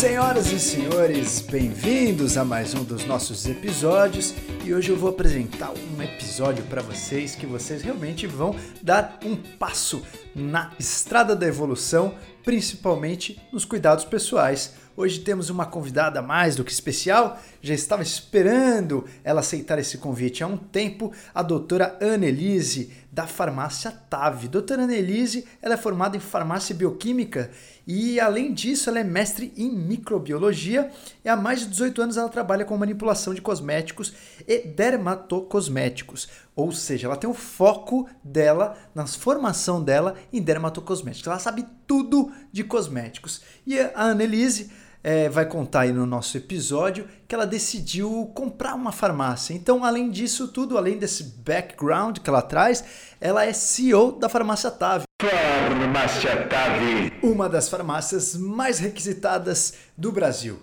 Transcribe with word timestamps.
Senhoras 0.00 0.50
e 0.50 0.58
senhores, 0.58 1.42
bem-vindos 1.42 2.38
a 2.38 2.42
mais 2.42 2.72
um 2.72 2.82
dos 2.82 3.04
nossos 3.04 3.46
episódios 3.46 4.34
e 4.64 4.72
hoje 4.72 4.88
eu 4.88 4.96
vou 4.96 5.10
apresentar 5.10 5.72
um 5.72 6.02
episódio 6.02 6.64
para 6.64 6.80
vocês 6.80 7.34
que 7.34 7.44
vocês 7.44 7.82
realmente 7.82 8.26
vão 8.26 8.56
dar 8.80 9.18
um 9.22 9.36
passo 9.36 10.02
na 10.34 10.72
estrada 10.78 11.36
da 11.36 11.46
evolução, 11.46 12.14
principalmente 12.42 13.38
nos 13.52 13.66
cuidados 13.66 14.06
pessoais. 14.06 14.72
Hoje 14.96 15.20
temos 15.20 15.50
uma 15.50 15.66
convidada 15.66 16.22
mais 16.22 16.56
do 16.56 16.64
que 16.64 16.72
especial, 16.72 17.38
já 17.60 17.74
estava 17.74 18.02
esperando 18.02 19.04
ela 19.22 19.40
aceitar 19.40 19.78
esse 19.78 19.98
convite 19.98 20.42
há 20.42 20.46
um 20.46 20.56
tempo, 20.56 21.12
a 21.34 21.42
doutora 21.42 21.98
Annelise, 22.00 22.90
da 23.12 23.26
farmácia 23.26 23.90
TAV. 23.90 24.48
Doutora 24.48 24.84
Annelise, 24.84 25.46
ela 25.60 25.74
é 25.74 25.76
formada 25.76 26.16
em 26.16 26.20
farmácia 26.20 26.74
bioquímica 26.74 27.50
e, 27.86 28.20
além 28.20 28.52
disso, 28.52 28.88
ela 28.88 29.00
é 29.00 29.04
mestre 29.04 29.52
em 29.56 29.70
microbiologia 29.70 30.90
e 31.24 31.28
há 31.28 31.36
mais 31.36 31.60
de 31.60 31.66
18 31.66 32.02
anos 32.02 32.16
ela 32.16 32.28
trabalha 32.28 32.64
com 32.64 32.76
manipulação 32.76 33.34
de 33.34 33.42
cosméticos 33.42 34.12
e 34.46 34.58
dermatocosméticos. 34.58 36.28
Ou 36.54 36.70
seja, 36.70 37.06
ela 37.08 37.16
tem 37.16 37.28
o 37.28 37.34
foco 37.34 38.08
dela, 38.22 38.76
na 38.94 39.06
formação 39.06 39.82
dela 39.82 40.14
em 40.32 40.40
dermatocosméticos. 40.40 41.26
Ela 41.26 41.38
sabe 41.38 41.66
tudo 41.86 42.30
de 42.52 42.62
cosméticos. 42.62 43.42
E 43.66 43.78
a 43.78 44.04
Annelise 44.04 44.70
é, 45.02 45.28
vai 45.28 45.46
contar 45.46 45.80
aí 45.80 45.92
no 45.92 46.04
nosso 46.04 46.36
episódio 46.36 47.06
que 47.26 47.34
ela 47.34 47.46
decidiu 47.46 48.30
comprar 48.34 48.74
uma 48.74 48.92
farmácia. 48.92 49.54
Então, 49.54 49.84
além 49.84 50.10
disso 50.10 50.48
tudo, 50.48 50.76
além 50.76 50.98
desse 50.98 51.24
background 51.44 52.18
que 52.18 52.28
ela 52.28 52.42
traz, 52.42 52.84
ela 53.20 53.44
é 53.44 53.52
CEO 53.52 54.12
da 54.12 54.28
Farmácia 54.28 54.70
Tave. 54.70 55.04
Farmácia 55.20 56.46
Tave. 56.48 57.12
Uma 57.22 57.48
das 57.48 57.68
farmácias 57.68 58.36
mais 58.36 58.78
requisitadas 58.78 59.74
do 59.96 60.12
Brasil. 60.12 60.58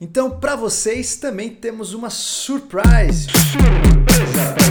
Então, 0.00 0.30
para 0.30 0.56
vocês 0.56 1.16
também 1.16 1.50
temos 1.50 1.94
uma 1.94 2.10
surprise. 2.10 3.28
Surpresa 3.30 4.61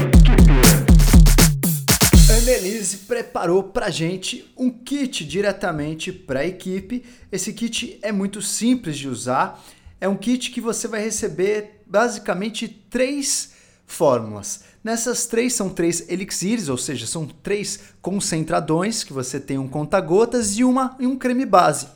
Annelise 2.82 2.98
preparou 2.98 3.64
para 3.64 3.92
gente 3.92 4.52
um 4.58 4.72
kit 4.72 5.24
diretamente 5.24 6.12
para 6.12 6.40
a 6.40 6.48
equipe. 6.48 7.06
Esse 7.32 7.54
kit 7.54 8.00
é 8.02 8.12
muito 8.12 8.42
simples 8.42 8.98
de 8.98 9.08
usar. 9.08 9.64
É 10.00 10.10
um 10.10 10.18
kit 10.18 10.50
que 10.50 10.60
você 10.60 10.88
vai 10.88 11.04
receber 11.04 11.84
basicamente 11.86 12.68
três 12.68 13.54
fórmulas. 13.86 14.64
Nessas 14.84 15.28
três 15.28 15.54
são 15.54 15.70
três 15.70 16.10
elixires, 16.10 16.70
ou 16.70 16.78
seja, 16.78 17.06
são 17.06 17.28
três 17.28 17.80
concentradões 18.02 19.04
que 19.04 19.14
você 19.14 19.40
tem 19.40 19.60
um 19.60 19.68
conta-gotas 19.68 20.58
e, 20.58 20.64
uma, 20.64 20.96
e 21.00 21.06
um 21.06 21.16
creme 21.16 21.46
base. 21.46 21.88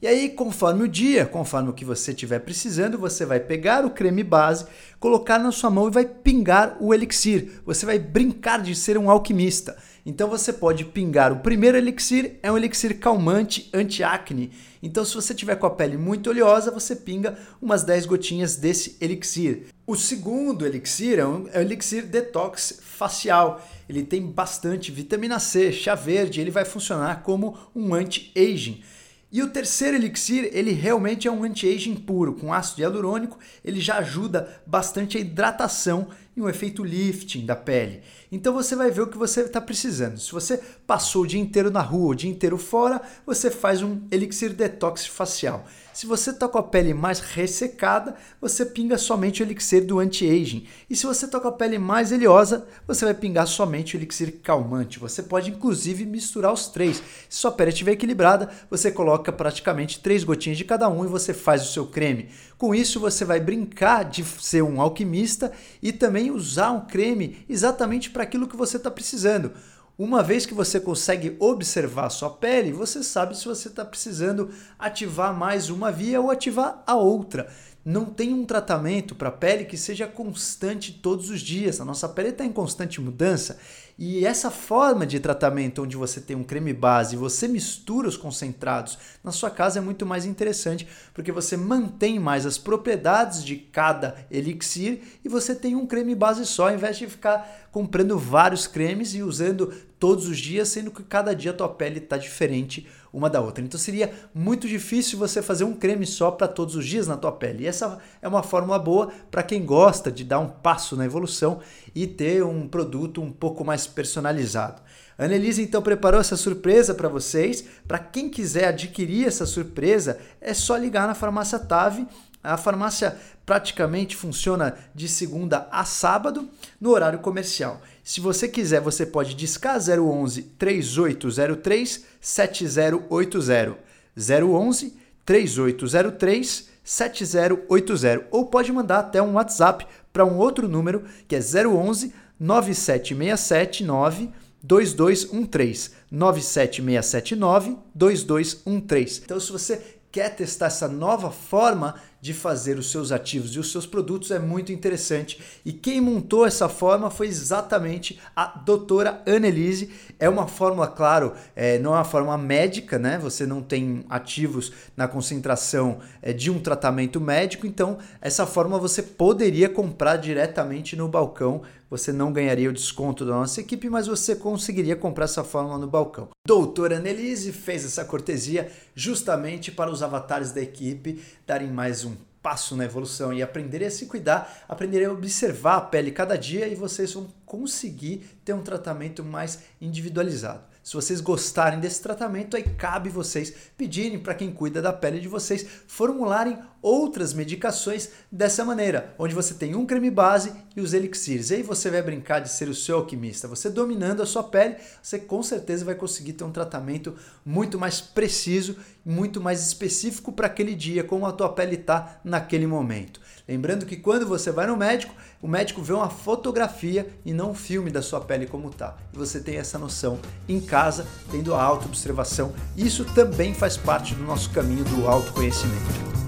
E 0.00 0.06
aí, 0.06 0.30
conforme 0.30 0.82
o 0.82 0.88
dia, 0.88 1.26
conforme 1.26 1.68
o 1.68 1.72
que 1.74 1.84
você 1.84 2.10
estiver 2.10 2.40
precisando, 2.40 2.98
você 2.98 3.26
vai 3.26 3.38
pegar 3.38 3.84
o 3.84 3.90
creme 3.90 4.24
base, 4.24 4.66
colocar 4.98 5.38
na 5.38 5.52
sua 5.52 5.70
mão 5.70 5.88
e 5.88 5.92
vai 5.92 6.06
pingar 6.06 6.76
o 6.80 6.92
elixir. 6.94 7.60
Você 7.66 7.84
vai 7.84 7.98
brincar 7.98 8.62
de 8.62 8.74
ser 8.74 8.96
um 8.96 9.10
alquimista. 9.10 9.76
Então 10.04 10.28
você 10.28 10.52
pode 10.52 10.84
pingar 10.84 11.32
o 11.32 11.40
primeiro 11.40 11.78
elixir, 11.78 12.38
é 12.42 12.50
um 12.50 12.56
elixir 12.56 12.98
calmante, 12.98 13.70
anti-acne. 13.72 14.50
Então 14.82 15.04
se 15.04 15.14
você 15.14 15.32
tiver 15.32 15.54
com 15.54 15.66
a 15.66 15.70
pele 15.70 15.96
muito 15.96 16.28
oleosa, 16.28 16.72
você 16.72 16.96
pinga 16.96 17.38
umas 17.60 17.84
10 17.84 18.06
gotinhas 18.06 18.56
desse 18.56 18.96
elixir. 19.00 19.66
O 19.86 19.94
segundo 19.94 20.66
elixir 20.66 21.20
é 21.20 21.26
um, 21.26 21.48
é 21.52 21.58
um 21.58 21.62
elixir 21.62 22.06
detox 22.06 22.80
facial. 22.82 23.64
Ele 23.88 24.02
tem 24.02 24.26
bastante 24.26 24.90
vitamina 24.90 25.38
C, 25.38 25.70
chá 25.70 25.94
verde, 25.94 26.40
ele 26.40 26.50
vai 26.50 26.64
funcionar 26.64 27.22
como 27.22 27.56
um 27.74 27.94
anti-aging. 27.94 28.82
E 29.30 29.42
o 29.42 29.48
terceiro 29.48 29.96
elixir, 29.96 30.50
ele 30.52 30.72
realmente 30.72 31.26
é 31.26 31.32
um 31.32 31.42
anti-aging 31.42 31.94
puro, 31.94 32.34
com 32.34 32.52
ácido 32.52 32.82
hialurônico, 32.82 33.38
ele 33.64 33.80
já 33.80 33.96
ajuda 33.96 34.60
bastante 34.66 35.16
a 35.16 35.20
hidratação 35.20 36.08
e 36.36 36.40
um 36.40 36.48
efeito 36.48 36.82
lifting 36.82 37.44
da 37.44 37.54
pele. 37.54 38.02
Então 38.30 38.52
você 38.54 38.74
vai 38.74 38.90
ver 38.90 39.02
o 39.02 39.06
que 39.06 39.18
você 39.18 39.42
está 39.42 39.60
precisando. 39.60 40.18
Se 40.18 40.32
você 40.32 40.58
passou 40.86 41.22
o 41.22 41.26
dia 41.26 41.40
inteiro 41.40 41.70
na 41.70 41.82
rua, 41.82 42.12
o 42.12 42.14
dia 42.14 42.30
inteiro 42.30 42.56
fora, 42.56 43.02
você 43.26 43.50
faz 43.50 43.82
um 43.82 44.00
elixir 44.10 44.54
detox 44.54 45.06
facial. 45.06 45.66
Se 45.92 46.06
você 46.06 46.30
está 46.30 46.48
com 46.48 46.56
a 46.56 46.62
pele 46.62 46.94
mais 46.94 47.20
ressecada, 47.20 48.14
você 48.40 48.64
pinga 48.64 48.96
somente 48.96 49.42
o 49.42 49.44
elixir 49.44 49.84
do 49.84 49.98
anti-aging. 49.98 50.66
E 50.88 50.96
se 50.96 51.04
você 51.04 51.26
está 51.26 51.38
com 51.38 51.48
a 51.48 51.52
pele 51.52 51.78
mais 51.78 52.10
oleosa, 52.10 52.66
você 52.86 53.04
vai 53.04 53.12
pingar 53.12 53.46
somente 53.46 53.94
o 53.94 53.98
elixir 53.98 54.40
calmante. 54.42 54.98
Você 54.98 55.22
pode 55.22 55.50
inclusive 55.50 56.06
misturar 56.06 56.50
os 56.50 56.68
três. 56.68 57.02
Se 57.28 57.38
sua 57.38 57.52
pele 57.52 57.70
estiver 57.70 57.92
equilibrada, 57.92 58.48
você 58.70 58.90
coloca 58.90 59.30
praticamente 59.30 60.00
três 60.00 60.24
gotinhas 60.24 60.56
de 60.56 60.64
cada 60.64 60.88
um 60.88 61.04
e 61.04 61.08
você 61.08 61.34
faz 61.34 61.62
o 61.62 61.70
seu 61.70 61.86
creme. 61.86 62.30
Com 62.62 62.72
isso, 62.72 63.00
você 63.00 63.24
vai 63.24 63.40
brincar 63.40 64.04
de 64.04 64.22
ser 64.22 64.62
um 64.62 64.80
alquimista 64.80 65.50
e 65.82 65.90
também 65.90 66.30
usar 66.30 66.70
um 66.70 66.86
creme 66.86 67.44
exatamente 67.48 68.08
para 68.08 68.22
aquilo 68.22 68.46
que 68.46 68.56
você 68.56 68.76
está 68.76 68.88
precisando. 68.88 69.50
Uma 69.98 70.22
vez 70.22 70.46
que 70.46 70.54
você 70.54 70.78
consegue 70.78 71.36
observar 71.40 72.08
sua 72.08 72.30
pele, 72.30 72.70
você 72.70 73.02
sabe 73.02 73.36
se 73.36 73.46
você 73.46 73.66
está 73.66 73.84
precisando 73.84 74.48
ativar 74.78 75.36
mais 75.36 75.70
uma 75.70 75.90
via 75.90 76.20
ou 76.20 76.30
ativar 76.30 76.84
a 76.86 76.94
outra. 76.94 77.50
Não 77.84 78.04
tem 78.04 78.32
um 78.32 78.44
tratamento 78.44 79.16
para 79.16 79.28
a 79.28 79.32
pele 79.32 79.64
que 79.64 79.76
seja 79.76 80.06
constante 80.06 80.92
todos 80.92 81.30
os 81.30 81.40
dias. 81.40 81.80
A 81.80 81.84
nossa 81.84 82.08
pele 82.08 82.28
está 82.28 82.44
em 82.44 82.52
constante 82.52 83.00
mudança 83.00 83.58
e 84.04 84.26
essa 84.26 84.50
forma 84.50 85.06
de 85.06 85.20
tratamento, 85.20 85.80
onde 85.84 85.96
você 85.96 86.20
tem 86.20 86.34
um 86.34 86.42
creme 86.42 86.72
base 86.72 87.14
e 87.14 87.18
você 87.18 87.46
mistura 87.46 88.08
os 88.08 88.16
concentrados 88.16 88.98
na 89.22 89.30
sua 89.30 89.48
casa, 89.48 89.78
é 89.78 89.80
muito 89.80 90.04
mais 90.04 90.24
interessante, 90.24 90.88
porque 91.14 91.30
você 91.30 91.56
mantém 91.56 92.18
mais 92.18 92.44
as 92.44 92.58
propriedades 92.58 93.44
de 93.44 93.54
cada 93.54 94.16
elixir 94.28 95.02
e 95.24 95.28
você 95.28 95.54
tem 95.54 95.76
um 95.76 95.86
creme 95.86 96.16
base 96.16 96.44
só, 96.46 96.66
ao 96.66 96.74
invés 96.74 96.98
de 96.98 97.06
ficar 97.06 97.68
comprando 97.70 98.18
vários 98.18 98.66
cremes 98.66 99.14
e 99.14 99.22
usando 99.22 99.72
todos 100.00 100.26
os 100.26 100.36
dias, 100.36 100.66
sendo 100.66 100.90
que 100.90 101.04
cada 101.04 101.32
dia 101.32 101.52
a 101.52 101.54
tua 101.54 101.68
pele 101.68 101.98
está 101.98 102.16
diferente 102.16 102.88
uma 103.12 103.28
da 103.28 103.40
outra. 103.40 103.62
Então 103.62 103.78
seria 103.78 104.12
muito 104.34 104.66
difícil 104.66 105.18
você 105.18 105.42
fazer 105.42 105.64
um 105.64 105.74
creme 105.74 106.06
só 106.06 106.30
para 106.30 106.48
todos 106.48 106.74
os 106.74 106.86
dias 106.86 107.06
na 107.06 107.16
tua 107.16 107.32
pele. 107.32 107.64
E 107.64 107.66
essa 107.66 107.98
é 108.20 108.28
uma 108.28 108.42
fórmula 108.42 108.78
boa 108.78 109.10
para 109.30 109.42
quem 109.42 109.64
gosta 109.64 110.10
de 110.10 110.24
dar 110.24 110.38
um 110.38 110.48
passo 110.48 110.96
na 110.96 111.04
evolução 111.04 111.60
e 111.94 112.06
ter 112.06 112.42
um 112.42 112.66
produto 112.66 113.20
um 113.20 113.30
pouco 113.30 113.64
mais 113.64 113.86
personalizado. 113.86 114.80
A 115.18 115.24
Annelise 115.24 115.62
então 115.62 115.82
preparou 115.82 116.20
essa 116.20 116.36
surpresa 116.36 116.94
para 116.94 117.08
vocês. 117.08 117.64
Para 117.86 117.98
quem 117.98 118.30
quiser 118.30 118.68
adquirir 118.68 119.26
essa 119.26 119.44
surpresa, 119.44 120.18
é 120.40 120.54
só 120.54 120.76
ligar 120.76 121.06
na 121.06 121.14
farmácia 121.14 121.58
Tave 121.58 122.06
a 122.42 122.56
farmácia 122.56 123.16
praticamente 123.46 124.16
funciona 124.16 124.76
de 124.94 125.08
segunda 125.08 125.68
a 125.70 125.84
sábado 125.84 126.48
no 126.80 126.90
horário 126.90 127.18
comercial. 127.20 127.80
Se 128.02 128.20
você 128.20 128.48
quiser, 128.48 128.80
você 128.80 129.06
pode 129.06 129.34
discar 129.34 129.78
011 129.78 130.42
3803 130.58 132.04
7080. 132.20 133.78
011 134.16 134.96
3803 135.24 136.68
7080 136.84 138.26
ou 138.30 138.46
pode 138.46 138.72
mandar 138.72 138.98
até 138.98 139.22
um 139.22 139.34
WhatsApp 139.34 139.86
para 140.12 140.24
um 140.24 140.36
outro 140.36 140.68
número 140.68 141.04
que 141.28 141.36
é 141.36 141.40
011 141.40 142.12
97679 142.38 144.30
2213 144.62 145.90
97679 146.10 147.76
2213. 147.94 149.22
Então 149.24 149.38
se 149.40 149.52
você 149.52 149.80
quer 150.10 150.30
testar 150.34 150.66
essa 150.66 150.88
nova 150.88 151.30
forma 151.30 151.94
de 152.22 152.32
fazer 152.32 152.78
os 152.78 152.88
seus 152.88 153.10
ativos 153.10 153.50
e 153.50 153.58
os 153.58 153.72
seus 153.72 153.84
produtos 153.84 154.30
é 154.30 154.38
muito 154.38 154.70
interessante. 154.70 155.40
E 155.64 155.72
quem 155.72 156.00
montou 156.00 156.46
essa 156.46 156.68
forma 156.68 157.10
foi 157.10 157.26
exatamente 157.26 158.20
a 158.34 158.46
doutora 158.46 159.20
Annelise. 159.26 159.90
É 160.20 160.28
uma 160.28 160.46
fórmula, 160.46 160.86
claro, 160.86 161.32
é, 161.56 161.80
não 161.80 161.92
é 161.92 161.96
uma 161.96 162.04
fórmula 162.04 162.38
médica, 162.38 162.96
né? 162.96 163.18
Você 163.18 163.44
não 163.44 163.60
tem 163.60 164.04
ativos 164.08 164.72
na 164.96 165.08
concentração 165.08 165.98
é, 166.22 166.32
de 166.32 166.48
um 166.48 166.60
tratamento 166.60 167.20
médico, 167.20 167.66
então 167.66 167.98
essa 168.20 168.46
fórmula 168.46 168.80
você 168.80 169.02
poderia 169.02 169.68
comprar 169.68 170.16
diretamente 170.16 170.94
no 170.94 171.08
balcão. 171.08 171.62
Você 171.90 172.10
não 172.10 172.32
ganharia 172.32 172.70
o 172.70 172.72
desconto 172.72 173.22
da 173.22 173.32
nossa 173.32 173.60
equipe, 173.60 173.90
mas 173.90 174.06
você 174.06 174.34
conseguiria 174.34 174.96
comprar 174.96 175.26
essa 175.26 175.44
fórmula 175.44 175.76
no 175.76 175.86
balcão. 175.86 176.30
Doutora 176.46 176.96
Annelise 176.96 177.52
fez 177.52 177.84
essa 177.84 178.02
cortesia 178.02 178.72
justamente 178.94 179.70
para 179.70 179.90
os 179.90 180.02
avatares 180.02 180.52
da 180.52 180.62
equipe 180.62 181.22
darem 181.46 181.68
mais 181.68 182.02
um 182.02 182.11
passo 182.42 182.76
na 182.76 182.84
evolução 182.84 183.32
e 183.32 183.42
aprenderem 183.42 183.86
a 183.86 183.90
se 183.90 184.06
cuidar, 184.06 184.64
aprenderem 184.68 185.06
a 185.06 185.12
observar 185.12 185.76
a 185.76 185.80
pele 185.80 186.10
cada 186.10 186.36
dia 186.36 186.66
e 186.66 186.74
vocês 186.74 187.12
vão 187.12 187.28
conseguir 187.46 188.26
ter 188.44 188.52
um 188.52 188.62
tratamento 188.62 189.22
mais 189.22 189.60
individualizado. 189.80 190.71
Se 190.82 190.94
vocês 190.94 191.20
gostarem 191.20 191.78
desse 191.78 192.02
tratamento, 192.02 192.56
aí 192.56 192.64
cabe 192.64 193.08
vocês 193.08 193.52
pedirem 193.76 194.18
para 194.18 194.34
quem 194.34 194.52
cuida 194.52 194.82
da 194.82 194.92
pele 194.92 195.20
de 195.20 195.28
vocês 195.28 195.64
formularem 195.86 196.58
outras 196.82 197.32
medicações 197.32 198.10
dessa 198.30 198.64
maneira, 198.64 199.14
onde 199.16 199.34
você 199.34 199.54
tem 199.54 199.76
um 199.76 199.86
creme 199.86 200.10
base 200.10 200.52
e 200.74 200.80
os 200.80 200.92
elixirs. 200.92 201.50
E 201.50 201.54
aí 201.54 201.62
você 201.62 201.88
vai 201.88 202.02
brincar 202.02 202.40
de 202.40 202.48
ser 202.48 202.68
o 202.68 202.74
seu 202.74 202.96
alquimista. 202.96 203.46
Você 203.46 203.70
dominando 203.70 204.22
a 204.22 204.26
sua 204.26 204.42
pele, 204.42 204.76
você 205.00 205.20
com 205.20 205.42
certeza 205.42 205.84
vai 205.84 205.94
conseguir 205.94 206.32
ter 206.32 206.42
um 206.42 206.50
tratamento 206.50 207.14
muito 207.44 207.78
mais 207.78 208.00
preciso, 208.00 208.76
muito 209.04 209.40
mais 209.40 209.64
específico 209.64 210.32
para 210.32 210.48
aquele 210.48 210.74
dia, 210.74 211.04
como 211.04 211.26
a 211.26 211.32
tua 211.32 211.52
pele 211.52 211.76
está 211.76 212.20
naquele 212.24 212.66
momento. 212.66 213.20
Lembrando 213.46 213.86
que 213.86 213.96
quando 213.96 214.26
você 214.26 214.50
vai 214.50 214.66
no 214.66 214.76
médico, 214.76 215.14
o 215.42 215.48
médico 215.48 215.82
vê 215.82 215.92
uma 215.92 216.08
fotografia 216.08 217.12
e 217.24 217.34
não 217.34 217.50
um 217.50 217.54
filme 217.54 217.90
da 217.90 218.00
sua 218.00 218.20
pele 218.20 218.46
como 218.46 218.70
tá. 218.70 218.96
E 219.12 219.18
você 219.18 219.40
tem 219.40 219.56
essa 219.56 219.76
noção 219.76 220.20
em 220.48 220.60
casa, 220.60 221.04
tendo 221.32 221.52
a 221.52 221.62
autoobservação. 221.62 222.52
Isso 222.76 223.04
também 223.06 223.52
faz 223.52 223.76
parte 223.76 224.14
do 224.14 224.22
nosso 224.22 224.50
caminho 224.50 224.84
do 224.84 225.08
autoconhecimento. 225.08 226.21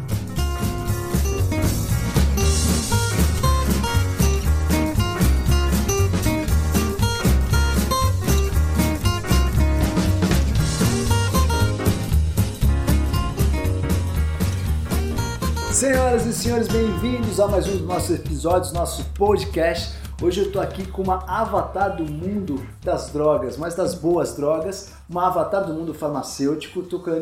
Senhoras 15.75 16.25
e 16.25 16.33
senhores, 16.33 16.69
bem-vindos 16.69 17.41
a 17.41 17.49
mais 17.49 17.67
um 17.67 17.73
dos 17.73 17.81
nossos 17.81 18.15
episódios, 18.15 18.73
nosso 18.73 19.05
podcast. 19.07 19.93
Hoje 20.23 20.43
eu 20.43 20.53
tô 20.53 20.61
aqui 20.61 20.87
com 20.87 21.03
uma 21.03 21.29
avatar 21.29 21.97
do 21.97 22.05
mundo 22.05 22.65
das 22.81 23.11
drogas, 23.11 23.57
mas 23.57 23.75
das 23.75 23.93
boas 23.93 24.37
drogas, 24.37 24.93
uma 25.11 25.27
avatar 25.27 25.67
do 25.67 25.75
mundo 25.75 25.93
farmacêutico, 25.93 26.81
tô 26.85 27.01
com 27.01 27.11
a 27.11 27.17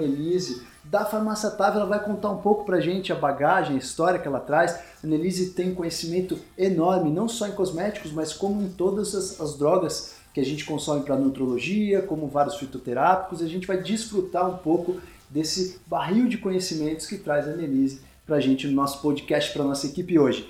da 0.84 1.06
Farmácia 1.06 1.49
Tave, 1.50 1.78
ela 1.78 1.87
vai 1.87 2.04
contar 2.04 2.28
um 2.28 2.43
pouco 2.43 2.66
pra 2.66 2.78
gente 2.78 3.10
a 3.10 3.16
bagagem, 3.16 3.76
a 3.76 3.78
história 3.78 4.19
que 4.19 4.28
ela 4.28 4.38
traz. 4.38 4.72
A 5.02 5.06
Annelise 5.06 5.52
tem 5.52 5.70
um 5.70 5.75
conhecimento 5.75 6.38
enorme, 6.58 7.10
não 7.10 7.31
só 7.31 7.49
em 7.49 7.52
cosméticos, 7.52 8.12
mas 8.12 8.34
como 8.34 8.60
em 8.60 8.69
todas 8.69 9.14
as, 9.14 9.40
as 9.40 9.56
drogas 9.56 10.16
que 10.34 10.40
a 10.40 10.44
gente 10.44 10.66
consome 10.66 11.04
para 11.04 11.16
nutrologia, 11.16 12.02
como 12.02 12.28
vários 12.28 12.56
fitoterápicos. 12.56 13.40
A 13.40 13.49
gente 13.49 13.66
vai 13.66 13.78
desfrutar 13.78 14.46
um 14.46 14.58
pouco 14.58 15.00
desse 15.31 15.81
barril 15.87 16.28
de 16.28 16.37
conhecimentos 16.37 17.06
que 17.06 17.16
traz 17.16 17.49
a 17.49 17.52
Annelise 17.52 18.12
para 18.27 18.37
a 18.37 18.41
gente 18.41 18.67
no 18.67 18.73
nosso 18.73 19.01
podcast, 19.03 19.53
para 19.53 19.65
nossa 19.65 19.87
equipe 19.87 20.19
hoje. 20.19 20.49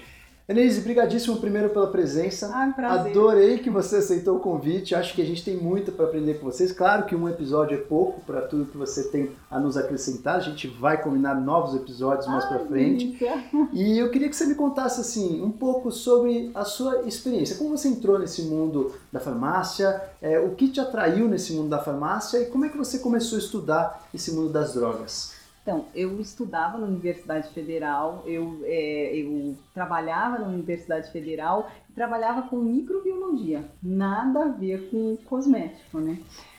Denise, 0.55 0.81
brigadíssimo 0.81 1.37
primeiro 1.37 1.71
pela 1.71 1.87
presença. 1.87 2.51
Ah, 2.53 2.71
prazer. 2.75 3.11
Adorei 3.13 3.59
que 3.59 3.71
você 3.71 3.97
aceitou 3.97 4.37
o 4.37 4.41
convite. 4.41 4.95
Acho 4.95 5.15
que 5.15 5.23
a 5.23 5.25
gente 5.25 5.45
tem 5.45 5.57
muito 5.57 5.93
para 5.93 6.05
aprender 6.05 6.35
com 6.35 6.47
vocês. 6.47 6.73
Claro 6.73 7.07
que 7.07 7.15
um 7.15 7.29
episódio 7.29 7.77
é 7.77 7.81
pouco 7.81 8.21
para 8.23 8.43
tudo 8.43 8.67
que 8.67 8.77
você 8.77 9.05
tem 9.05 9.31
a 9.51 9.61
nos 9.61 9.77
acrescentar. 9.77 10.37
A 10.37 10.41
gente 10.41 10.67
vai 10.67 11.01
combinar 11.01 11.37
novos 11.37 11.75
episódios 11.75 12.27
mais 12.27 12.45
para 12.45 12.59
frente. 12.61 13.19
E 13.73 13.99
eu 13.99 14.11
queria 14.11 14.29
que 14.29 14.37
você 14.37 14.45
me 14.47 14.55
contasse 14.55 15.01
assim 15.01 15.41
um 15.41 15.51
pouco 15.51 15.91
sobre 15.91 16.51
a 16.55 16.65
sua 16.65 17.03
experiência. 17.03 17.57
Como 17.57 17.71
você 17.71 17.89
entrou 17.89 18.19
nesse 18.19 18.43
mundo 18.43 18.93
da 19.11 19.21
farmácia? 19.21 20.03
É, 20.21 20.39
o 20.39 20.51
que 20.51 20.69
te 20.69 20.81
atraiu 20.81 21.29
nesse 21.29 21.53
mundo 21.53 21.69
da 21.69 21.79
farmácia 21.79 22.39
e 22.39 22.47
como 22.47 22.65
é 22.65 22.69
que 22.69 22.77
você 22.77 22.99
começou 22.99 23.37
a 23.37 23.41
estudar 23.41 24.09
esse 24.13 24.33
mundo 24.33 24.51
das 24.51 24.75
drogas? 24.75 25.42
Então, 25.62 25.87
eu 25.94 26.20
estudava 26.20 26.76
na 26.76 26.87
Universidade 26.87 27.49
Federal, 27.50 28.25
eu, 28.26 28.61
é, 28.64 29.14
eu 29.14 29.56
trabalhava 29.73 30.38
na 30.38 30.49
Universidade 30.49 31.11
Federal 31.12 31.70
trabalhava 31.94 32.43
com 32.49 32.56
microbiologia, 32.56 33.64
nada 33.82 34.44
a 34.44 34.49
ver 34.49 34.91
com 34.91 35.17
cosmético, 35.25 35.99
né? 35.99 36.19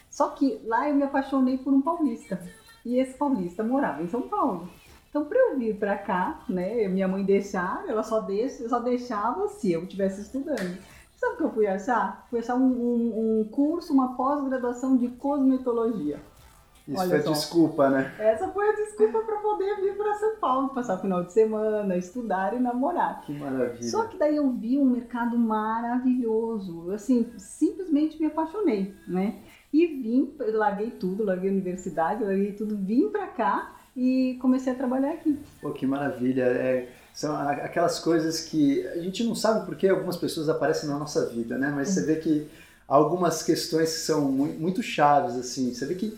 Só 0.09 0.29
que 0.29 0.61
lá 0.65 0.87
eu 0.87 0.95
me 0.95 1.03
apaixonei 1.03 1.57
por 1.57 1.73
um 1.73 1.81
paulista 1.81 2.39
e 2.85 2.97
esse 2.97 3.17
paulista 3.17 3.63
morava 3.63 4.03
em 4.03 4.07
São 4.07 4.21
Paulo. 4.21 4.69
Então, 5.09 5.25
para 5.25 5.39
eu 5.39 5.57
vir 5.57 5.75
para 5.75 5.97
cá, 5.97 6.43
né, 6.49 6.87
minha 6.87 7.07
mãe 7.07 7.23
deixar, 7.23 7.83
ela 7.87 8.03
só, 8.03 8.19
deixa, 8.19 8.67
só 8.67 8.79
deixava 8.79 9.47
se 9.49 9.71
eu 9.71 9.83
estivesse 9.83 10.21
estudando. 10.21 10.77
Sabe 11.17 11.33
o 11.33 11.37
que 11.37 11.43
eu 11.43 11.51
fui 11.51 11.67
achar? 11.67 12.25
Fui 12.29 12.39
achar 12.39 12.55
um, 12.55 12.65
um, 12.65 13.41
um 13.41 13.43
curso, 13.45 13.93
uma 13.93 14.15
pós-graduação 14.15 14.97
de 14.97 15.07
cosmetologia. 15.09 16.19
Isso 16.87 16.99
Olha 16.99 17.09
foi 17.11 17.21
só. 17.21 17.31
desculpa, 17.31 17.89
né? 17.89 18.13
Essa 18.19 18.49
foi 18.49 18.69
a 18.69 18.73
desculpa 18.73 19.19
para 19.21 19.37
poder 19.37 19.75
vir 19.79 19.95
para 19.95 20.13
São 20.15 20.35
Paulo, 20.35 20.69
passar 20.69 20.97
o 20.97 21.01
final 21.01 21.23
de 21.23 21.31
semana, 21.31 21.95
estudar 21.95 22.53
e 22.53 22.59
namorar. 22.59 23.21
Que 23.21 23.31
maravilha. 23.31 23.89
Só 23.89 24.03
que 24.05 24.17
daí 24.17 24.35
eu 24.35 24.51
vi 24.51 24.77
um 24.77 24.83
mercado 24.85 25.37
maravilhoso, 25.37 26.91
assim, 26.91 27.25
simplesmente 27.37 28.19
me 28.19 28.27
apaixonei, 28.27 28.93
né? 29.07 29.35
E 29.71 29.87
vim, 29.87 30.33
larguei 30.39 30.91
tudo, 30.91 31.23
larguei 31.23 31.49
a 31.49 31.53
universidade, 31.53 32.23
larguei 32.23 32.51
tudo, 32.51 32.77
vim 32.77 33.09
para 33.09 33.27
cá 33.27 33.75
e 33.95 34.37
comecei 34.41 34.73
a 34.73 34.75
trabalhar 34.75 35.11
aqui. 35.13 35.37
Pô, 35.61 35.71
que 35.71 35.85
maravilha. 35.87 36.43
É, 36.43 36.89
são 37.13 37.35
aquelas 37.35 37.99
coisas 37.99 38.41
que 38.41 38.85
a 38.87 38.97
gente 38.99 39.23
não 39.23 39.35
sabe 39.35 39.65
porque 39.65 39.87
algumas 39.87 40.17
pessoas 40.17 40.49
aparecem 40.49 40.89
na 40.89 40.97
nossa 40.99 41.27
vida, 41.29 41.57
né? 41.57 41.71
Mas 41.73 41.89
você 41.89 42.05
vê 42.05 42.17
que 42.17 42.47
algumas 42.87 43.41
questões 43.41 43.91
que 43.93 43.99
são 43.99 44.21
mu- 44.29 44.53
muito 44.59 44.83
chaves, 44.83 45.35
assim. 45.35 45.73
Você 45.73 45.85
vê 45.85 45.95
que 45.95 46.17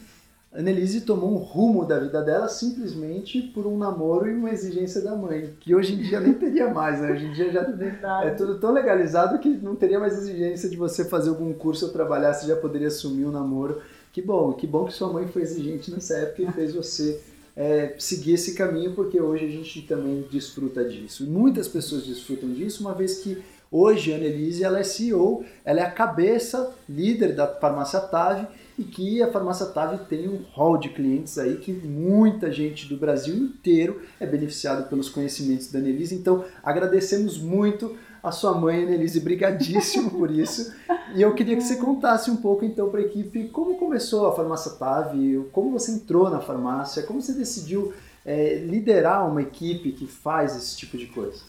Annelise 0.57 1.01
tomou 1.01 1.31
um 1.31 1.37
rumo 1.37 1.85
da 1.85 1.99
vida 1.99 2.21
dela 2.21 2.47
simplesmente 2.47 3.41
por 3.41 3.67
um 3.67 3.77
namoro 3.77 4.29
e 4.29 4.33
uma 4.33 4.49
exigência 4.49 5.01
da 5.01 5.13
mãe, 5.13 5.53
que 5.59 5.75
hoje 5.75 5.93
em 5.93 5.97
dia 5.97 6.19
nem 6.21 6.33
teria 6.33 6.73
mais, 6.73 7.01
né? 7.01 7.11
Hoje 7.11 7.25
em 7.25 7.33
dia 7.33 7.51
já 7.51 7.63
Verdade. 7.75 8.27
é 8.27 8.31
tudo 8.31 8.57
tão 8.57 8.71
legalizado 8.71 9.37
que 9.39 9.49
não 9.49 9.75
teria 9.75 9.99
mais 9.99 10.13
exigência 10.13 10.69
de 10.69 10.77
você 10.77 11.03
fazer 11.03 11.29
algum 11.29 11.53
curso 11.53 11.87
ou 11.87 11.91
trabalhar, 11.91 12.33
você 12.33 12.47
já 12.47 12.55
poderia 12.55 12.87
assumir 12.87 13.25
um 13.25 13.31
namoro. 13.31 13.81
Que 14.13 14.21
bom, 14.21 14.53
que 14.53 14.65
bom 14.65 14.85
que 14.85 14.93
sua 14.93 15.11
mãe 15.11 15.27
foi 15.27 15.41
exigente 15.41 15.91
nessa 15.91 16.15
época 16.15 16.43
e 16.43 16.51
fez 16.53 16.73
você 16.73 17.19
é, 17.53 17.95
seguir 17.99 18.35
esse 18.35 18.53
caminho, 18.53 18.93
porque 18.93 19.19
hoje 19.19 19.45
a 19.45 19.49
gente 19.49 19.81
também 19.81 20.25
desfruta 20.31 20.85
disso. 20.85 21.23
E 21.23 21.27
muitas 21.27 21.67
pessoas 21.67 22.03
desfrutam 22.05 22.49
disso, 22.53 22.81
uma 22.81 22.93
vez 22.93 23.19
que 23.19 23.43
hoje 23.69 24.13
a 24.13 24.15
Annelise 24.15 24.63
ela 24.63 24.79
é 24.79 24.83
CEO, 24.83 25.43
ela 25.65 25.81
é 25.81 25.83
a 25.83 25.91
cabeça, 25.91 26.73
líder 26.87 27.35
da 27.35 27.45
farmácia 27.45 27.99
Tave, 27.99 28.47
e 28.77 28.83
que 28.83 29.21
a 29.23 29.31
farmácia 29.31 29.65
Tave 29.67 30.05
tem 30.05 30.27
um 30.27 30.43
hall 30.53 30.77
de 30.77 30.89
clientes 30.89 31.37
aí 31.37 31.57
que 31.57 31.71
muita 31.71 32.51
gente 32.51 32.87
do 32.87 32.97
Brasil 32.97 33.35
inteiro 33.35 34.01
é 34.19 34.25
beneficiado 34.25 34.89
pelos 34.89 35.09
conhecimentos 35.09 35.71
da 35.71 35.79
Annelise. 35.79 36.15
Então, 36.15 36.43
agradecemos 36.63 37.37
muito 37.37 37.95
a 38.21 38.31
sua 38.31 38.53
mãe, 38.53 38.83
Annelise, 38.83 39.19
brigadíssimo 39.19 40.11
por 40.11 40.29
isso. 40.29 40.73
E 41.15 41.21
eu 41.21 41.33
queria 41.33 41.55
que 41.55 41.63
você 41.63 41.77
contasse 41.77 42.29
um 42.29 42.37
pouco 42.37 42.65
então 42.65 42.89
para 42.89 42.99
a 42.99 43.03
equipe 43.03 43.47
como 43.49 43.77
começou 43.77 44.27
a 44.27 44.35
farmácia 44.35 44.71
Tave, 44.71 45.47
como 45.51 45.71
você 45.71 45.91
entrou 45.91 46.29
na 46.29 46.41
farmácia, 46.41 47.03
como 47.03 47.21
você 47.21 47.33
decidiu 47.33 47.93
é, 48.25 48.55
liderar 48.55 49.29
uma 49.29 49.41
equipe 49.41 49.91
que 49.91 50.07
faz 50.07 50.55
esse 50.55 50.75
tipo 50.75 50.97
de 50.97 51.05
coisa. 51.05 51.43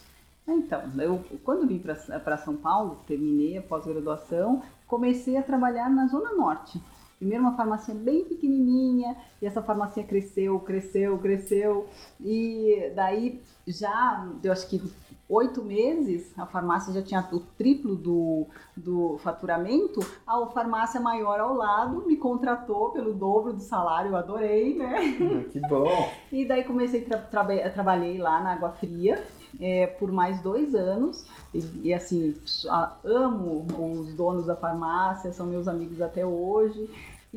Então, 0.46 0.80
eu 0.98 1.24
quando 1.42 1.66
vim 1.66 1.78
para 1.78 2.36
São 2.36 2.54
Paulo, 2.54 2.98
terminei 3.06 3.56
a 3.58 3.62
pós-graduação, 3.62 4.62
comecei 4.86 5.36
a 5.36 5.42
trabalhar 5.42 5.90
na 5.90 6.06
Zona 6.06 6.32
Norte. 6.34 6.80
Primeiro 7.18 7.42
uma 7.44 7.56
farmácia 7.56 7.94
bem 7.94 8.24
pequenininha, 8.24 9.16
e 9.40 9.46
essa 9.46 9.62
farmácia 9.62 10.02
cresceu, 10.04 10.58
cresceu, 10.60 11.16
cresceu, 11.18 11.86
e 12.20 12.92
daí 12.94 13.40
já, 13.66 14.28
eu 14.44 14.52
acho 14.52 14.68
que 14.68 14.82
oito 15.28 15.64
meses, 15.64 16.32
a 16.38 16.46
farmácia 16.46 16.92
já 16.92 17.02
tinha 17.02 17.26
o 17.32 17.40
triplo 17.40 17.96
do, 17.96 18.46
do 18.76 19.18
faturamento, 19.18 19.98
a 20.26 20.46
farmácia 20.46 21.00
maior 21.00 21.40
ao 21.40 21.54
lado 21.54 22.04
me 22.06 22.16
contratou 22.16 22.90
pelo 22.90 23.12
dobro 23.12 23.52
do 23.52 23.60
salário, 23.60 24.10
eu 24.10 24.16
adorei, 24.16 24.74
né? 24.76 25.16
que 25.50 25.58
bom! 25.60 26.08
E 26.30 26.44
daí 26.46 26.62
comecei, 26.64 27.00
tra 27.00 27.18
traba- 27.18 27.70
trabalhei 27.70 28.18
lá 28.18 28.40
na 28.40 28.52
Água 28.52 28.70
Fria 28.70 29.24
é, 29.58 29.86
por 29.86 30.12
mais 30.12 30.40
dois 30.42 30.74
anos. 30.74 31.24
E, 31.52 31.58
e, 31.88 31.94
assim, 31.94 32.34
a- 32.68 32.92
amo 33.04 33.66
os 34.00 34.14
donos 34.14 34.46
da 34.46 34.54
farmácia, 34.54 35.32
são 35.32 35.46
meus 35.46 35.66
amigos 35.66 36.00
até 36.00 36.24
hoje. 36.24 36.88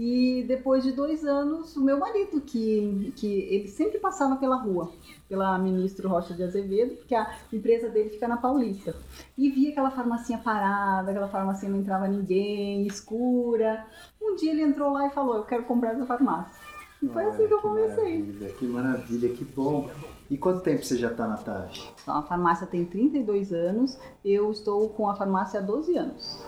E 0.02 0.46
depois 0.48 0.82
de 0.82 0.94
dois 0.94 1.26
anos, 1.26 1.76
o 1.76 1.84
meu 1.84 2.00
marido, 2.00 2.40
que, 2.40 3.12
que 3.18 3.28
ele 3.28 3.68
sempre 3.68 4.00
passava 4.00 4.38
pela 4.38 4.56
rua, 4.56 4.90
pela 5.28 5.58
ministro 5.60 6.08
Rocha 6.08 6.34
de 6.34 6.42
Azevedo, 6.42 6.96
porque 6.96 7.14
a 7.14 7.30
empresa 7.52 7.90
dele 7.90 8.10
fica 8.10 8.26
na 8.26 8.38
Paulista. 8.38 8.96
E 9.38 9.50
via 9.50 9.72
aquela 9.72 9.92
farmacinha 9.92 10.38
parada, 10.38 11.12
aquela 11.12 11.28
farmacinha 11.28 11.74
não 11.74 11.80
entrava 11.80 12.08
ninguém, 12.08 12.88
escura. 12.88 13.86
Um 14.22 14.38
dia 14.38 14.52
ele 14.52 14.62
entrou 14.62 14.90
lá 14.94 15.08
e 15.08 15.10
falou: 15.10 15.36
Eu 15.36 15.44
quero 15.44 15.66
comprar 15.66 15.92
essa 15.92 16.06
farmácia. 16.06 16.56
E 17.04 17.08
foi 17.10 17.26
assim 17.26 17.48
que 17.48 17.54
eu 17.54 17.60
comecei. 17.60 18.20
Maravilha, 18.20 18.54
que 18.54 18.66
maravilha, 18.66 19.30
que 19.34 19.44
bom. 19.44 19.90
E 20.30 20.38
quanto 20.38 20.62
tempo 20.62 20.82
você 20.82 20.96
já 20.96 21.12
está 21.12 21.28
na 21.28 21.36
TAV? 21.36 21.72
Então, 22.02 22.16
a 22.16 22.22
farmácia 22.22 22.66
tem 22.66 22.86
32 22.86 23.52
anos, 23.52 24.00
eu 24.24 24.50
estou 24.50 24.88
com 24.90 25.10
a 25.10 25.16
farmácia 25.16 25.60
há 25.60 25.64
12 25.64 25.98
anos. 25.98 26.42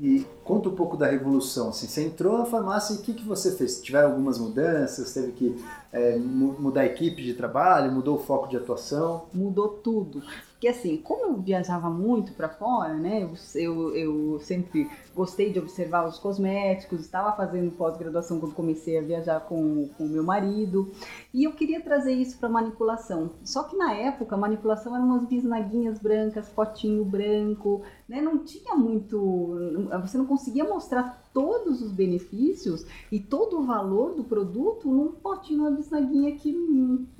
E 0.00 0.24
conta 0.44 0.68
um 0.68 0.76
pouco 0.76 0.96
da 0.96 1.06
revolução. 1.08 1.70
Assim, 1.70 1.88
você 1.88 2.04
entrou 2.04 2.38
na 2.38 2.44
farmácia 2.44 2.94
e 2.94 2.98
o 2.98 3.02
que, 3.02 3.12
que 3.14 3.24
você 3.24 3.56
fez? 3.56 3.80
Tiveram 3.82 4.10
algumas 4.10 4.38
mudanças? 4.38 5.12
Teve 5.12 5.32
que 5.32 5.56
é, 5.92 6.16
mu- 6.16 6.54
mudar 6.58 6.82
a 6.82 6.86
equipe 6.86 7.20
de 7.22 7.34
trabalho? 7.34 7.90
Mudou 7.90 8.16
o 8.16 8.20
foco 8.20 8.46
de 8.48 8.56
atuação? 8.56 9.24
Mudou 9.34 9.68
tudo. 9.68 10.22
Que 10.60 10.66
assim, 10.66 10.96
como 10.96 11.24
eu 11.24 11.40
viajava 11.40 11.88
muito 11.88 12.32
para 12.32 12.48
fora, 12.48 12.94
né? 12.94 13.22
Eu, 13.22 13.34
eu, 13.54 13.96
eu, 13.96 14.40
sempre 14.40 14.90
gostei 15.14 15.52
de 15.52 15.58
observar 15.58 16.06
os 16.06 16.18
cosméticos, 16.18 17.00
estava 17.00 17.32
fazendo 17.32 17.70
pós-graduação 17.70 18.40
quando 18.40 18.54
comecei 18.54 18.98
a 18.98 19.02
viajar 19.02 19.40
com 19.40 19.88
o 19.98 20.08
meu 20.08 20.24
marido, 20.24 20.90
e 21.32 21.44
eu 21.44 21.52
queria 21.52 21.80
trazer 21.80 22.12
isso 22.12 22.38
para 22.38 22.48
manipulação. 22.48 23.30
Só 23.44 23.64
que 23.64 23.76
na 23.76 23.92
época, 23.94 24.34
a 24.34 24.38
manipulação 24.38 24.96
eram 24.96 25.06
umas 25.06 25.28
bisnaguinhas 25.28 26.00
brancas, 26.00 26.48
potinho 26.48 27.04
branco, 27.04 27.82
né? 28.08 28.20
Não 28.20 28.38
tinha 28.38 28.74
muito. 28.74 29.56
Você 30.02 30.18
não 30.18 30.26
conseguia 30.26 30.64
mostrar 30.64 31.22
todos 31.32 31.80
os 31.82 31.92
benefícios 31.92 32.84
e 33.12 33.20
todo 33.20 33.60
o 33.60 33.64
valor 33.64 34.14
do 34.14 34.24
produto 34.24 34.88
num 34.88 35.12
potinho, 35.12 35.60
uma 35.60 35.70
bisnaguinha 35.70 36.34
que, 36.34 36.52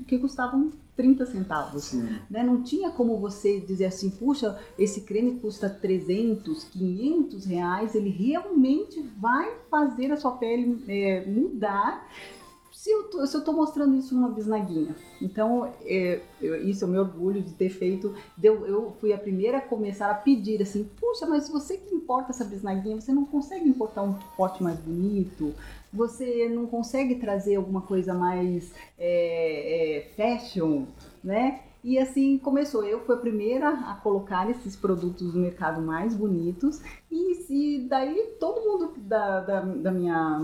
que 0.09 0.19
custavam 0.19 0.73
30 0.99 1.27
centavos. 1.27 1.93
Né? 2.29 2.43
Não 2.43 2.61
tinha 2.61 2.91
como 2.91 3.17
você 3.19 3.61
dizer 3.61 3.85
assim, 3.85 4.11
puxa, 4.11 4.59
esse 4.77 5.03
creme 5.03 5.39
custa 5.39 5.71
300, 5.71 6.65
500 6.65 7.45
reais, 7.45 7.95
ele 7.95 8.11
realmente 8.11 9.01
vai 9.17 9.49
fazer 9.71 10.11
a 10.11 10.17
sua 10.17 10.33
pele 10.33 10.83
é, 10.89 11.25
mudar 11.25 12.05
se 12.79 12.91
eu, 12.91 13.45
tô 13.45 13.53
mostrando 13.53 13.97
isso 13.97 14.15
numa 14.15 14.31
bisnaguinha. 14.31 14.95
Então, 15.21 15.73
é, 15.85 16.21
eu, 16.41 16.63
isso 16.69 16.85
é 16.85 16.87
o 16.87 16.91
meu 16.91 17.01
orgulho 17.03 17.43
de 17.43 17.53
ter 17.53 17.71
feito. 17.71 18.15
Deu, 18.37 18.65
eu 18.67 18.93
fui 19.01 19.13
a 19.13 19.19
primeira 19.19 19.59
a 19.59 19.61
começar 19.61 20.09
a 20.09 20.15
pedir 20.15 20.63
assim: 20.63 20.85
puxa, 20.85 21.27
mas 21.27 21.49
você 21.49 21.77
que 21.77 21.93
importa 21.93 22.31
essa 22.31 22.45
bisnaguinha, 22.45 23.01
você 23.01 23.13
não 23.13 23.25
consegue 23.25 23.69
importar 23.69 24.03
um 24.03 24.15
pote 24.37 24.63
mais 24.63 24.79
bonito? 24.79 25.53
Você 25.93 26.49
não 26.49 26.67
consegue 26.67 27.17
trazer 27.17 27.57
alguma 27.57 27.81
coisa 27.81 28.13
mais 28.13 28.73
é, 28.99 29.99
é, 29.99 30.11
fashion, 30.17 30.85
né? 31.25 31.61
E 31.83 31.99
assim 31.99 32.37
começou. 32.39 32.85
Eu 32.85 33.01
fui 33.01 33.15
a 33.15 33.19
primeira 33.19 33.71
a 33.71 33.95
colocar 33.95 34.51
esses 34.51 34.77
produtos 34.77 35.33
no 35.33 35.41
mercado 35.41 35.81
mais 35.81 36.15
bonitos. 36.15 36.83
E, 37.11 37.47
e 37.49 37.89
daí 37.89 38.35
todo 38.39 38.61
mundo 38.61 38.95
da, 38.99 39.41
da, 39.41 39.61
da, 39.61 39.91
minha. 39.91 40.43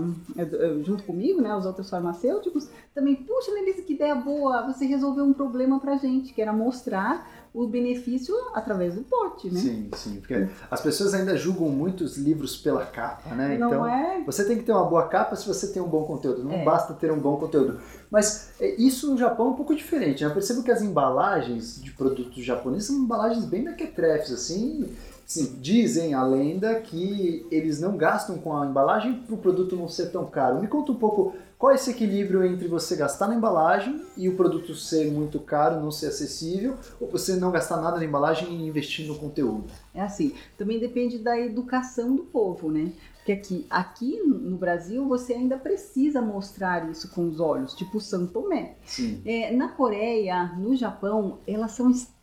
junto 0.83 1.03
comigo, 1.03 1.41
né? 1.41 1.55
Os 1.55 1.65
outros 1.65 1.89
farmacêuticos, 1.89 2.69
também, 2.93 3.15
puxa, 3.15 3.51
Lenise, 3.51 3.83
que 3.83 3.93
ideia 3.93 4.15
boa! 4.15 4.65
Você 4.65 4.85
resolveu 4.85 5.25
um 5.25 5.33
problema 5.33 5.79
pra 5.79 5.97
gente, 5.97 6.33
que 6.33 6.41
era 6.41 6.53
mostrar 6.53 7.44
o 7.55 7.67
benefício 7.67 8.35
através 8.53 8.95
do 8.95 9.01
pote, 9.03 9.49
né? 9.49 9.59
Sim, 9.59 9.89
sim. 9.95 10.15
Porque 10.17 10.47
as 10.69 10.81
pessoas 10.81 11.13
ainda 11.13 11.37
julgam 11.37 11.69
muitos 11.69 12.17
livros 12.17 12.57
pela 12.57 12.85
capa, 12.85 13.33
né? 13.33 13.57
Não 13.57 13.67
então, 13.69 13.87
é... 13.87 14.21
você 14.25 14.43
tem 14.45 14.57
que 14.57 14.63
ter 14.63 14.73
uma 14.73 14.83
boa 14.83 15.07
capa 15.07 15.35
se 15.37 15.47
você 15.47 15.67
tem 15.71 15.81
um 15.81 15.87
bom 15.87 16.03
conteúdo. 16.03 16.43
Não 16.43 16.51
É. 16.51 16.63
basta 16.65 16.93
ter 16.93 17.11
um 17.11 17.19
bom 17.19 17.37
conteúdo. 17.37 17.79
Mas 18.11 18.49
é, 18.59 18.75
isso 18.75 19.09
no 19.09 19.17
Japão 19.17 19.47
é 19.47 19.49
um 19.51 19.53
pouco 19.55 19.73
diferente. 19.73 20.23
né? 20.23 20.29
Eu 20.29 20.33
percebo 20.33 20.63
que 20.63 20.71
as 20.71 20.81
embalagens 20.81 21.81
de 21.81 21.91
produtos 21.91 22.43
japoneses 22.43 22.87
são 22.87 22.97
embalagens 22.97 23.45
bem 23.45 23.63
mequetrefes, 23.63 24.31
assim. 24.33 24.89
Assim, 25.27 25.55
dizem 25.59 26.13
a 26.13 26.23
lenda 26.23 26.75
que 26.75 27.47
eles 27.49 27.79
não 27.79 27.97
gastam 27.97 28.37
com 28.37 28.55
a 28.55 28.65
embalagem 28.67 29.13
para 29.25 29.33
o 29.33 29.37
produto 29.39 29.75
não 29.75 29.87
ser 29.87 30.11
tão 30.11 30.25
caro. 30.25 30.61
Me 30.61 30.67
conta 30.67 30.91
um 30.91 30.95
pouco 30.95 31.33
qual 31.65 31.71
é 31.71 31.75
esse 31.77 31.89
equilíbrio 31.89 32.45
entre 32.45 32.67
você 32.67 32.95
gastar 32.95 33.27
na 33.27 33.33
embalagem 33.33 33.99
e 34.15 34.29
o 34.29 34.35
produto 34.35 34.75
ser 34.75 35.11
muito 35.11 35.39
caro, 35.39 35.81
não 35.81 35.89
ser 35.89 36.05
acessível, 36.09 36.75
ou 37.01 37.09
você 37.09 37.35
não 37.37 37.49
gastar 37.49 37.77
nada 37.77 37.97
na 37.97 38.05
embalagem 38.05 38.49
e 38.49 38.67
investir 38.67 39.07
no 39.07 39.17
conteúdo. 39.17 39.65
É 39.91 39.99
assim, 39.99 40.35
também 40.59 40.77
depende 40.77 41.17
da 41.17 41.39
educação 41.39 42.15
do 42.15 42.21
povo, 42.21 42.69
né? 42.69 42.91
Porque 43.15 43.31
aqui, 43.31 43.65
aqui 43.67 44.21
no 44.23 44.57
Brasil 44.57 45.07
você 45.07 45.33
ainda 45.33 45.57
precisa 45.57 46.21
mostrar 46.21 46.87
isso 46.87 47.09
com 47.09 47.27
os 47.27 47.39
olhos, 47.39 47.73
tipo 47.73 47.99
São 47.99 48.27
Tomé. 48.27 48.75
Sim. 48.85 49.23
É, 49.25 49.51
na 49.51 49.69
Coreia, 49.69 50.53
no 50.59 50.75
Japão, 50.75 51.39
elas 51.47 51.71
são 51.71 51.89
extremamente 51.89 52.14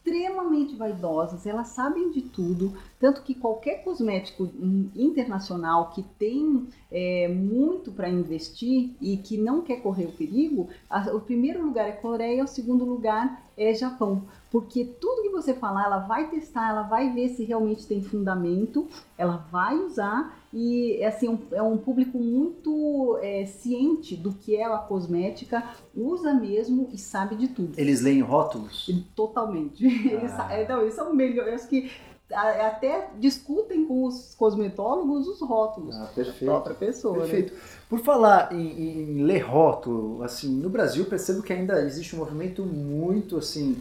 vaidosas, 0.76 1.46
elas 1.46 1.68
sabem 1.68 2.10
de 2.10 2.22
tudo, 2.22 2.72
tanto 2.98 3.22
que 3.22 3.34
qualquer 3.34 3.84
cosmético 3.84 4.50
internacional 4.94 5.90
que 5.90 6.02
tem 6.02 6.66
é, 6.90 7.28
muito 7.28 7.92
para 7.92 8.08
investir 8.08 8.90
e 9.00 9.16
que 9.16 9.38
não 9.38 9.62
quer 9.62 9.80
correr 9.80 10.06
o 10.06 10.12
perigo, 10.12 10.68
a- 10.90 11.14
o 11.14 11.20
primeiro 11.20 11.64
lugar 11.64 11.88
é 11.88 11.92
Coreia, 11.92 12.44
o 12.44 12.48
segundo 12.48 12.84
lugar 12.84 13.42
é 13.56 13.72
Japão. 13.74 14.22
Porque 14.50 14.84
tudo 14.84 15.22
que 15.22 15.30
você 15.30 15.54
falar, 15.54 15.84
ela 15.84 15.98
vai 16.00 16.28
testar, 16.28 16.68
ela 16.70 16.82
vai 16.82 17.12
ver 17.12 17.28
se 17.30 17.44
realmente 17.44 17.86
tem 17.86 18.02
fundamento, 18.02 18.86
ela 19.16 19.36
vai 19.50 19.76
usar 19.76 20.41
e 20.52 20.96
é 21.00 21.06
assim, 21.06 21.28
um- 21.28 21.38
é 21.52 21.62
um 21.62 21.78
público 21.78 22.18
muito 22.18 23.18
é, 23.22 23.46
ciente 23.46 24.14
do 24.16 24.32
que 24.32 24.56
é 24.56 24.64
a 24.64 24.76
cosmética, 24.78 25.62
usa 25.94 26.34
mesmo 26.34 26.88
e 26.92 26.98
sabe 26.98 27.36
de 27.36 27.48
tudo. 27.48 27.72
Eles 27.78 28.00
leem 28.02 28.20
rótulos? 28.20 28.90
Totalmente. 29.16 29.84
Eles, 29.86 30.30
Ah. 30.32 30.36
sa- 30.48 30.52
é, 30.52 30.68
não, 30.68 30.82
eles 30.82 30.94
são 30.94 31.14
melhores 31.14 31.64
que 31.64 31.90
até 32.34 33.10
discutem 33.18 33.84
com 33.84 34.04
os 34.06 34.34
cosmetólogos 34.34 35.26
os 35.28 35.40
rótulos. 35.42 35.94
Ah, 35.96 36.10
perfeito. 36.14 36.44
própria 36.46 36.74
pessoa. 36.74 37.14
né? 37.18 37.20
Perfeito. 37.26 37.52
Por 37.90 37.98
falar 38.00 38.52
em, 38.54 39.18
em 39.18 39.22
ler 39.22 39.40
rótulo, 39.40 40.22
assim, 40.22 40.48
no 40.50 40.70
Brasil 40.70 41.04
percebo 41.04 41.42
que 41.42 41.52
ainda 41.52 41.82
existe 41.82 42.16
um 42.16 42.18
movimento 42.20 42.62
muito 42.64 43.36
assim, 43.36 43.76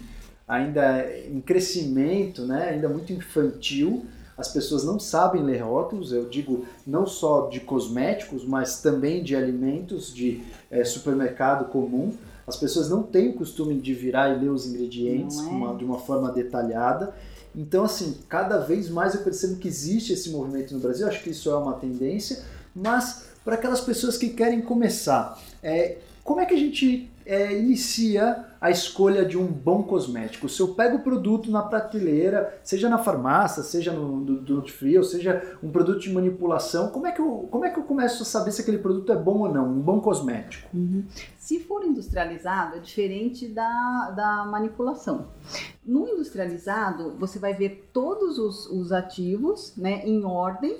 ainda 0.45 1.05
em 1.27 1.39
crescimento, 1.39 2.41
né? 2.45 2.71
Ainda 2.71 2.89
muito 2.89 3.13
infantil. 3.13 4.05
As 4.41 4.47
pessoas 4.47 4.83
não 4.83 4.99
sabem 4.99 5.43
ler 5.43 5.59
rótulos, 5.61 6.11
eu 6.11 6.27
digo 6.27 6.65
não 6.85 7.05
só 7.05 7.47
de 7.47 7.59
cosméticos, 7.59 8.43
mas 8.43 8.81
também 8.81 9.23
de 9.23 9.35
alimentos 9.35 10.11
de 10.13 10.41
eh, 10.71 10.83
supermercado 10.83 11.65
comum. 11.69 12.11
As 12.47 12.57
pessoas 12.57 12.89
não 12.89 13.03
têm 13.03 13.29
o 13.29 13.33
costume 13.33 13.75
de 13.79 13.93
virar 13.93 14.29
e 14.35 14.39
ler 14.39 14.49
os 14.49 14.65
ingredientes 14.65 15.37
é? 15.37 15.41
uma- 15.43 15.75
de 15.75 15.85
uma 15.85 15.99
forma 15.99 16.31
detalhada. 16.31 17.13
Então, 17.55 17.83
assim, 17.83 18.17
cada 18.27 18.57
vez 18.57 18.89
mais 18.89 19.13
eu 19.13 19.21
percebo 19.21 19.57
que 19.57 19.67
existe 19.67 20.11
esse 20.13 20.31
movimento 20.31 20.73
no 20.73 20.79
Brasil, 20.79 21.07
acho 21.07 21.21
que 21.21 21.29
isso 21.29 21.49
é 21.51 21.55
uma 21.55 21.73
tendência, 21.73 22.43
mas 22.75 23.25
para 23.45 23.53
aquelas 23.55 23.81
pessoas 23.81 24.17
que 24.17 24.29
querem 24.29 24.59
começar, 24.61 25.39
é, 25.61 25.97
como 26.23 26.39
é 26.39 26.45
que 26.47 26.53
a 26.55 26.57
gente 26.57 27.10
é, 27.25 27.57
inicia 27.57 28.45
a 28.59 28.69
escolha 28.69 29.25
de 29.25 29.37
um 29.37 29.47
bom 29.47 29.83
cosmético? 29.83 30.47
Se 30.47 30.61
eu 30.61 30.69
pego 30.69 30.97
o 30.97 31.01
produto 31.01 31.49
na 31.49 31.61
prateleira, 31.61 32.59
seja 32.63 32.89
na 32.89 32.97
farmácia, 32.97 33.63
seja 33.63 33.91
no 33.91 34.21
Duty 34.23 34.71
Free, 34.71 34.97
ou 34.97 35.03
seja 35.03 35.57
um 35.63 35.71
produto 35.71 35.99
de 35.99 36.11
manipulação, 36.11 36.89
como 36.89 37.07
é, 37.07 37.11
que 37.11 37.21
eu, 37.21 37.47
como 37.49 37.65
é 37.65 37.69
que 37.69 37.79
eu 37.79 37.83
começo 37.83 38.23
a 38.23 38.25
saber 38.25 38.51
se 38.51 38.61
aquele 38.61 38.77
produto 38.77 39.11
é 39.11 39.15
bom 39.15 39.39
ou 39.39 39.53
não, 39.53 39.67
um 39.67 39.79
bom 39.79 39.99
cosmético? 39.99 40.69
Uhum. 40.73 41.03
Se 41.37 41.59
for 41.59 41.83
industrializado, 41.83 42.77
é 42.77 42.79
diferente 42.79 43.47
da, 43.47 44.11
da 44.15 44.45
manipulação. 44.45 45.27
No 45.85 46.07
industrializado, 46.07 47.15
você 47.19 47.39
vai 47.39 47.53
ver 47.53 47.89
todos 47.91 48.37
os, 48.37 48.67
os 48.67 48.91
ativos 48.91 49.75
né, 49.75 50.01
em 50.05 50.23
ordem. 50.23 50.77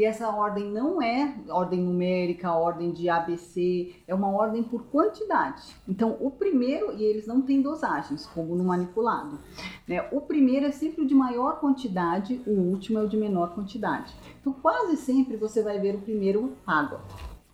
E 0.00 0.04
essa 0.06 0.30
ordem 0.30 0.64
não 0.64 1.02
é 1.02 1.34
ordem 1.50 1.82
numérica, 1.82 2.54
ordem 2.54 2.90
de 2.90 3.10
ABC, 3.10 3.96
é 4.08 4.14
uma 4.14 4.30
ordem 4.30 4.62
por 4.62 4.84
quantidade. 4.84 5.76
Então, 5.86 6.16
o 6.18 6.30
primeiro, 6.30 6.96
e 6.96 7.02
eles 7.04 7.26
não 7.26 7.42
têm 7.42 7.60
dosagens, 7.60 8.24
como 8.24 8.56
no 8.56 8.64
manipulado. 8.64 9.38
né? 9.86 10.08
O 10.10 10.22
primeiro 10.22 10.64
é 10.64 10.70
sempre 10.70 11.02
o 11.02 11.06
de 11.06 11.14
maior 11.14 11.60
quantidade, 11.60 12.40
o 12.46 12.50
último 12.50 12.98
é 12.98 13.02
o 13.02 13.08
de 13.10 13.18
menor 13.18 13.54
quantidade. 13.54 14.14
Então, 14.40 14.54
quase 14.54 14.96
sempre 14.96 15.36
você 15.36 15.62
vai 15.62 15.78
ver 15.78 15.96
o 15.96 16.00
primeiro 16.00 16.56
água 16.66 17.02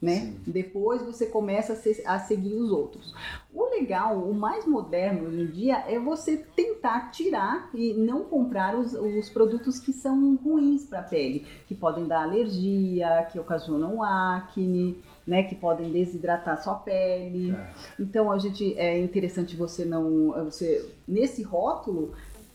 né? 0.06 0.20
Sim. 0.20 0.40
Depois 0.46 1.02
você 1.02 1.26
começa 1.26 1.72
a, 1.72 1.76
se- 1.76 2.02
a 2.06 2.18
seguir 2.20 2.54
os 2.54 2.70
outros. 2.70 3.12
O 3.52 3.64
legal, 3.70 4.16
o 4.18 4.32
mais 4.32 4.64
moderno 4.66 5.26
hoje 5.28 5.40
em 5.40 5.46
dia 5.46 5.84
é 5.88 5.98
você 5.98 6.36
tentar 6.36 7.10
tirar 7.10 7.68
e 7.74 7.92
não 7.94 8.24
comprar 8.24 8.78
os, 8.78 8.92
os 8.94 9.28
produtos 9.28 9.80
que 9.80 9.92
são 9.92 10.36
ruins 10.36 10.84
para 10.84 11.00
a 11.00 11.02
pele, 11.02 11.44
que 11.66 11.74
podem 11.74 12.06
dar 12.06 12.22
alergia, 12.22 13.26
que 13.32 13.38
ocasionam 13.38 14.02
acne, 14.02 14.96
né? 15.26 15.42
Que 15.42 15.54
podem 15.54 15.90
desidratar 15.90 16.62
sua 16.62 16.74
pele. 16.76 17.50
É. 17.52 17.70
Então 17.98 18.30
a 18.30 18.38
gente 18.38 18.78
é 18.78 18.98
interessante 18.98 19.56
você 19.56 19.84
não, 19.84 20.32
você 20.44 20.88
nesse 21.08 21.42
rótulo 21.42 22.12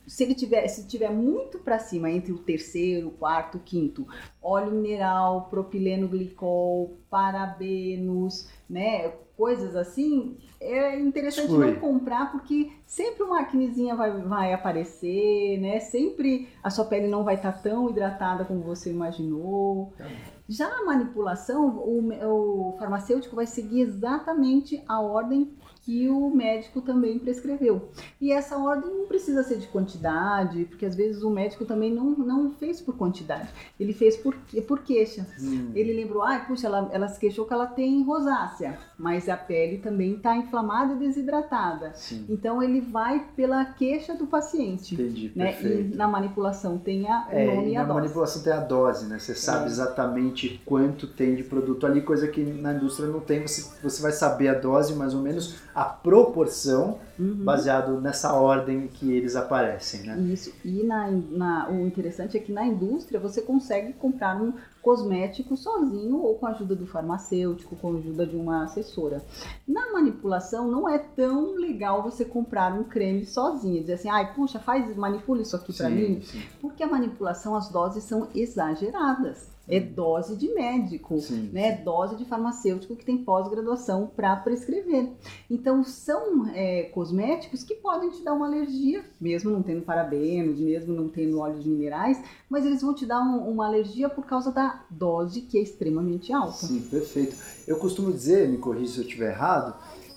se 0.08 0.24
ele 0.24 0.36
tiver, 0.36 0.68
se 0.68 0.88
tiver 0.88 1.10
muito 1.10 1.60
para 1.60 1.80
cima, 1.80 2.10
entre 2.10 2.32
o 2.32 2.38
terceiro, 2.38 3.10
o 3.10 3.12
quarto, 3.12 3.58
o 3.58 3.62
quinto, 3.62 4.08
óleo 4.42 4.72
mineral, 4.72 5.48
propileno 5.50 6.08
glicol, 6.08 6.98
parabenos, 7.10 8.50
né, 8.70 9.14
coisas 9.42 9.76
assim, 9.76 10.38
é 10.60 11.00
interessante 11.00 11.52
não 11.52 11.76
comprar 11.76 12.32
porque 12.32 12.72
sempre 12.86 13.24
uma 13.24 13.40
acnezinha 13.40 13.96
vai, 13.96 14.22
vai 14.22 14.54
aparecer, 14.54 15.60
né? 15.60 15.80
Sempre 15.80 16.48
a 16.64 16.70
sua 16.70 16.86
pele 16.86 17.08
não 17.08 17.24
vai 17.24 17.34
estar 17.34 17.52
tão 17.54 17.90
hidratada 17.90 18.46
como 18.46 18.62
você 18.62 18.92
imaginou. 18.92 19.92
Tá. 19.98 20.06
Já 20.48 20.68
a 20.68 20.86
manipulação, 20.86 21.70
o, 21.70 22.70
o 22.72 22.78
farmacêutico 22.78 23.36
vai 23.36 23.48
seguir 23.48 23.82
exatamente 23.82 24.84
a 24.88 25.02
ordem 25.02 25.52
que 25.84 26.08
o 26.08 26.30
médico 26.30 26.80
também 26.82 27.18
prescreveu. 27.18 27.90
E 28.20 28.32
essa 28.32 28.58
ordem 28.58 28.90
não 28.94 29.08
precisa 29.08 29.42
ser 29.44 29.58
de 29.58 29.68
quantidade, 29.68 30.66
porque 30.66 30.86
às 30.86 30.96
vezes 30.96 31.24
o 31.24 31.30
médico 31.30 31.66
também 31.66 31.92
não, 31.94 32.12
não 32.12 32.52
fez 32.52 32.80
por 32.80 32.96
quantidade, 32.96 33.50
ele 33.80 33.92
fez 33.94 34.16
por, 34.16 34.36
por 34.68 34.80
queixa. 34.84 35.26
Hum. 35.42 35.72
Ele 35.74 35.94
lembrou, 35.94 36.22
ah, 36.22 36.40
puxa, 36.48 36.68
ela, 36.68 36.88
ela 36.92 37.08
se 37.08 37.20
queixou 37.20 37.46
que 37.46 37.54
ela 37.54 37.66
tem 37.66 38.04
rosácea, 38.04 38.78
mas 38.98 39.28
a 39.28 39.36
pele 39.36 39.80
também 39.80 40.16
está 40.16 40.38
inflamada 40.38 40.94
e 40.94 40.98
desidratada. 41.00 41.94
Sim, 41.96 42.26
Então 42.30 42.62
ele 42.62 42.80
vai 42.82 43.26
pela 43.36 43.66
queixa 43.66 44.14
do 44.14 44.28
paciente. 44.28 44.94
entendi, 44.94 45.32
Né? 45.36 45.46
perfeito. 45.52 45.94
E 45.94 45.98
na 45.98 46.08
manipulação 46.08 46.78
tem 46.78 47.10
a, 47.10 47.28
o 47.28 47.32
É, 47.36 47.56
nome 47.56 47.72
e 47.72 47.76
a 47.76 47.82
na 47.82 47.88
dose. 47.88 48.00
manipulação 48.02 48.44
tem 48.44 48.54
a 48.54 48.60
dose, 48.60 49.08
né? 49.08 49.18
Você 49.18 49.34
sabe 49.34 49.64
É. 49.64 49.68
exatamente 49.68 50.62
quanto 50.66 51.08
tem 51.08 51.36
de 51.36 51.44
produto 51.44 51.86
ali, 51.88 52.02
coisa 52.02 52.28
que 52.28 52.44
na 52.44 52.74
indústria 52.74 53.08
não 53.10 53.20
tem. 53.20 53.42
Você, 53.42 53.68
você 53.82 54.02
vai 54.02 54.12
saber 54.12 54.50
a 54.50 54.54
dose, 54.54 54.94
mais 54.94 55.14
ou 55.14 55.22
menos 55.22 55.56
a 55.74 55.86
proporção, 55.86 57.00
Uhum. 57.20 57.44
baseado 57.46 58.02
nessa 58.02 58.34
ordem 58.34 58.88
que 58.88 59.12
eles 59.14 59.36
aparecem, 59.36 60.02
né? 60.02 60.18
Isso. 60.34 60.52
E 60.66 60.84
na, 60.84 61.12
na- 61.12 61.70
o 61.70 61.86
interessante 61.86 62.36
é 62.36 62.40
que 62.40 62.52
na 62.52 62.66
indústria 62.66 63.20
você 63.20 63.42
consegue 63.44 63.94
comprar 63.94 64.42
um 64.42 64.54
cosmético 64.82 65.56
sozinho 65.56 66.18
ou 66.18 66.34
com 66.36 66.48
a 66.48 66.50
ajuda 66.50 66.76
do 66.76 66.88
farmacêutico, 66.88 67.76
com 67.76 67.94
a 67.94 67.98
ajuda 68.00 68.26
de 68.26 68.36
uma 68.36 68.64
assessora. 68.64 69.22
Na 69.68 69.92
manipulação 69.94 70.68
não 70.68 70.90
é 70.90 70.98
tão 70.98 71.54
legal 71.54 72.02
você 72.02 72.26
comprar 72.26 72.74
um 72.74 72.84
creme 72.84 73.24
sozinho, 73.24 73.82
dizer 73.82 73.94
assim, 73.94 74.10
ai, 74.10 74.34
puxa, 74.34 74.58
faz, 74.58 74.96
manipula 74.98 75.44
isso 75.44 75.56
aqui 75.56 75.72
pra 75.74 75.90
mim, 75.90 76.22
sim, 76.24 76.42
porque 76.60 76.82
a 76.82 76.88
manipulação, 76.88 77.56
as 77.56 77.70
doses 77.70 78.04
são 78.04 78.28
exageradas. 78.34 79.51
É 79.72 79.80
dose 79.80 80.36
de 80.36 80.54
médico, 80.54 81.20
sim. 81.20 81.50
né? 81.54 81.78
Dose 81.78 82.16
de 82.16 82.26
farmacêutico 82.26 82.96
que 82.96 83.06
tem 83.06 83.18
pós-graduação 83.24 84.12
para 84.16 84.36
prescrever. 84.36 85.10
Então, 85.50 85.84
são 85.84 86.48
é, 86.54 86.84
cosméticos 86.94 87.64
que 87.64 87.76
podem 87.76 88.10
te 88.10 88.22
dar 88.24 88.34
uma 88.34 88.48
alergia, 88.48 89.04
mesmo 89.20 89.50
não 89.50 89.64
tendo 89.64 89.82
parabenos, 89.82 90.60
mesmo 90.60 90.94
não 90.94 91.08
tendo 91.08 91.40
óleos 91.40 91.66
minerais, 91.66 92.22
mas 92.50 92.66
eles 92.66 92.82
vão 92.82 92.94
te 92.94 93.06
dar 93.06 93.22
um- 93.22 93.50
uma 93.50 93.66
alergia 93.66 94.10
por 94.10 94.26
causa 94.26 94.52
da 94.52 94.84
dose 94.90 95.42
que 95.42 95.58
é 95.58 95.62
extremamente 95.62 96.34
alta. 96.34 96.68
Sim, 96.68 96.82
perfeito. 96.82 97.36
Eu 97.68 97.78
costumo 97.78 98.12
dizer, 98.12 98.50
me 98.50 98.58
corrija 98.58 98.92
se 98.94 98.98
eu 99.00 99.04
estiver 99.06 99.32
errado, 99.32 99.74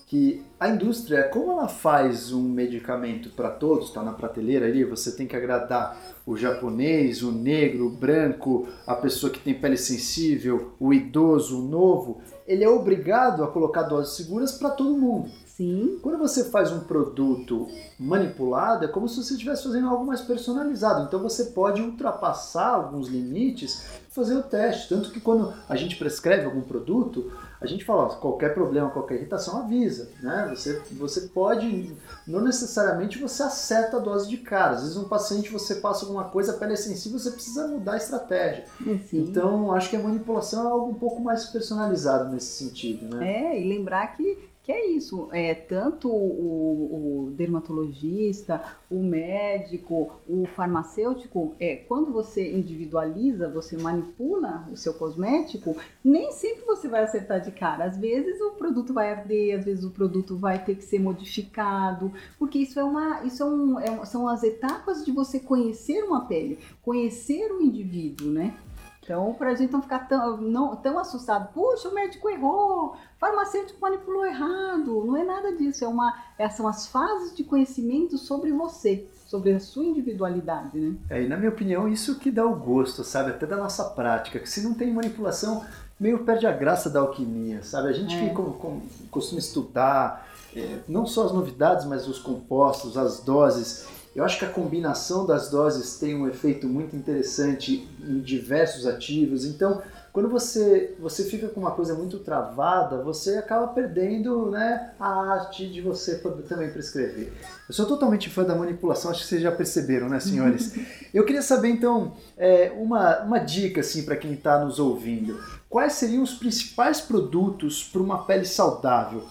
que 0.07 0.43
a 0.59 0.69
indústria, 0.69 1.23
como 1.29 1.51
ela 1.51 1.67
faz 1.67 2.31
um 2.31 2.43
medicamento 2.43 3.29
para 3.29 3.49
todos, 3.49 3.87
está 3.87 4.03
na 4.03 4.13
prateleira 4.13 4.67
ali, 4.67 4.83
você 4.83 5.11
tem 5.11 5.25
que 5.25 5.35
agradar 5.35 5.97
o 6.25 6.37
japonês, 6.37 7.23
o 7.23 7.31
negro, 7.31 7.87
o 7.87 7.89
branco, 7.89 8.67
a 8.85 8.95
pessoa 8.95 9.31
que 9.31 9.39
tem 9.39 9.53
pele 9.53 9.77
sensível, 9.77 10.73
o 10.79 10.93
idoso, 10.93 11.59
o 11.59 11.67
novo, 11.67 12.21
ele 12.45 12.63
é 12.63 12.69
obrigado 12.69 13.43
a 13.43 13.47
colocar 13.47 13.83
doses 13.83 14.15
seguras 14.15 14.51
para 14.51 14.69
todo 14.69 14.97
mundo. 14.97 15.31
Sim, 15.55 15.99
Quando 16.01 16.17
você 16.17 16.43
faz 16.43 16.69
um 16.69 16.81
produto 16.81 17.69
manipulado, 17.97 18.83
é 18.83 18.89
como 18.89 19.07
se 19.07 19.23
você 19.23 19.35
estivesse 19.35 19.63
fazendo 19.63 19.87
algo 19.87 20.05
mais 20.05 20.19
personalizado. 20.19 21.05
Então 21.05 21.21
você 21.21 21.45
pode 21.45 21.81
ultrapassar 21.81 22.71
alguns 22.71 23.07
limites 23.07 23.85
e 24.09 24.13
fazer 24.13 24.35
o 24.35 24.43
teste. 24.43 24.89
Tanto 24.89 25.11
que 25.11 25.21
quando 25.21 25.53
a 25.69 25.75
gente 25.77 25.95
prescreve 25.95 26.43
algum 26.43 26.59
produto, 26.59 27.31
a 27.61 27.65
gente 27.65 27.85
fala, 27.85 28.03
ó, 28.03 28.07
qualquer 28.09 28.53
problema, 28.53 28.89
qualquer 28.89 29.15
irritação, 29.15 29.59
avisa. 29.59 30.09
Né? 30.21 30.53
Você, 30.53 30.81
você 30.91 31.21
pode, 31.21 31.95
não 32.27 32.41
necessariamente 32.41 33.17
você 33.17 33.43
acerta 33.43 33.95
a 33.95 33.99
dose 34.01 34.29
de 34.29 34.37
cara. 34.37 34.73
Às 34.73 34.81
vezes 34.81 34.97
um 34.97 35.07
paciente 35.07 35.51
você 35.51 35.75
passa 35.75 36.05
alguma 36.05 36.25
coisa, 36.25 36.51
a 36.51 36.57
pele 36.57 36.73
é 36.73 36.75
sensível, 36.75 37.17
você 37.17 37.31
precisa 37.31 37.65
mudar 37.67 37.93
a 37.93 37.97
estratégia. 37.97 38.65
sim. 39.09 39.21
Então 39.21 39.71
acho 39.73 39.89
que 39.89 39.95
a 39.95 40.03
manipulação 40.03 40.67
é 40.67 40.71
algo 40.71 40.91
um 40.91 40.95
pouco 40.95 41.21
mais 41.21 41.45
personalizado 41.45 42.29
nesse 42.29 42.57
sentido. 42.57 43.15
Né? 43.15 43.53
É, 43.53 43.61
e 43.61 43.69
lembrar 43.69 44.07
que, 44.15 44.37
que 44.65 44.71
é 44.71 44.87
isso, 44.87 45.29
é 45.31 45.53
tanto 45.53 46.09
o, 46.09 47.27
o 47.27 47.31
dermatologista, 47.33 48.63
o 48.89 49.03
médico, 49.03 50.11
o 50.27 50.47
farmacêutico, 50.55 51.53
é, 51.59 51.75
quando 51.75 52.11
você 52.11 52.51
individualiza, 52.51 53.47
você 53.47 53.77
manipula 53.77 54.67
o 54.71 54.75
seu 54.75 54.95
cosmético, 54.95 55.77
nem 56.03 56.31
sempre 56.31 56.65
você 56.65 56.87
vai 56.87 57.03
acertar 57.03 57.41
de 57.41 57.51
cara. 57.51 57.85
Às 57.85 57.97
vezes 57.99 58.41
o 58.41 58.53
produto 58.53 58.91
vai 58.91 59.11
arder, 59.11 59.59
às 59.59 59.65
vezes 59.65 59.83
o 59.83 59.91
produto 59.91 60.35
vai 60.35 60.57
ter 60.57 60.73
que 60.73 60.83
ser 60.83 60.99
modificado, 60.99 62.11
porque 62.39 62.57
isso 62.57 62.79
é 62.79 62.83
uma, 62.83 63.23
isso 63.23 63.43
é 63.43 63.45
um, 63.45 63.79
é 63.79 64.05
são 64.05 64.27
as 64.27 64.41
etapas 64.41 65.05
de 65.05 65.11
você 65.11 65.39
conhecer 65.39 66.01
uma 66.03 66.25
pele, 66.25 66.57
conhecer 66.81 67.51
o 67.51 67.61
indivíduo, 67.61 68.31
né? 68.31 68.57
Então, 69.05 69.35
para 69.37 69.51
a 69.51 69.55
gente 69.55 69.71
não 69.71 69.83
ficar 69.83 69.99
tão, 70.07 70.37
não, 70.37 70.75
tão 70.75 70.97
assustado, 70.97 71.53
puxa, 71.53 71.87
o 71.89 71.93
médico 71.93 72.27
errou, 72.27 72.87
o 72.87 72.95
farmacêutico 73.19 73.79
manipulou 73.79 74.25
errado. 74.25 75.03
Não 75.05 75.15
é 75.15 75.23
nada 75.23 75.55
disso, 75.55 75.85
é 75.85 75.87
uma, 75.87 76.11
são 76.57 76.67
as 76.67 76.87
fases 76.87 77.35
de 77.35 77.43
conhecimento 77.43 78.17
sobre 78.17 78.51
você, 78.51 79.05
sobre 79.27 79.53
a 79.53 79.59
sua 79.59 79.85
individualidade, 79.85 80.79
né? 80.79 80.95
É, 81.07 81.21
e 81.21 81.27
na 81.27 81.37
minha 81.37 81.51
opinião, 81.51 81.87
isso 81.87 82.17
que 82.17 82.31
dá 82.31 82.43
o 82.43 82.55
gosto, 82.55 83.03
sabe? 83.03 83.29
Até 83.29 83.45
da 83.45 83.57
nossa 83.57 83.83
prática. 83.83 84.39
Que 84.39 84.49
se 84.49 84.61
não 84.63 84.73
tem 84.73 84.91
manipulação, 84.91 85.63
meio 85.99 86.23
perde 86.25 86.47
a 86.47 86.51
graça 86.51 86.89
da 86.89 86.99
alquimia, 87.01 87.61
sabe? 87.61 87.89
A 87.89 87.93
gente 87.93 88.15
É. 88.15 88.27
que 88.29 88.33
com- 88.33 88.53
com- 88.53 88.81
costuma 89.11 89.37
estudar 89.39 90.27
é, 90.57 90.79
não 90.87 91.05
só 91.05 91.25
as 91.25 91.31
novidades, 91.33 91.85
mas 91.85 92.07
os 92.07 92.17
compostos, 92.17 92.97
as 92.97 93.19
doses. 93.19 93.85
Eu 94.15 94.23
acho 94.23 94.39
que 94.39 94.45
a 94.45 94.49
combinação 94.49 95.25
das 95.25 95.49
doses 95.49 95.97
tem 95.97 96.15
um 96.15 96.25
efeito 96.25 96.67
muito 96.67 96.95
interessante 96.95 97.85
em 98.01 98.19
diversos 98.21 98.87
ativos. 98.87 99.43
Então, 99.43 99.81
quando 100.13 100.29
você, 100.29 100.95
você 100.97 101.25
fica 101.25 101.49
com 101.49 101.59
uma 101.59 101.71
coisa 101.71 101.93
muito 101.93 102.19
travada, 102.19 103.03
você 103.03 103.35
acaba 103.37 103.67
perdendo 103.67 104.49
né, 104.49 104.93
a 104.97 105.33
arte 105.33 105.67
de 105.67 105.81
você 105.81 106.15
poder 106.15 106.43
também 106.43 106.71
prescrever. 106.71 107.33
Eu 107.67 107.75
sou 107.75 107.85
totalmente 107.85 108.29
fã 108.29 108.45
da 108.45 108.55
manipulação, 108.55 109.11
acho 109.11 109.23
que 109.23 109.27
vocês 109.27 109.41
já 109.41 109.51
perceberam, 109.51 110.07
né, 110.07 110.21
senhores? 110.21 110.73
Eu 111.13 111.25
queria 111.25 111.41
saber, 111.41 111.67
então, 111.67 112.13
é, 112.37 112.71
uma, 112.77 113.23
uma 113.23 113.39
dica 113.39 113.81
assim, 113.81 114.03
para 114.03 114.15
quem 114.15 114.31
está 114.31 114.63
nos 114.63 114.79
ouvindo. 114.79 115.37
Quais 115.69 115.91
seriam 115.91 116.23
os 116.23 116.35
principais 116.35 117.01
produtos 117.01 117.83
para 117.83 118.01
uma 118.01 118.23
pele 118.23 118.45
saudável? 118.45 119.25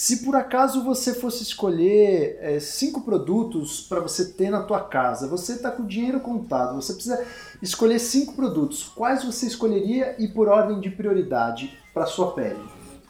Se 0.00 0.24
por 0.24 0.36
acaso 0.36 0.84
você 0.84 1.12
fosse 1.12 1.42
escolher 1.42 2.38
é, 2.40 2.60
cinco 2.60 3.00
produtos 3.00 3.80
para 3.80 3.98
você 3.98 4.26
ter 4.26 4.48
na 4.48 4.62
tua 4.62 4.80
casa, 4.80 5.26
você 5.26 5.54
está 5.54 5.72
com 5.72 5.82
o 5.82 5.88
dinheiro 5.88 6.20
contado, 6.20 6.76
você 6.76 6.92
precisa 6.92 7.26
escolher 7.60 7.98
cinco 7.98 8.32
produtos. 8.34 8.84
Quais 8.84 9.24
você 9.24 9.48
escolheria 9.48 10.14
e 10.16 10.28
por 10.28 10.46
ordem 10.46 10.78
de 10.78 10.88
prioridade 10.88 11.76
para 11.92 12.06
sua 12.06 12.30
pele? 12.32 12.64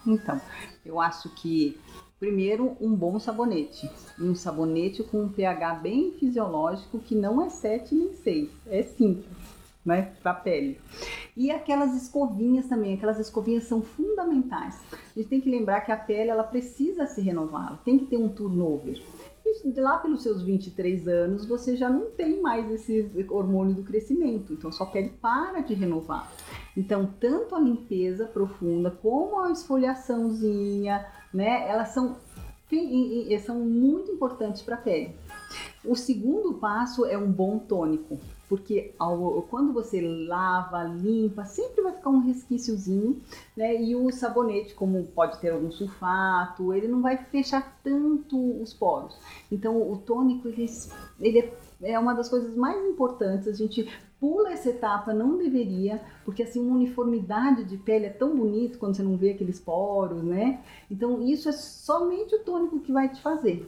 Então, 0.07 0.41
eu 0.83 0.99
acho 0.99 1.29
que 1.35 1.79
primeiro 2.19 2.75
um 2.81 2.95
bom 2.95 3.21
sabonete, 3.21 3.91
um 4.19 4.35
sabonete 4.35 5.03
com 5.03 5.25
um 5.25 5.29
pH 5.29 5.75
bem 5.75 6.13
fisiológico 6.19 7.01
que 7.01 7.15
não 7.15 7.45
é 7.45 7.51
7 7.51 7.95
nem 7.95 8.15
6, 8.15 8.49
é 8.67 8.83
5, 8.83 9.25
né, 9.89 10.13
para 10.23 10.35
pele. 10.35 10.79
E 11.35 11.51
aquelas 11.51 11.95
escovinhas 11.95 12.67
também, 12.67 12.95
aquelas 12.95 13.19
escovinhas 13.19 13.65
são 13.65 13.81
fundamentais. 13.81 14.79
A 14.93 15.19
gente 15.19 15.29
tem 15.29 15.41
que 15.41 15.51
lembrar 15.51 15.81
que 15.81 15.91
a 15.91 15.97
pele 15.97 16.29
ela 16.29 16.45
precisa 16.45 17.07
se 17.07 17.23
renovar, 17.23 17.81
tem 17.85 17.99
que 17.99 18.05
ter 18.05 18.19
um 18.19 18.29
turnover. 18.29 19.03
Lá 19.79 19.97
pelos 19.97 20.23
seus 20.23 20.43
23 20.43 21.09
anos, 21.09 21.47
você 21.47 21.75
já 21.75 21.89
não 21.89 22.11
tem 22.11 22.39
mais 22.43 22.71
esse 22.71 23.11
hormônio 23.31 23.75
do 23.75 23.83
crescimento, 23.83 24.53
então 24.53 24.71
sua 24.71 24.87
pele 24.87 25.09
para 25.23 25.61
de 25.61 25.73
renovar. 25.73 26.31
Então, 26.77 27.09
tanto 27.19 27.57
a 27.57 27.59
limpeza 27.59 28.27
profunda 28.27 28.91
como 28.91 29.41
a 29.41 29.51
esfoliaçãozinha, 29.51 31.07
né, 31.33 31.67
elas 31.67 31.89
são, 31.89 32.19
são 33.47 33.59
muito 33.61 34.13
importantes 34.13 34.61
para 34.61 34.75
a 34.75 34.79
pele. 34.79 35.17
O 35.83 35.97
segundo 35.97 36.55
passo 36.55 37.07
é 37.07 37.17
um 37.17 37.33
bom 37.33 37.59
tônico, 37.59 38.21
porque 38.49 38.95
ao- 38.99 39.43
quando 39.51 39.73
você 39.73 40.01
lava, 40.27 40.83
limpa, 40.85 41.45
sempre 41.45 41.83
vai 41.83 41.93
ficar 41.93 42.11
um 42.11 42.21
resquíciozinho, 42.21 43.21
né? 43.57 43.81
E 43.83 43.95
o 43.95 44.11
sabonete, 44.11 44.75
como 44.75 45.05
pode 45.15 45.39
ter 45.39 45.51
algum 45.51 45.71
sulfato, 45.71 46.73
ele 46.75 46.89
não 46.89 47.03
vai 47.03 47.17
fechar 47.17 47.79
tanto 47.83 48.61
os 48.63 48.73
poros. 48.73 49.17
Então, 49.51 49.77
o 49.91 49.97
tônico, 49.99 50.49
ele, 50.49 50.67
ele 51.21 51.39
é 51.41 51.53
é 51.81 51.97
uma 51.97 52.13
das 52.13 52.29
coisas 52.29 52.57
mais 52.57 52.77
importantes. 52.91 53.47
A 53.47 53.53
gente 53.53 53.89
pula 54.21 54.51
essa 54.53 54.71
etapa, 54.71 55.15
não 55.15 55.37
deveria, 55.39 56.01
porque 56.25 56.43
assim, 56.43 56.61
uma 56.61 56.75
uniformidade 56.77 57.65
de 57.65 57.77
pele 57.77 58.07
é 58.07 58.11
tão 58.11 58.37
bonito 58.37 58.79
quando 58.79 58.97
você 58.97 59.03
não 59.03 59.17
vê 59.17 59.31
aqueles 59.31 59.61
poros, 59.61 60.23
né? 60.25 60.61
Então, 60.91 61.23
isso 61.23 61.49
é 61.49 61.53
somente 61.53 62.35
o 62.35 62.41
tônico 62.41 62.81
que 62.81 62.91
vai 62.93 63.09
te 63.09 63.21
fazer. 63.23 63.65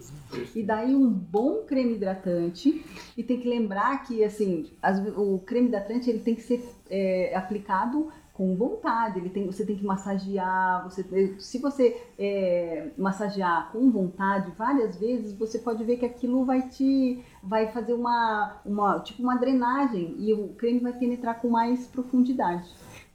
E 0.54 0.62
daí 0.62 0.94
um 0.94 1.08
bom 1.08 1.62
creme 1.66 1.94
hidratante. 1.94 2.84
E 3.16 3.22
tem 3.22 3.38
que 3.38 3.48
lembrar 3.48 4.02
que 4.04 4.24
assim, 4.24 4.66
as- 4.82 5.00
o 5.16 5.38
creme 5.38 5.68
hidratante 5.68 6.10
ele 6.10 6.20
tem 6.20 6.34
que 6.34 6.42
ser 6.42 6.62
é, 6.92 7.36
aplicado 7.36 8.08
com 8.40 8.54
vontade. 8.56 9.18
Ele 9.18 9.28
tem, 9.28 9.44
você 9.44 9.66
tem 9.66 9.76
que 9.76 9.84
massagear. 9.84 10.82
Você, 10.84 11.34
se 11.38 11.58
você 11.58 12.00
é, 12.18 12.88
massagear 12.96 13.70
com 13.70 13.90
vontade 13.90 14.50
várias 14.56 14.96
vezes, 14.96 15.34
você 15.34 15.58
pode 15.58 15.84
ver 15.84 15.98
que 15.98 16.06
aquilo 16.06 16.42
vai 16.46 16.66
te 16.68 17.22
vai 17.42 17.70
fazer 17.70 17.92
uma, 17.92 18.56
uma 18.64 18.98
tipo 19.00 19.22
uma 19.22 19.36
drenagem 19.36 20.14
e 20.18 20.32
o 20.32 20.48
creme 20.56 20.80
vai 20.80 20.94
penetrar 20.94 21.38
com 21.42 21.50
mais 21.50 21.86
profundidade. 21.86 22.66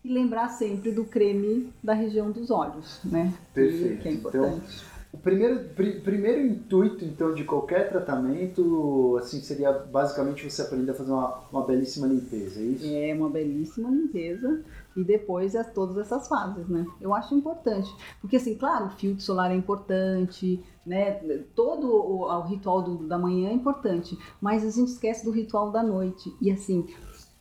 E 0.03 0.13
lembrar 0.13 0.49
sempre 0.49 0.91
do 0.91 1.03
creme 1.05 1.73
da 1.83 1.93
região 1.93 2.29
dos 2.29 2.51
olhos, 2.51 2.99
né? 3.03 3.33
Perfeito. 3.51 4.03
Que 4.03 4.07
é 4.09 4.11
Então, 4.11 4.29
importante. 4.29 4.85
o 5.11 5.17
primeiro, 5.17 5.59
pri- 5.75 5.99
primeiro 6.01 6.45
intuito, 6.45 7.03
então, 7.03 7.33
de 7.33 7.43
qualquer 7.43 7.89
tratamento, 7.89 9.17
assim, 9.19 9.41
seria 9.41 9.71
basicamente 9.71 10.47
você 10.47 10.61
aprender 10.61 10.91
a 10.91 10.93
fazer 10.93 11.11
uma, 11.11 11.39
uma 11.51 11.65
belíssima 11.65 12.05
limpeza, 12.05 12.59
é 12.59 12.63
isso? 12.63 12.85
É 12.87 13.13
uma 13.15 13.29
belíssima 13.31 13.89
limpeza 13.89 14.61
e 14.95 15.03
depois 15.03 15.53
é 15.55 15.63
todas 15.63 15.97
essas 15.97 16.27
fases, 16.27 16.67
né? 16.69 16.85
Eu 17.01 17.13
acho 17.13 17.35
importante, 17.35 17.93
porque 18.21 18.37
assim, 18.37 18.55
claro, 18.55 18.85
o 18.85 18.89
filtro 18.91 19.21
solar 19.23 19.51
é 19.51 19.55
importante, 19.55 20.63
né? 20.85 21.13
Todo 21.55 21.87
o, 21.87 22.21
o 22.23 22.41
ritual 22.43 22.81
do- 22.81 23.07
da 23.07 23.17
manhã 23.17 23.49
é 23.49 23.53
importante, 23.53 24.17
mas 24.39 24.63
a 24.65 24.69
gente 24.69 24.89
esquece 24.89 25.25
do 25.25 25.31
ritual 25.31 25.69
da 25.71 25.83
noite. 25.83 26.33
E 26.41 26.49
assim, 26.49 26.87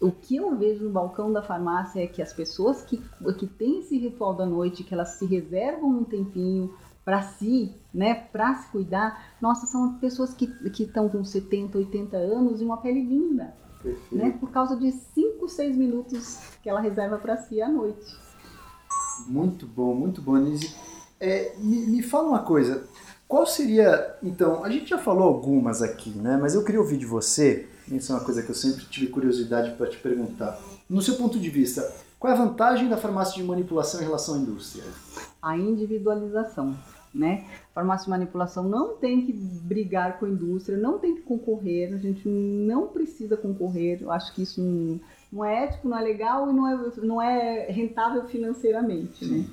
o 0.00 0.10
que 0.10 0.36
eu 0.36 0.56
vejo 0.56 0.84
no 0.84 0.90
balcão 0.90 1.32
da 1.32 1.42
farmácia 1.42 2.02
é 2.02 2.06
que 2.06 2.20
as 2.20 2.32
pessoas 2.32 2.82
que, 2.82 3.00
que 3.38 3.46
têm 3.46 3.80
esse 3.80 3.96
ritual 3.98 4.34
da 4.34 4.44
noite, 4.44 4.82
que 4.82 4.92
elas 4.92 5.10
se 5.10 5.24
reservam 5.24 5.90
um 5.90 6.04
tempinho 6.04 6.74
para 7.04 7.22
si, 7.22 7.72
né, 7.92 8.14
para 8.14 8.54
se 8.54 8.70
cuidar, 8.70 9.36
nossa, 9.40 9.66
são 9.66 9.98
pessoas 9.98 10.32
que 10.32 10.46
que 10.70 10.84
estão 10.84 11.08
com 11.08 11.22
70, 11.22 11.76
80 11.78 12.16
anos 12.16 12.60
e 12.60 12.64
uma 12.64 12.78
pele 12.78 13.02
linda 13.02 13.54
Perfeito. 13.84 14.16
né? 14.16 14.36
Por 14.40 14.50
causa 14.50 14.74
de 14.76 14.90
5, 14.90 15.48
6 15.48 15.76
minutos 15.76 16.38
que 16.62 16.68
ela 16.68 16.80
reserva 16.80 17.18
para 17.18 17.36
si 17.36 17.60
à 17.60 17.68
noite. 17.68 18.16
Muito 19.28 19.66
bom, 19.66 19.94
muito 19.94 20.20
bom, 20.22 20.36
Nise. 20.36 20.74
É, 21.20 21.54
me, 21.58 21.86
me 21.86 22.02
fala 22.02 22.28
uma 22.28 22.42
coisa, 22.42 22.88
qual 23.28 23.46
seria, 23.46 24.16
então, 24.22 24.64
a 24.64 24.70
gente 24.70 24.90
já 24.90 24.98
falou 24.98 25.24
algumas 25.24 25.82
aqui, 25.82 26.10
né? 26.10 26.38
Mas 26.40 26.54
eu 26.54 26.64
queria 26.64 26.80
ouvir 26.80 26.96
de 26.96 27.06
você, 27.06 27.68
isso 27.88 28.12
é 28.12 28.14
uma 28.16 28.24
coisa 28.24 28.42
que 28.42 28.50
eu 28.50 28.54
sempre 28.54 28.84
tive 28.86 29.08
curiosidade 29.08 29.76
para 29.76 29.86
te 29.86 29.98
perguntar. 29.98 30.58
No 30.88 31.00
seu 31.00 31.14
ponto 31.16 31.38
de 31.38 31.48
vista, 31.50 31.90
qual 32.18 32.32
é 32.32 32.36
a 32.36 32.38
vantagem 32.38 32.88
da 32.88 32.96
farmácia 32.96 33.34
de 33.34 33.44
manipulação 33.44 34.00
em 34.00 34.04
relação 34.04 34.34
à 34.34 34.38
indústria? 34.38 34.84
A 35.40 35.56
individualização, 35.56 36.74
né? 37.14 37.46
Farmácia 37.72 38.04
de 38.04 38.10
manipulação 38.10 38.64
não 38.68 38.96
tem 38.96 39.24
que 39.24 39.32
brigar 39.32 40.18
com 40.18 40.26
a 40.26 40.28
indústria, 40.28 40.76
não 40.76 40.98
tem 40.98 41.14
que 41.14 41.22
concorrer, 41.22 41.94
a 41.94 41.98
gente 41.98 42.28
não 42.28 42.88
precisa 42.88 43.36
concorrer. 43.36 44.02
Eu 44.02 44.10
acho 44.10 44.34
que 44.34 44.42
isso 44.42 44.60
não, 44.60 45.00
não 45.32 45.44
é 45.44 45.64
ético, 45.64 45.88
não 45.88 45.98
é 45.98 46.02
legal 46.02 46.50
e 46.50 46.52
não 46.52 46.68
é, 46.68 46.92
não 46.98 47.22
é 47.22 47.66
rentável 47.70 48.24
financeiramente, 48.26 49.24
né? 49.24 49.44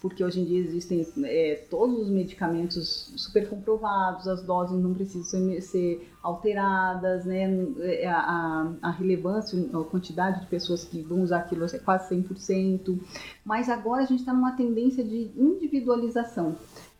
Porque 0.00 0.22
hoje 0.22 0.40
em 0.40 0.44
dia 0.44 0.58
existem 0.58 1.06
é, 1.24 1.66
todos 1.68 1.98
os 2.00 2.08
medicamentos 2.08 3.12
super 3.16 3.48
comprovados, 3.48 4.28
as 4.28 4.42
doses 4.42 4.78
não 4.80 4.94
precisam 4.94 5.24
ser, 5.24 5.60
ser 5.60 6.12
alteradas, 6.22 7.24
né? 7.24 7.44
É, 7.80 8.06
A, 8.08 8.18
a, 8.18 8.88
a 8.88 8.90
relevância, 8.90 9.58
a 9.58 9.84
quantidade 9.84 10.40
de 10.40 10.46
pessoas 10.46 10.84
que 10.84 11.02
vão 11.02 11.22
usar 11.22 11.38
aquilo 11.38 11.64
é 11.64 11.78
quase 11.78 12.14
100%. 12.14 12.98
Mas 13.44 13.68
agora 13.68 14.02
a 14.02 14.06
gente 14.06 14.20
está 14.20 14.32
numa 14.32 14.52
tendência 14.52 15.04
de 15.04 15.30
individualização. 15.36 16.56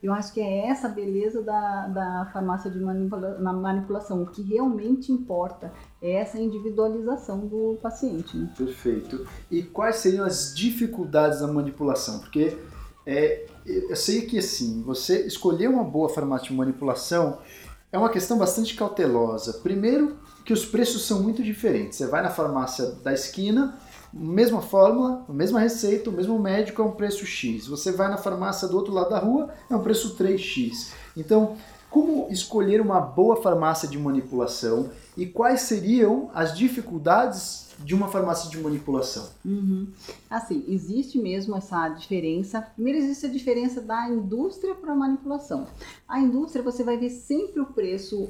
Eu 0.06 0.12
acho 0.12 0.32
que 0.32 0.40
é 0.40 0.68
essa 0.68 0.88
beleza 0.88 1.42
da, 1.42 1.88
da 1.88 2.30
farmácia 2.32 2.70
de 2.70 2.78
manipula 2.78 3.38
na 3.40 3.52
manipulação. 3.52 4.22
O 4.22 4.26
que 4.26 4.40
realmente 4.40 5.10
importa 5.10 5.72
é 6.00 6.12
essa 6.12 6.38
individualização 6.38 7.40
do 7.40 7.76
paciente. 7.82 8.36
Né? 8.36 8.48
Perfeito. 8.56 9.26
E 9.50 9.64
quais 9.64 9.96
seriam 9.96 10.24
as 10.24 10.54
dificuldades 10.54 11.40
da 11.40 11.48
manipulação? 11.48 12.20
Porque 12.20 12.56
é, 13.04 13.46
eu 13.66 13.96
sei 13.96 14.22
que 14.22 14.38
assim, 14.38 14.80
você 14.82 15.26
escolher 15.26 15.68
uma 15.68 15.82
boa 15.82 16.08
farmácia 16.08 16.50
de 16.50 16.54
manipulação 16.54 17.38
é 17.90 17.98
uma 17.98 18.08
questão 18.08 18.38
bastante 18.38 18.76
cautelosa. 18.76 19.54
Primeiro, 19.54 20.16
que 20.44 20.52
os 20.52 20.64
preços 20.64 21.04
são 21.04 21.20
muito 21.20 21.42
diferentes. 21.42 21.98
Você 21.98 22.06
vai 22.06 22.22
na 22.22 22.30
farmácia 22.30 22.92
da 23.02 23.12
esquina, 23.12 23.76
mesma 24.18 24.62
fórmula, 24.62 25.24
a 25.28 25.32
mesma 25.32 25.60
receita, 25.60 26.10
o 26.10 26.12
mesmo 26.12 26.38
médico 26.38 26.80
é 26.80 26.84
um 26.84 26.92
preço 26.92 27.26
X. 27.26 27.66
Você 27.66 27.92
vai 27.92 28.08
na 28.08 28.16
farmácia 28.16 28.66
do 28.66 28.76
outro 28.76 28.92
lado 28.92 29.10
da 29.10 29.18
rua, 29.18 29.50
é 29.70 29.76
um 29.76 29.82
preço 29.82 30.16
3X. 30.16 30.92
Então, 31.16 31.56
como 31.90 32.26
escolher 32.30 32.80
uma 32.80 33.00
boa 33.00 33.36
farmácia 33.36 33.88
de 33.88 33.98
manipulação 33.98 34.90
e 35.16 35.26
quais 35.26 35.62
seriam 35.62 36.30
as 36.34 36.56
dificuldades 36.56 37.65
de 37.78 37.94
uma 37.94 38.08
farmácia 38.08 38.50
de 38.50 38.58
manipulação? 38.58 39.28
Uhum. 39.44 39.88
Assim, 40.28 40.64
existe 40.68 41.18
mesmo 41.18 41.56
essa 41.56 41.88
diferença. 41.90 42.62
Primeiro, 42.74 42.98
existe 42.98 43.26
a 43.26 43.28
diferença 43.28 43.80
da 43.80 44.08
indústria 44.08 44.74
para 44.74 44.92
a 44.92 44.96
manipulação. 44.96 45.66
A 46.08 46.20
indústria, 46.20 46.62
você 46.62 46.82
vai 46.82 46.96
ver 46.96 47.10
sempre 47.10 47.60
o 47.60 47.66
preço, 47.66 48.28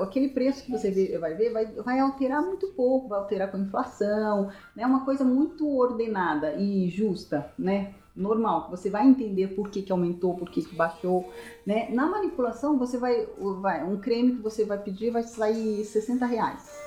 aquele 0.00 0.28
preço 0.28 0.64
que 0.64 0.70
você 0.70 1.18
vai 1.18 1.34
ver, 1.34 1.52
vai, 1.52 1.66
vai 1.66 2.00
alterar 2.00 2.42
muito 2.42 2.68
pouco, 2.68 3.08
vai 3.08 3.18
alterar 3.18 3.50
com 3.50 3.56
a 3.56 3.60
inflação, 3.60 4.50
né? 4.76 4.86
Uma 4.86 5.04
coisa 5.04 5.24
muito 5.24 5.68
ordenada 5.68 6.54
e 6.56 6.88
justa, 6.88 7.52
né? 7.58 7.94
Normal, 8.14 8.68
você 8.70 8.90
vai 8.90 9.06
entender 9.06 9.48
por 9.48 9.70
que, 9.70 9.80
que 9.80 9.90
aumentou, 9.90 10.36
por 10.36 10.50
que, 10.50 10.62
que 10.62 10.74
baixou, 10.74 11.32
né? 11.66 11.88
Na 11.90 12.06
manipulação, 12.06 12.78
você 12.78 12.98
vai, 12.98 13.26
vai, 13.60 13.82
um 13.84 13.98
creme 13.98 14.36
que 14.36 14.42
você 14.42 14.66
vai 14.66 14.76
pedir 14.76 15.10
vai 15.10 15.22
sair 15.22 15.82
60 15.82 16.26
reais. 16.26 16.81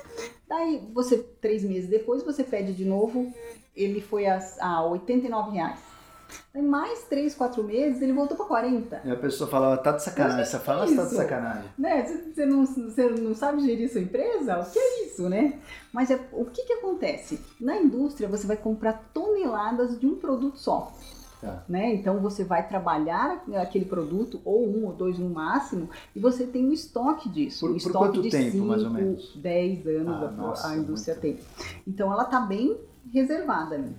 Daí, 0.47 0.88
você, 0.93 1.17
três 1.41 1.63
meses 1.63 1.89
depois, 1.89 2.23
você 2.23 2.43
pede 2.43 2.73
de 2.73 2.86
novo, 2.86 3.31
ele 3.75 3.99
foi 4.01 4.27
a, 4.27 4.39
a 4.62 4.86
89 4.86 5.51
reais. 5.51 5.79
Daí, 6.53 6.62
mais 6.63 7.03
três, 7.03 7.34
quatro 7.36 7.63
meses, 7.63 8.01
ele 8.01 8.13
voltou 8.13 8.36
para 8.38 8.45
40. 8.45 9.01
E 9.05 9.12
a 9.12 9.15
pessoa 9.15 9.49
fala, 9.49 9.77
tá 9.77 9.91
de 9.91 10.03
sacanagem, 10.03 10.41
essa 10.41 10.60
farmácia 10.60 10.95
tá 10.95 11.03
de 11.03 11.15
sacanagem. 11.15 11.69
Né? 11.77 12.03
Você- 12.05 12.34
Você 12.34 12.45
não, 12.45 12.65
você 12.65 13.10
não 13.10 13.36
sabe 13.36 13.62
gerir 13.65 13.89
sua 13.91 14.01
empresa? 14.01 14.60
O 14.60 14.71
que 14.71 14.79
é 14.79 15.05
isso, 15.05 15.27
né? 15.29 15.60
Mas 15.93 16.10
é, 16.12 16.19
o 16.31 16.45
que, 16.45 16.63
que 16.63 16.73
acontece? 16.73 17.39
Na 17.60 17.77
indústria, 17.77 18.27
você 18.27 18.45
vai 18.47 18.58
comprar 18.58 19.10
toneladas 19.13 19.99
de 19.99 20.05
um 20.08 20.15
produto 20.15 20.58
só. 20.58 20.91
Tá. 21.45 21.63
Né? 21.69 21.93
Então 21.93 22.19
você 22.19 22.43
vai 22.43 22.67
trabalhar 22.67 23.43
aquele 23.62 23.86
produto, 23.86 24.41
ou 24.43 24.67
um 24.67 24.86
ou 24.86 24.93
dois 24.93 25.19
no 25.19 25.29
máximo, 25.29 25.89
e 26.15 26.19
você 26.19 26.45
tem 26.47 26.65
um 26.65 26.71
estoque 26.73 27.29
disso. 27.29 27.60
Por- 27.62 27.69
um 27.69 27.73
por 27.73 27.77
estoque 27.77 27.97
quanto 28.08 28.21
de 28.23 28.29
tempo, 28.31 28.51
5, 28.51 28.65
mais 28.65 28.84
ou 28.84 28.89
menos? 28.89 29.36
10 29.36 29.86
anos 29.88 30.15
Ah, 30.23 30.25
a- 30.27 30.31
nossa, 30.31 30.67
a 30.69 30.77
indústria 30.77 31.15
tem. 31.15 31.38
Então 31.88 32.12
ela 32.12 32.23
está 32.23 32.39
bem 32.39 32.77
reservada 33.13 33.75
ali. 33.75 33.95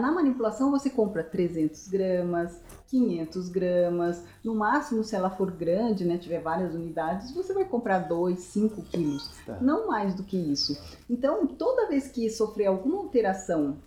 Na 0.00 0.12
manipulação 0.12 0.70
você 0.70 0.88
compra 0.88 1.24
300 1.24 1.88
gramas, 1.88 2.60
500 2.86 3.48
gramas, 3.48 4.22
no 4.44 4.54
máximo 4.54 5.02
se 5.02 5.16
ela 5.16 5.28
for 5.28 5.50
grande, 5.50 6.04
né, 6.04 6.16
tiver 6.16 6.40
várias 6.40 6.72
unidades, 6.72 7.32
você 7.34 7.52
vai 7.52 7.64
comprar 7.64 7.98
2, 7.98 8.38
5 8.38 8.80
quilos, 8.82 9.28
Tá. 9.44 9.58
não 9.60 9.88
mais 9.88 10.14
do 10.14 10.22
que 10.22 10.36
isso. 10.36 10.78
Então 11.10 11.46
toda 11.48 11.88
vez 11.88 12.06
que 12.06 12.30
sofrer 12.30 12.66
alguma 12.66 12.98
alteração, 12.98 13.78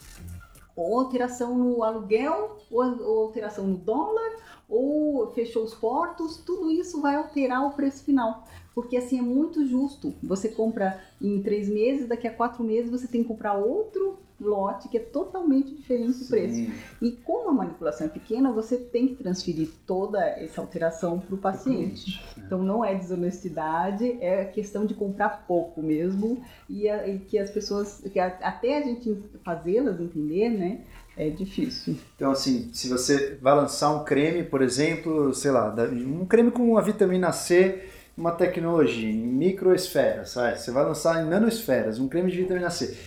ou 0.81 0.99
alteração 0.99 1.57
no 1.57 1.83
aluguel, 1.83 2.57
ou, 2.71 2.83
ou 3.01 3.23
alteração 3.25 3.65
no 3.65 3.77
dólar, 3.77 4.37
ou 4.67 5.31
fechou 5.31 5.63
os 5.63 5.73
portos, 5.73 6.37
tudo 6.37 6.69
isso 6.71 7.01
vai 7.01 7.15
alterar 7.15 7.65
o 7.65 7.71
preço 7.71 8.03
final. 8.03 8.45
Porque 8.73 8.95
assim 8.95 9.19
é 9.19 9.21
muito 9.21 9.65
justo. 9.65 10.13
Você 10.23 10.49
compra 10.49 11.01
em 11.21 11.41
três 11.41 11.67
meses, 11.67 12.07
daqui 12.07 12.27
a 12.27 12.33
quatro 12.33 12.63
meses 12.63 12.91
você 12.91 13.07
tem 13.07 13.23
que 13.23 13.27
comprar 13.27 13.55
outro 13.55 14.17
lote 14.41 14.87
que 14.87 14.97
é 14.97 15.01
totalmente 15.01 15.73
diferente 15.75 16.19
do 16.19 16.25
preço. 16.27 16.71
E 17.01 17.11
como 17.11 17.49
a 17.49 17.53
manipulação 17.53 18.07
é 18.07 18.09
pequena, 18.09 18.51
você 18.51 18.77
tem 18.77 19.07
que 19.09 19.15
transferir 19.15 19.69
toda 19.85 20.23
essa 20.25 20.61
alteração 20.61 21.19
para 21.19 21.35
o 21.35 21.37
paciente. 21.37 22.21
Então 22.37 22.63
não 22.63 22.83
é 22.83 22.95
desonestidade, 22.95 24.17
é 24.21 24.45
questão 24.45 24.85
de 24.85 24.93
comprar 24.93 25.45
pouco 25.47 25.81
mesmo 25.81 26.41
e, 26.69 26.87
a- 26.89 27.07
e 27.07 27.19
que 27.19 27.37
as 27.37 27.49
pessoas, 27.49 28.01
que 28.11 28.19
a- 28.19 28.37
até 28.41 28.77
a 28.77 28.81
gente 28.81 29.15
fazê-las 29.43 29.99
entender, 29.99 30.49
né, 30.49 30.81
é 31.17 31.29
difícil. 31.29 31.97
Então, 32.15 32.31
assim, 32.31 32.69
se 32.73 32.87
você 32.87 33.37
vai 33.41 33.53
lançar 33.55 33.91
um 33.93 34.03
creme, 34.05 34.43
por 34.43 34.61
exemplo, 34.61 35.33
sei 35.33 35.51
lá, 35.51 35.73
um 35.91 36.25
creme 36.25 36.49
com 36.51 36.71
uma 36.71 36.81
vitamina 36.81 37.31
C, 37.31 37.83
uma 38.17 38.31
tecnologia 38.31 39.09
em 39.09 39.15
microesferas, 39.15 40.31
sabe? 40.31 40.59
Você 40.59 40.71
vai 40.71 40.83
lançar 40.83 41.23
em 41.23 41.29
nanosferas, 41.29 41.99
um 41.99 42.07
creme 42.07 42.29
de 42.31 42.37
vitamina 42.37 42.69
C. 42.69 42.97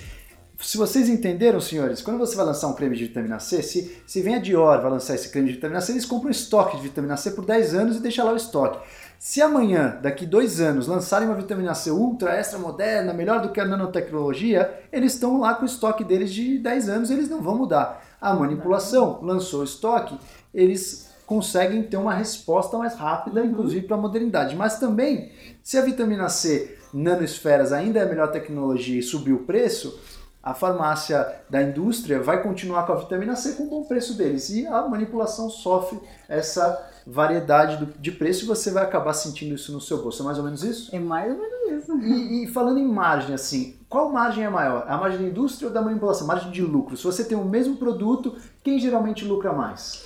Se 0.62 0.78
vocês 0.78 1.08
entenderam, 1.08 1.60
senhores, 1.60 2.00
quando 2.00 2.18
você 2.18 2.36
vai 2.36 2.46
lançar 2.46 2.68
um 2.68 2.72
creme 2.72 2.96
de 2.96 3.06
vitamina 3.06 3.40
C, 3.40 3.62
se, 3.62 4.00
se 4.06 4.22
vem 4.22 4.36
a 4.36 4.38
Dior 4.38 4.80
vai 4.80 4.92
lançar 4.92 5.16
esse 5.16 5.28
creme 5.28 5.48
de 5.48 5.54
vitamina 5.54 5.80
C, 5.80 5.90
eles 5.90 6.06
compram 6.06 6.30
estoque 6.30 6.76
de 6.76 6.84
vitamina 6.84 7.16
C 7.16 7.32
por 7.32 7.44
10 7.44 7.74
anos 7.74 7.96
e 7.96 8.00
deixam 8.00 8.24
lá 8.24 8.32
o 8.32 8.36
estoque. 8.36 8.78
Se 9.18 9.42
amanhã, 9.42 9.98
daqui 10.00 10.24
dois 10.24 10.60
anos, 10.60 10.86
lançarem 10.86 11.26
uma 11.26 11.36
vitamina 11.36 11.74
C 11.74 11.90
ultra, 11.90 12.34
extra 12.34 12.60
moderna, 12.60 13.12
melhor 13.12 13.42
do 13.42 13.50
que 13.50 13.60
a 13.60 13.64
nanotecnologia, 13.64 14.72
eles 14.92 15.14
estão 15.14 15.40
lá 15.40 15.54
com 15.54 15.64
o 15.64 15.66
estoque 15.66 16.04
deles 16.04 16.32
de 16.32 16.58
10 16.58 16.88
anos, 16.88 17.10
eles 17.10 17.28
não 17.28 17.42
vão 17.42 17.58
mudar. 17.58 18.00
A 18.20 18.32
manipulação 18.32 19.18
lançou 19.20 19.62
o 19.62 19.64
estoque, 19.64 20.16
eles 20.54 21.10
conseguem 21.26 21.82
ter 21.82 21.96
uma 21.96 22.14
resposta 22.14 22.78
mais 22.78 22.94
rápida, 22.94 23.44
inclusive 23.44 23.86
para 23.86 23.96
a 23.96 24.00
modernidade. 24.00 24.54
Mas 24.54 24.78
também, 24.78 25.32
se 25.62 25.76
a 25.76 25.82
vitamina 25.82 26.28
C 26.28 26.78
nanosferas 26.92 27.72
ainda 27.72 28.00
é 28.00 28.02
a 28.02 28.06
melhor 28.06 28.30
tecnologia 28.30 28.98
e 28.98 29.02
subir 29.02 29.32
o 29.32 29.44
preço, 29.44 29.98
a 30.42 30.54
farmácia 30.54 31.40
da 31.48 31.62
indústria 31.62 32.20
vai 32.20 32.42
continuar 32.42 32.84
com 32.84 32.92
a 32.92 32.96
vitamina 32.96 33.36
C 33.36 33.52
com 33.52 33.64
o 33.64 33.70
bom 33.70 33.84
preço 33.84 34.14
deles. 34.14 34.50
E 34.50 34.66
a 34.66 34.82
manipulação 34.88 35.48
sofre 35.48 36.00
essa 36.28 36.90
variedade 37.06 37.86
de 37.98 38.12
preço 38.12 38.44
e 38.44 38.48
você 38.48 38.70
vai 38.70 38.82
acabar 38.82 39.12
sentindo 39.12 39.54
isso 39.54 39.72
no 39.72 39.80
seu 39.80 40.02
bolso. 40.02 40.22
É 40.22 40.24
mais 40.24 40.38
ou 40.38 40.44
menos 40.44 40.62
isso? 40.62 40.94
É 40.94 40.98
mais 40.98 41.32
ou 41.32 41.38
menos 41.38 41.82
isso. 41.82 41.98
E, 41.98 42.44
e 42.44 42.46
falando 42.48 42.78
em 42.78 42.86
margem, 42.86 43.34
assim, 43.34 43.76
qual 43.88 44.10
margem 44.10 44.44
é 44.44 44.50
maior? 44.50 44.84
A 44.88 44.96
margem 44.96 45.20
da 45.20 45.28
indústria 45.28 45.68
ou 45.68 45.74
da 45.74 45.82
manipulação? 45.82 46.26
Margem 46.26 46.50
de 46.50 46.62
lucro. 46.62 46.96
Se 46.96 47.04
você 47.04 47.24
tem 47.24 47.38
o 47.38 47.44
mesmo 47.44 47.76
produto, 47.76 48.36
quem 48.62 48.78
geralmente 48.78 49.24
lucra 49.24 49.52
mais? 49.52 50.04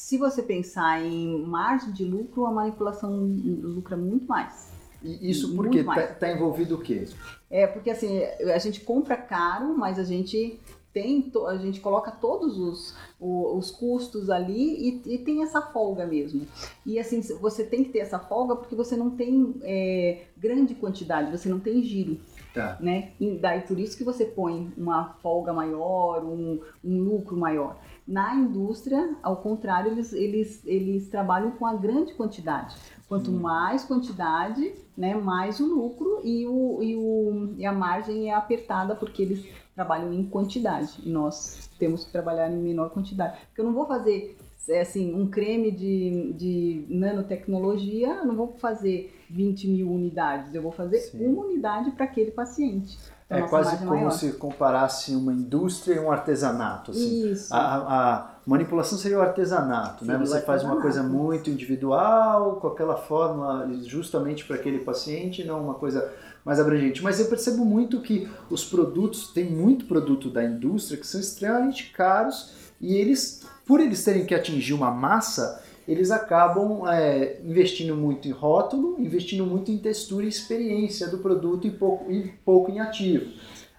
se 0.00 0.16
você 0.16 0.42
pensar 0.42 1.00
em 1.04 1.44
margem 1.44 1.92
de 1.92 2.04
lucro, 2.04 2.46
a 2.46 2.50
manipulação 2.50 3.12
lucra 3.12 3.98
muito 3.98 4.26
mais. 4.26 4.69
E 5.02 5.30
isso 5.30 5.54
porque 5.54 5.82
mais. 5.82 6.18
tá, 6.18 6.30
envolvido 6.30 6.76
o 6.76 6.80
quê? 6.80 7.06
É, 7.50 7.66
porque 7.66 7.90
assim, 7.90 8.22
a 8.54 8.58
gente 8.58 8.80
compra 8.80 9.16
caro, 9.16 9.76
mas 9.76 9.98
a 9.98 10.04
gente 10.04 10.60
tem, 10.92 11.30
a 11.46 11.56
gente 11.56 11.80
coloca 11.80 12.10
todos 12.10 12.58
os, 12.58 12.96
os 13.20 13.70
custos 13.70 14.28
ali 14.28 15.00
e, 15.06 15.14
e 15.14 15.18
tem 15.18 15.42
essa 15.42 15.62
folga 15.62 16.06
mesmo. 16.06 16.46
E 16.84 16.98
assim, 16.98 17.20
você 17.40 17.64
tem 17.64 17.84
que 17.84 17.90
ter 17.90 18.00
essa 18.00 18.18
folga 18.18 18.56
porque 18.56 18.74
você 18.74 18.96
não 18.96 19.10
tem 19.10 19.54
é, 19.62 20.22
grande 20.36 20.74
quantidade, 20.74 21.30
você 21.30 21.48
não 21.48 21.60
tem 21.60 21.82
giro, 21.82 22.18
Tá. 22.52 22.76
né? 22.80 23.12
E 23.20 23.38
daí 23.38 23.60
por 23.60 23.78
isso 23.78 23.96
que 23.96 24.02
você 24.02 24.24
põe 24.24 24.72
uma 24.76 25.14
folga 25.22 25.52
maior, 25.52 26.24
um, 26.24 26.60
um 26.84 26.98
lucro 27.02 27.36
maior. 27.36 27.78
Na 28.06 28.34
indústria, 28.34 29.16
ao 29.22 29.36
contrário, 29.36 29.92
eles, 29.92 30.12
eles, 30.12 30.66
eles 30.66 31.08
trabalham 31.08 31.52
com 31.52 31.66
a 31.66 31.74
grande 31.74 32.14
quantidade. 32.14 32.74
Quanto 33.08 33.32
mais 33.32 33.84
quantidade, 33.84 34.72
né, 34.96 35.14
mais 35.14 35.58
o 35.58 35.66
lucro 35.66 36.20
e, 36.22 36.46
o, 36.46 36.82
e, 36.82 36.96
o, 36.96 37.54
e 37.58 37.66
a 37.66 37.72
margem 37.72 38.30
é 38.30 38.34
apertada 38.34 38.94
porque 38.94 39.22
eles 39.22 39.44
trabalham 39.74 40.12
em 40.12 40.24
quantidade 40.24 41.00
e 41.04 41.08
nós 41.08 41.68
temos 41.78 42.04
que 42.04 42.12
trabalhar 42.12 42.50
em 42.50 42.56
menor 42.56 42.90
quantidade. 42.90 43.38
Porque 43.46 43.60
eu 43.60 43.64
não 43.64 43.72
vou 43.72 43.86
fazer 43.86 44.36
é, 44.68 44.80
assim, 44.80 45.14
um 45.14 45.28
creme 45.28 45.70
de, 45.70 46.32
de 46.34 46.86
nanotecnologia, 46.88 48.08
eu 48.08 48.26
não 48.26 48.36
vou 48.36 48.54
fazer 48.58 49.12
20 49.28 49.68
mil 49.68 49.90
unidades, 49.90 50.54
eu 50.54 50.62
vou 50.62 50.72
fazer 50.72 50.98
Sim. 50.98 51.26
uma 51.26 51.44
unidade 51.44 51.90
para 51.92 52.04
aquele 52.04 52.30
paciente. 52.30 52.96
É 53.30 53.42
quase 53.42 53.76
como 53.78 53.90
maior. 53.94 54.10
se 54.10 54.32
comparasse 54.32 55.14
uma 55.14 55.32
indústria 55.32 55.94
e 55.94 55.98
um 56.00 56.10
artesanato. 56.10 56.90
Assim. 56.90 57.30
Isso. 57.30 57.54
A, 57.54 57.76
a- 57.76 58.30
manipulação 58.46 58.98
seria 58.98 59.18
o 59.18 59.22
artesanato, 59.22 60.04
né? 60.04 60.18
Você 60.18 60.40
faz 60.40 60.64
uma 60.64 60.80
coisa 60.80 61.00
artesanato. 61.00 61.14
muito 61.14 61.48
individual, 61.50 62.56
com 62.56 62.66
aquela 62.66 62.96
fórmula 62.96 63.68
justamente 63.84 64.44
para 64.44 64.56
aquele 64.56 64.80
paciente, 64.80 65.44
não 65.44 65.62
uma 65.62 65.74
coisa 65.74 66.10
mais 66.44 66.58
abrangente. 66.58 67.02
Mas 67.02 67.20
eu 67.20 67.26
percebo 67.26 67.64
muito 67.64 68.00
que 68.00 68.28
os 68.50 68.64
produtos, 68.64 69.28
tem 69.28 69.44
muito 69.48 69.84
produto 69.84 70.28
da 70.30 70.42
indústria 70.42 70.98
que 70.98 71.06
são 71.06 71.20
extremamente 71.20 71.92
caros 71.92 72.52
e 72.80 72.94
eles, 72.96 73.46
por 73.66 73.78
eles 73.78 74.02
terem 74.02 74.24
que 74.26 74.34
atingir 74.34 74.72
uma 74.72 74.90
massa, 74.90 75.62
eles 75.90 76.10
acabam 76.10 76.86
é, 76.88 77.40
investindo 77.44 77.96
muito 77.96 78.28
em 78.28 78.30
rótulo, 78.30 78.96
investindo 78.98 79.44
muito 79.44 79.70
em 79.70 79.78
textura 79.78 80.24
e 80.24 80.28
experiência 80.28 81.08
do 81.08 81.18
produto 81.18 81.66
e 81.66 81.70
pouco, 81.70 82.10
e 82.10 82.28
pouco 82.44 82.70
em 82.70 82.78
ativo. 82.80 83.30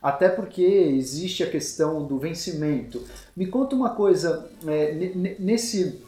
Até 0.02 0.30
porque 0.30 0.63
existe 0.63 1.43
a 1.43 1.50
questão 1.50 2.06
do 2.06 2.17
vencimento. 2.17 3.02
Me 3.38 3.45
conta 3.45 3.76
uma 3.76 3.91
coisa, 3.91 4.50
é, 4.65 4.93
ne- 4.93 5.15
ne- 5.15 5.36
nesse 5.39 6.02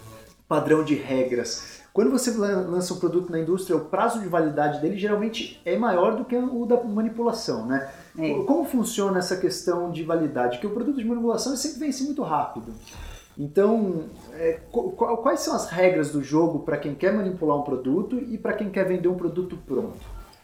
padrão 0.48 0.84
de 0.84 0.96
regras, 0.96 1.82
quando 1.94 2.10
você 2.10 2.32
lan- 2.32 2.68
lança 2.70 2.92
um 2.94 2.98
produto 3.00 3.32
na 3.32 3.40
indústria, 3.40 3.78
o 3.78 3.86
prazo 3.86 4.20
de 4.20 4.28
validade 4.28 4.82
dele 4.82 4.98
geralmente 4.98 5.62
é 5.64 5.78
maior 5.78 6.18
do 6.18 6.26
que 6.26 6.36
o 6.36 6.66
da 6.66 6.84
manipulação, 6.84 7.68
né? 7.68 7.88
É. 8.18 8.34
Como 8.46 8.66
funciona 8.66 9.20
essa 9.20 9.38
questão 9.38 9.92
de 9.92 10.04
validade? 10.04 10.58
Que 10.58 10.66
o 10.66 10.72
produto 10.72 10.98
de 10.98 11.06
manipulação 11.06 11.56
sempre 11.56 11.80
vence 11.80 12.04
muito 12.04 12.24
rápido. 12.24 12.74
Então, 13.38 14.06
é, 14.34 14.60
qu- 14.72 14.92
qu- 14.92 15.18
quais 15.18 15.40
são 15.40 15.56
as 15.56 15.70
regras 15.70 16.12
do 16.12 16.24
jogo 16.24 16.60
para 16.60 16.78
quem 16.78 16.94
quer 16.94 17.14
manipular 17.14 17.58
um 17.58 17.64
produto 17.64 18.18
e 18.20 18.38
para 18.38 18.54
quem 18.54 18.70
quer 18.70 18.88
vender 18.88 19.08
um 19.08 19.16
produto 19.16 19.58
pronto? 19.66 20.00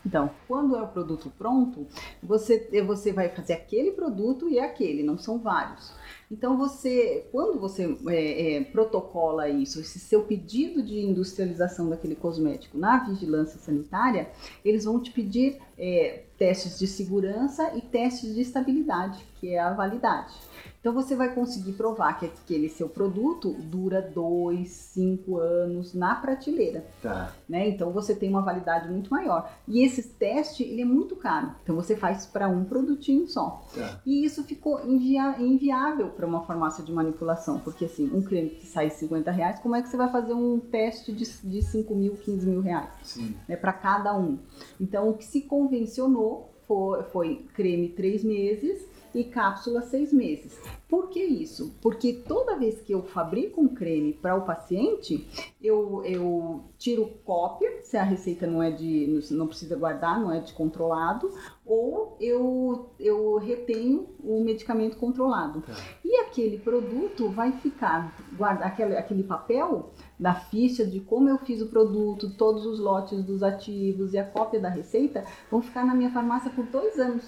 Então, 0.05 0.31
quando 0.47 0.75
é 0.77 0.81
o 0.81 0.87
produto 0.87 1.31
pronto, 1.37 1.85
você, 2.23 2.69
você 2.85 3.11
vai 3.11 3.29
fazer 3.29 3.53
aquele 3.53 3.91
produto 3.91 4.47
e 4.49 4.57
aquele, 4.57 5.03
não 5.03 5.17
são 5.17 5.37
vários. 5.37 5.93
Então, 6.31 6.57
você, 6.57 7.27
quando 7.31 7.59
você 7.59 7.97
é, 8.07 8.57
é, 8.57 8.63
protocola 8.63 9.49
isso, 9.49 9.79
esse 9.79 9.99
seu 9.99 10.23
pedido 10.23 10.81
de 10.81 10.99
industrialização 10.99 11.89
daquele 11.89 12.15
cosmético 12.15 12.77
na 12.77 13.03
vigilância 13.03 13.59
sanitária, 13.59 14.29
eles 14.63 14.85
vão 14.85 14.99
te 15.01 15.11
pedir 15.11 15.57
é, 15.77 16.23
testes 16.37 16.79
de 16.79 16.87
segurança 16.87 17.75
e 17.75 17.81
testes 17.81 18.33
de 18.33 18.41
estabilidade, 18.41 19.23
que 19.39 19.53
é 19.53 19.59
a 19.59 19.73
validade. 19.73 20.33
Então 20.79 20.93
você 20.93 21.13
vai 21.13 21.33
conseguir 21.35 21.73
provar 21.73 22.17
que 22.17 22.25
aquele 22.25 22.69
seu 22.69 22.87
produto 22.87 23.51
dura 23.53 24.01
dois, 24.01 24.69
cinco 24.69 25.37
anos 25.37 25.93
na 25.93 26.15
prateleira 26.15 26.85
Tá. 27.01 27.33
né? 27.49 27.67
Então 27.67 27.91
você 27.91 28.15
tem 28.15 28.29
uma 28.29 28.41
validade 28.41 28.89
muito 28.89 29.09
maior. 29.09 29.51
E 29.67 29.83
esse 29.83 30.01
teste, 30.03 30.63
ele 30.63 30.81
é 30.81 30.85
muito 30.85 31.17
caro. 31.17 31.51
Então 31.63 31.75
você 31.75 31.95
faz 31.97 32.25
para 32.25 32.47
um 32.47 32.63
produtinho 32.63 33.27
só. 33.27 33.61
Tá. 33.75 33.99
E 34.05 34.23
isso 34.23 34.43
ficou 34.43 34.79
invia- 34.87 35.35
inviável 35.41 36.07
para 36.09 36.25
uma 36.25 36.43
farmácia 36.45 36.81
de 36.83 36.93
manipulação, 36.93 37.59
porque 37.59 37.85
assim, 37.85 38.09
um 38.13 38.21
creme 38.21 38.49
que 38.51 38.65
sai 38.65 38.89
50 38.89 39.31
reais, 39.31 39.59
como 39.59 39.75
é 39.75 39.81
que 39.81 39.89
você 39.89 39.97
vai 39.97 40.09
fazer 40.09 40.33
um 40.33 40.59
teste 40.59 41.11
de, 41.11 41.25
de 41.43 41.61
5 41.61 41.93
mil, 41.93 42.15
15 42.15 42.47
mil 42.47 42.61
reais? 42.61 42.89
Sim. 43.03 43.35
né, 43.49 43.57
para 43.57 43.73
cada 43.73 44.17
um. 44.17 44.37
Então, 44.79 45.09
o 45.09 45.13
que 45.13 45.25
se 45.25 45.41
convencionou 45.41 46.49
foi, 46.67 47.03
foi 47.03 47.45
creme 47.53 47.89
três 47.89 48.23
meses 48.23 48.85
e 49.13 49.23
cápsula 49.23 49.81
seis 49.81 50.13
meses. 50.13 50.59
Por 50.87 51.09
que 51.09 51.23
isso? 51.23 51.71
Porque 51.81 52.13
toda 52.13 52.57
vez 52.57 52.81
que 52.81 52.91
eu 52.91 53.03
fabrico 53.03 53.61
um 53.61 53.67
creme 53.67 54.11
para 54.11 54.35
o 54.35 54.41
paciente, 54.41 55.27
eu, 55.61 56.03
eu 56.03 56.63
tiro 56.79 57.11
cópia, 57.23 57.81
se 57.83 57.95
a 57.95 58.03
receita 58.03 58.47
não 58.47 58.61
é 58.61 58.71
de, 58.71 59.21
não 59.29 59.45
precisa 59.45 59.75
guardar, 59.75 60.19
não 60.19 60.31
é 60.31 60.39
de 60.39 60.51
controlado, 60.51 61.31
ou 61.63 62.17
eu, 62.19 62.89
eu 62.99 63.37
retenho 63.37 64.07
o 64.23 64.43
medicamento 64.43 64.97
controlado. 64.97 65.61
Tá. 65.61 65.73
E 66.03 66.15
aquele 66.21 66.57
produto 66.57 67.29
vai 67.29 67.51
ficar, 67.51 68.15
guarda, 68.35 68.65
aquele, 68.65 68.97
aquele 68.97 69.23
papel 69.23 69.91
da 70.19 70.33
ficha 70.33 70.83
de 70.83 70.99
como 70.99 71.29
eu 71.29 71.37
fiz 71.37 71.61
o 71.61 71.67
produto, 71.67 72.31
todos 72.35 72.65
os 72.65 72.79
lotes 72.79 73.23
dos 73.23 73.43
ativos 73.43 74.13
e 74.13 74.17
a 74.17 74.25
cópia 74.25 74.59
da 74.59 74.69
receita 74.69 75.23
vão 75.51 75.61
ficar 75.61 75.85
na 75.85 75.93
minha 75.93 76.09
farmácia 76.09 76.49
por 76.49 76.65
dois 76.65 76.99
anos. 76.99 77.23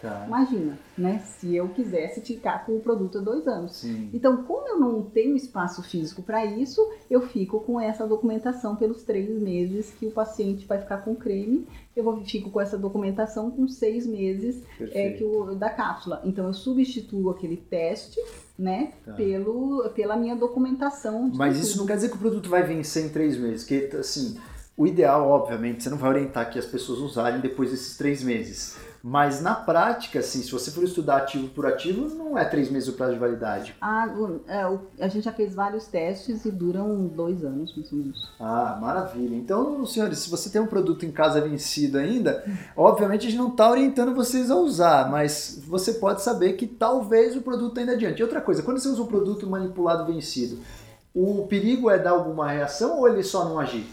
Tá. 0.00 0.24
Imagina, 0.26 0.78
né? 0.96 1.20
Se 1.24 1.54
eu 1.56 1.68
quisesse 1.70 2.20
ficar 2.20 2.66
com 2.66 2.76
o 2.76 2.80
produto 2.80 3.18
há 3.18 3.20
dois 3.20 3.46
anos. 3.48 3.76
Sim. 3.76 4.10
Então, 4.12 4.42
como 4.44 4.68
eu 4.68 4.78
não 4.78 5.02
tenho 5.02 5.34
espaço 5.34 5.82
físico 5.82 6.22
para 6.22 6.44
isso, 6.44 6.80
eu 7.10 7.22
fico 7.22 7.60
com 7.60 7.80
essa 7.80 8.06
documentação 8.06 8.76
pelos 8.76 9.02
três 9.02 9.30
meses 9.40 9.92
que 9.98 10.06
o 10.06 10.10
paciente 10.10 10.66
vai 10.66 10.78
ficar 10.78 10.98
com 10.98 11.12
o 11.12 11.16
creme. 11.16 11.66
Eu 11.94 12.04
vou, 12.04 12.22
fico 12.24 12.50
com 12.50 12.60
essa 12.60 12.76
documentação 12.76 13.50
com 13.50 13.66
seis 13.66 14.06
meses 14.06 14.62
é, 14.92 15.10
que 15.12 15.24
o, 15.24 15.54
da 15.54 15.70
cápsula. 15.70 16.20
Então, 16.24 16.46
eu 16.46 16.52
substituo 16.52 17.30
aquele 17.30 17.56
teste, 17.56 18.20
né, 18.58 18.92
Tá. 19.04 19.12
pelo, 19.14 19.88
pela 19.90 20.16
minha 20.16 20.36
documentação. 20.36 21.30
de 21.30 21.38
Mas 21.38 21.58
isso 21.58 21.78
não 21.78 21.86
quer 21.86 21.96
dizer 21.96 22.10
que 22.10 22.16
o 22.16 22.18
produto 22.18 22.48
vai 22.48 22.62
vencer 22.62 23.04
em 23.04 23.08
três 23.08 23.36
meses, 23.38 23.64
que 23.64 23.96
assim, 23.96 24.38
o 24.76 24.86
ideal, 24.86 25.28
obviamente, 25.28 25.82
você 25.82 25.90
não 25.90 25.96
vai 25.96 26.10
orientar 26.10 26.50
que 26.50 26.58
as 26.58 26.66
pessoas 26.66 26.98
usarem 26.98 27.40
depois 27.40 27.70
desses 27.70 27.96
três 27.96 28.22
meses. 28.22 28.76
Mas 29.08 29.40
na 29.40 29.54
prática, 29.54 30.18
assim, 30.18 30.42
se 30.42 30.50
você 30.50 30.68
for 30.72 30.82
estudar 30.82 31.18
ativo 31.18 31.46
por 31.50 31.64
ativo, 31.64 32.12
não 32.12 32.36
é 32.36 32.44
três 32.44 32.68
meses 32.68 32.88
o 32.88 32.94
prazo 32.94 33.12
de 33.12 33.20
validade. 33.20 33.76
Ah, 33.80 34.08
é, 34.48 35.04
a 35.04 35.06
gente 35.06 35.22
já 35.22 35.30
fez 35.30 35.54
vários 35.54 35.86
testes 35.86 36.44
e 36.44 36.50
duram 36.50 37.06
dois 37.06 37.44
anos, 37.44 37.72
mais 37.76 37.92
ou 37.92 37.98
menos. 37.98 38.32
Ah, 38.40 38.76
maravilha. 38.80 39.36
Então, 39.36 39.86
senhores, 39.86 40.18
se 40.18 40.28
você 40.28 40.50
tem 40.50 40.60
um 40.60 40.66
produto 40.66 41.06
em 41.06 41.12
casa 41.12 41.40
vencido 41.40 41.98
ainda, 41.98 42.44
obviamente 42.76 43.28
a 43.28 43.30
gente 43.30 43.38
não 43.38 43.50
está 43.50 43.70
orientando 43.70 44.12
vocês 44.12 44.50
a 44.50 44.56
usar, 44.56 45.08
mas 45.08 45.62
você 45.68 45.92
pode 45.92 46.20
saber 46.20 46.54
que 46.54 46.66
talvez 46.66 47.36
o 47.36 47.42
produto 47.42 47.78
ainda 47.78 47.92
adiante. 47.92 48.18
E 48.18 48.24
outra 48.24 48.40
coisa, 48.40 48.60
quando 48.60 48.80
você 48.80 48.88
usa 48.88 49.02
um 49.02 49.06
produto 49.06 49.48
manipulado 49.48 50.12
vencido, 50.12 50.58
o 51.14 51.46
perigo 51.46 51.88
é 51.88 51.96
dar 51.96 52.10
alguma 52.10 52.50
reação 52.50 52.98
ou 52.98 53.08
ele 53.08 53.22
só 53.22 53.44
não 53.44 53.60
agir? 53.60 53.86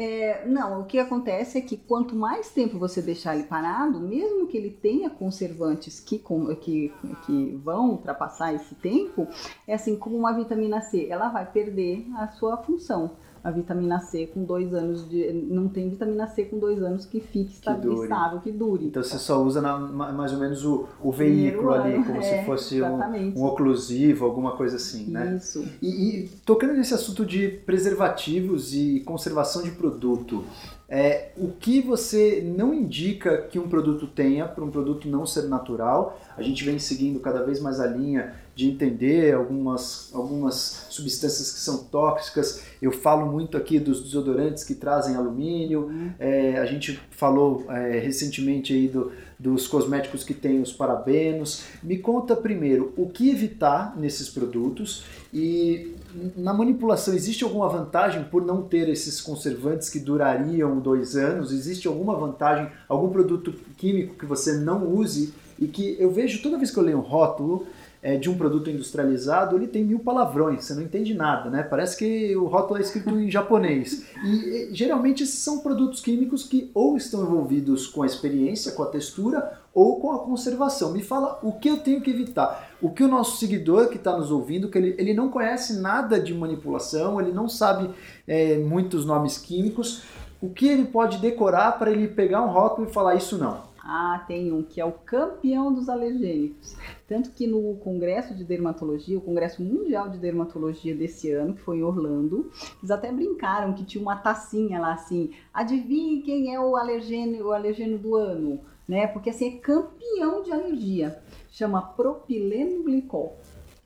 É, 0.00 0.46
não, 0.46 0.82
o 0.82 0.84
que 0.84 0.96
acontece 0.96 1.58
é 1.58 1.60
que 1.60 1.76
quanto 1.76 2.14
mais 2.14 2.52
tempo 2.52 2.78
você 2.78 3.02
deixar 3.02 3.34
ele 3.34 3.48
parado, 3.48 3.98
mesmo 3.98 4.46
que 4.46 4.56
ele 4.56 4.70
tenha 4.70 5.10
conservantes 5.10 5.98
que, 5.98 6.22
que, 6.60 6.92
que 7.26 7.60
vão 7.64 7.90
ultrapassar 7.90 8.54
esse 8.54 8.76
tempo, 8.76 9.26
é 9.66 9.74
assim 9.74 9.96
como 9.96 10.16
uma 10.16 10.32
vitamina 10.32 10.80
C, 10.80 11.08
ela 11.10 11.28
vai 11.30 11.44
perder 11.50 12.06
a 12.14 12.28
sua 12.28 12.58
função. 12.58 13.10
A 13.48 13.50
vitamina 13.50 13.98
C 13.98 14.26
com 14.26 14.44
dois 14.44 14.74
anos 14.74 15.08
de. 15.08 15.32
Não 15.32 15.68
tem 15.68 15.88
vitamina 15.88 16.26
C 16.26 16.44
com 16.44 16.58
dois 16.58 16.82
anos 16.82 17.06
que 17.06 17.18
fique 17.20 17.52
estável, 17.52 18.40
que 18.40 18.52
dure. 18.52 18.86
Então 18.86 19.02
você 19.02 19.18
só 19.18 19.42
usa 19.42 19.60
na- 19.62 19.78
ma- 19.78 20.12
mais 20.12 20.32
ou 20.32 20.38
menos 20.38 20.64
o, 20.64 20.86
o 21.02 21.10
veículo 21.10 21.68
Primeiro 21.72 21.82
ali, 21.82 21.94
ano, 21.94 22.04
como 22.04 22.18
é, 22.18 22.22
se 22.22 22.44
fosse 22.44 22.82
um, 22.82 22.98
um 23.36 23.44
oclusivo, 23.44 24.24
alguma 24.26 24.52
coisa 24.56 24.76
assim, 24.76 25.06
né? 25.10 25.36
Isso. 25.36 25.64
E, 25.80 25.88
e 25.88 26.28
tocando 26.44 26.74
nesse 26.74 26.92
assunto 26.92 27.24
de 27.24 27.48
preservativos 27.48 28.74
e 28.74 29.00
conservação 29.00 29.62
de 29.62 29.70
produto, 29.70 30.44
é, 30.88 31.32
o 31.36 31.48
que 31.48 31.80
você 31.82 32.42
não 32.56 32.72
indica 32.72 33.38
que 33.42 33.58
um 33.58 33.68
produto 33.68 34.06
tenha 34.06 34.46
para 34.46 34.64
um 34.64 34.70
produto 34.70 35.08
não 35.08 35.26
ser 35.26 35.42
natural? 35.48 36.18
A 36.36 36.42
gente 36.42 36.64
vem 36.64 36.78
seguindo 36.78 37.18
cada 37.20 37.42
vez 37.44 37.60
mais 37.60 37.80
a 37.80 37.86
linha 37.86 38.34
de 38.58 38.68
entender 38.68 39.36
algumas, 39.36 40.10
algumas 40.12 40.88
substâncias 40.90 41.52
que 41.52 41.60
são 41.60 41.84
tóxicas. 41.84 42.60
Eu 42.82 42.90
falo 42.90 43.30
muito 43.30 43.56
aqui 43.56 43.78
dos 43.78 44.02
desodorantes 44.02 44.64
que 44.64 44.74
trazem 44.74 45.14
alumínio. 45.14 45.88
É, 46.18 46.58
a 46.58 46.66
gente 46.66 47.00
falou 47.12 47.64
é, 47.68 48.00
recentemente 48.00 48.72
aí 48.72 48.88
do, 48.88 49.12
dos 49.38 49.68
cosméticos 49.68 50.24
que 50.24 50.34
têm 50.34 50.60
os 50.60 50.72
parabenos. 50.72 51.62
Me 51.84 51.98
conta 51.98 52.34
primeiro 52.34 52.92
o 52.96 53.08
que 53.08 53.30
evitar 53.30 53.96
nesses 53.96 54.28
produtos 54.28 55.04
e 55.32 55.94
na 56.36 56.52
manipulação 56.52 57.14
existe 57.14 57.44
alguma 57.44 57.68
vantagem 57.68 58.24
por 58.24 58.44
não 58.44 58.62
ter 58.62 58.88
esses 58.88 59.20
conservantes 59.20 59.88
que 59.88 60.00
durariam 60.00 60.80
dois 60.80 61.14
anos? 61.14 61.52
Existe 61.52 61.86
alguma 61.86 62.16
vantagem, 62.16 62.68
algum 62.88 63.08
produto 63.08 63.54
químico 63.76 64.16
que 64.16 64.26
você 64.26 64.54
não 64.54 64.84
use 64.84 65.32
e 65.60 65.68
que 65.68 65.96
eu 66.00 66.10
vejo 66.10 66.42
toda 66.42 66.58
vez 66.58 66.72
que 66.72 66.78
eu 66.78 66.82
leio 66.82 66.98
um 66.98 67.02
rótulo 67.02 67.64
é, 68.02 68.16
de 68.16 68.30
um 68.30 68.36
produto 68.36 68.70
industrializado, 68.70 69.56
ele 69.56 69.66
tem 69.66 69.84
mil 69.84 69.98
palavrões, 69.98 70.64
você 70.64 70.74
não 70.74 70.82
entende 70.82 71.14
nada, 71.14 71.50
né? 71.50 71.62
Parece 71.62 71.96
que 71.96 72.36
o 72.36 72.46
rótulo 72.46 72.78
é 72.78 72.82
escrito 72.82 73.10
em 73.10 73.30
japonês. 73.30 74.06
E, 74.24 74.68
geralmente 74.72 75.22
esses 75.24 75.40
são 75.40 75.58
produtos 75.58 76.00
químicos 76.00 76.44
que 76.44 76.70
ou 76.72 76.96
estão 76.96 77.22
envolvidos 77.22 77.86
com 77.86 78.02
a 78.02 78.06
experiência, 78.06 78.72
com 78.72 78.82
a 78.82 78.86
textura, 78.86 79.58
ou 79.74 80.00
com 80.00 80.12
a 80.12 80.18
conservação. 80.20 80.92
Me 80.92 81.02
fala 81.02 81.38
o 81.42 81.52
que 81.52 81.68
eu 81.68 81.78
tenho 81.78 82.00
que 82.00 82.10
evitar. 82.10 82.70
O 82.80 82.90
que 82.90 83.02
o 83.02 83.08
nosso 83.08 83.38
seguidor 83.38 83.88
que 83.88 83.96
está 83.96 84.16
nos 84.16 84.30
ouvindo, 84.30 84.68
que 84.68 84.78
ele, 84.78 84.94
ele 84.98 85.14
não 85.14 85.28
conhece 85.28 85.80
nada 85.80 86.20
de 86.20 86.32
manipulação, 86.32 87.20
ele 87.20 87.32
não 87.32 87.48
sabe 87.48 87.90
é, 88.26 88.58
muitos 88.58 89.04
nomes 89.04 89.38
químicos, 89.38 90.02
o 90.40 90.48
que 90.48 90.68
ele 90.68 90.84
pode 90.84 91.18
decorar 91.18 91.78
para 91.78 91.90
ele 91.90 92.06
pegar 92.06 92.42
um 92.42 92.48
rótulo 92.48 92.88
e 92.88 92.92
falar 92.92 93.16
isso 93.16 93.36
não? 93.36 93.67
Ah, 93.90 94.22
tem 94.28 94.52
um 94.52 94.62
que 94.62 94.82
é 94.82 94.84
o 94.84 94.92
campeão 94.92 95.72
dos 95.72 95.88
alergênicos. 95.88 96.76
Tanto 97.06 97.30
que 97.30 97.46
no 97.46 97.74
Congresso 97.76 98.34
de 98.34 98.44
Dermatologia, 98.44 99.16
o 99.16 99.22
Congresso 99.22 99.62
Mundial 99.62 100.10
de 100.10 100.18
Dermatologia 100.18 100.94
desse 100.94 101.30
ano, 101.32 101.54
que 101.54 101.62
foi 101.62 101.78
em 101.78 101.82
Orlando, 101.82 102.50
eles 102.80 102.90
até 102.90 103.10
brincaram 103.10 103.72
que 103.72 103.86
tinha 103.86 104.02
uma 104.02 104.16
tacinha 104.16 104.78
lá 104.78 104.92
assim, 104.92 105.30
adivinhe 105.54 106.20
quem 106.20 106.54
é 106.54 106.60
o 106.60 106.76
alergênio, 106.76 107.46
o 107.46 107.52
alergênio 107.52 107.98
do 107.98 108.14
ano, 108.14 108.60
né? 108.86 109.06
Porque 109.06 109.30
assim 109.30 109.56
é 109.56 109.58
campeão 109.58 110.42
de 110.42 110.52
alergia. 110.52 111.22
Chama 111.50 111.80
propileno 111.80 112.82
glicol. 112.82 113.38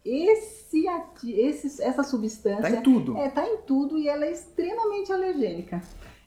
Esse, 0.05 0.85
esse, 1.25 1.81
essa 1.81 2.03
substância 2.03 2.63
tá 2.63 2.71
em 2.71 2.83
tudo. 2.83 3.17
É, 3.17 3.29
tá 3.29 3.47
em 3.47 3.59
tudo 3.59 3.97
e 3.97 4.09
ela 4.09 4.25
é 4.25 4.33
extremamente 4.33 5.13
alergênica. 5.13 5.81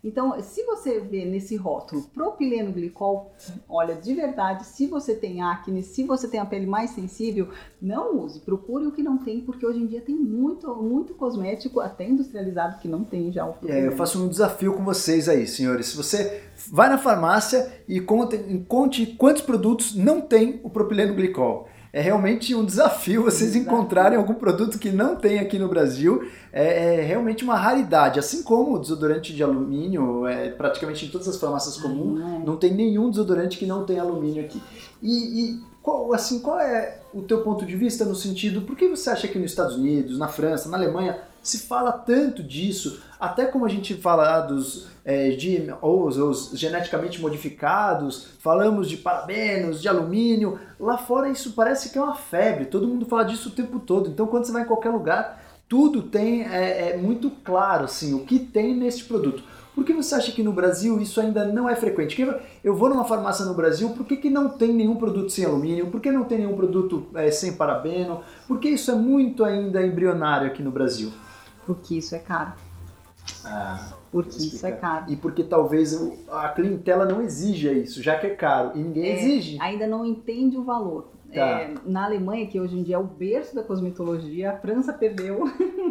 Então, 0.06 0.40
se 0.40 0.64
você 0.64 1.00
vê 1.00 1.26
nesse 1.26 1.56
rótulo 1.56 2.04
propileno 2.14 2.72
glicol, 2.72 3.34
olha, 3.68 3.96
de 3.96 4.14
verdade, 4.14 4.64
se 4.64 4.86
você 4.86 5.16
tem 5.16 5.42
acne, 5.42 5.82
se 5.82 6.04
você 6.04 6.28
tem 6.28 6.40
a 6.40 6.46
pele 6.46 6.68
mais 6.68 6.92
sensível, 6.92 7.50
não 7.82 8.16
use. 8.20 8.40
Procure 8.40 8.86
o 8.86 8.92
que 8.92 9.02
não 9.02 9.18
tem, 9.18 9.42
porque 9.42 9.66
hoje 9.66 9.80
em 9.80 9.88
dia 9.88 10.02
tem 10.02 10.14
muito, 10.14 10.74
muito 10.76 11.16
cosmético, 11.16 11.80
até 11.80 12.08
industrializado, 12.08 12.78
que 12.78 12.88
não 12.88 13.04
tem 13.04 13.32
já 13.32 13.48
o 13.48 13.54
propileno. 13.54 13.80
É, 13.80 13.88
eu 13.88 13.98
faço 13.98 14.24
um 14.24 14.28
desafio 14.28 14.74
com 14.74 14.86
vocês 14.86 15.28
aí, 15.28 15.48
senhores. 15.48 15.88
Se 15.88 15.98
você 15.98 16.44
vai 16.72 16.88
na 16.88 17.00
farmácia 17.00 17.74
e 17.88 18.00
conte, 18.00 18.38
conte 18.68 19.08
quantos 19.08 19.42
produtos 19.42 19.96
não 19.96 20.22
tem 20.22 20.60
o 20.64 20.70
propileno 20.70 21.16
glicol 21.16 21.68
é 21.96 22.02
realmente 22.02 22.54
um 22.54 22.66
desafio 22.66 23.24
vocês 23.24 23.56
encontrarem 23.56 24.18
algum 24.18 24.34
produto 24.34 24.78
que 24.78 24.92
não 24.92 25.16
tem 25.16 25.40
aqui 25.40 25.58
no 25.58 25.70
Brasil. 25.70 26.30
É, 26.52 26.98
é, 26.98 27.02
realmente 27.02 27.42
uma 27.42 27.56
raridade. 27.56 28.20
Assim 28.20 28.44
como 28.44 28.76
o 28.76 28.80
desodorante 28.80 29.34
de 29.34 29.42
alumínio, 29.42 30.28
é, 30.28 30.50
praticamente 30.50 31.06
em 31.06 31.10
todas 31.10 31.26
as 31.30 31.38
farmácias 31.38 31.78
comuns, 31.78 32.20
não 32.46 32.58
tem 32.58 32.74
nenhum 32.74 33.10
desodorante 33.10 33.58
que 33.58 33.66
não 33.66 33.86
tem 33.86 33.98
alumínio 33.98 34.44
aqui. 34.44 34.62
E, 35.02 35.14
e 35.40 35.64
qual, 35.82 36.12
assim, 36.12 36.40
qual 36.40 36.60
é 36.60 37.00
o 37.14 37.22
teu 37.22 37.40
ponto 37.44 37.66
de 37.66 37.78
vista 37.78 38.04
no 38.04 38.14
sentido, 38.14 38.64
por 38.64 38.76
que 38.76 38.90
você 38.90 39.12
acha 39.12 39.30
que 39.30 39.40
nos 39.40 39.52
Estados 39.52 39.78
Unidos, 39.78 40.20
na 40.20 40.28
França, 40.28 40.68
na 40.68 40.76
Alemanha, 40.76 41.18
se 41.48 41.60
fala 41.60 41.92
tanto 41.92 42.42
disso, 42.42 43.02
até 43.20 43.46
como 43.46 43.66
a 43.66 43.70
gente 43.70 43.94
fala 43.94 44.42
dos 44.42 44.88
é, 45.04 45.30
GMOs, 45.32 46.18
os 46.18 46.52
geneticamente 46.54 47.22
modificados, 47.22 48.30
falamos 48.40 48.90
de 48.90 48.98
parabenos, 48.98 49.82
de 49.82 49.88
alumínio, 49.88 50.60
lá 50.80 50.98
fora 50.98 51.30
isso 51.30 51.54
parece 51.54 51.92
que 51.92 51.98
é 51.98 52.02
uma 52.02 52.16
febre, 52.16 52.66
todo 52.66 52.88
mundo 52.88 53.06
fala 53.06 53.24
disso 53.24 53.50
o 53.50 53.52
tempo 53.52 53.80
todo, 53.80 54.10
então 54.10 54.28
quando 54.28 54.46
você 54.46 54.52
vai 54.52 54.64
em 54.64 54.68
qualquer 54.68 54.90
lugar, 54.90 55.44
tudo 55.70 56.02
tem, 56.02 56.44
é, 56.44 56.92
é 56.92 56.98
muito 56.98 57.30
claro 57.30 57.86
assim, 57.86 58.14
o 58.14 58.26
que 58.26 58.40
tem 58.40 58.76
neste 58.76 59.04
produto. 59.06 59.44
Por 59.76 59.84
que 59.84 59.92
você 59.92 60.16
acha 60.16 60.32
que 60.32 60.42
no 60.42 60.54
Brasil 60.54 61.02
isso 61.02 61.20
ainda 61.20 61.46
não 61.46 61.68
é 61.68 61.76
frequente? 61.76 62.26
Eu 62.64 62.74
vou 62.74 62.88
numa 62.88 63.04
farmácia 63.04 63.44
no 63.44 63.54
Brasil, 63.54 63.90
por 63.90 64.06
que, 64.06 64.16
que 64.16 64.30
não 64.30 64.48
tem 64.48 64.72
nenhum 64.72 64.96
produto 64.96 65.30
sem 65.30 65.44
alumínio? 65.44 65.88
Por 65.88 66.00
que 66.00 66.12
não 66.12 66.24
tem 66.24 66.38
nenhum 66.38 66.56
produto 66.56 67.08
é, 67.14 67.30
sem 67.30 67.54
parabeno? 67.54 68.22
Por 68.48 68.58
que 68.58 68.70
isso 68.70 68.90
é 68.90 68.96
muito 68.96 69.44
ainda 69.44 69.86
embrionário 69.86 70.48
aqui 70.48 70.64
no 70.64 70.72
Brasil? 70.72 71.12
Porque 71.66 71.96
isso 71.96 72.16
é 72.16 72.20
caro. 72.20 72.54
Ah, 73.44 73.94
porque 74.12 74.38
isso 74.38 74.66
é 74.66 74.72
caro. 74.72 75.06
E 75.10 75.16
porque 75.16 75.44
talvez 75.44 76.00
a 76.30 76.50
clientela 76.50 77.06
não 77.06 77.22
exija 77.22 77.72
isso, 77.74 78.02
já 78.02 78.18
que 78.18 78.28
é 78.28 78.36
caro. 78.36 78.72
E 78.76 78.80
ninguém 78.80 79.06
É, 79.06 79.14
exige. 79.20 79.58
Ainda 79.60 79.88
não 79.88 80.06
entende 80.06 80.58
o 80.58 80.64
valor. 80.64 81.08
Tá. 81.36 81.62
É, 81.62 81.74
na 81.86 82.06
Alemanha, 82.06 82.48
que 82.48 82.60
hoje 82.60 82.78
em 82.78 82.84
dia 82.84 82.96
é 82.96 83.00
o 83.00 83.04
berço 83.04 83.54
da 83.54 83.64
cosmetologia, 83.64 84.52
a 84.52 84.58
França 84.58 84.92
perdeu. 84.94 85.44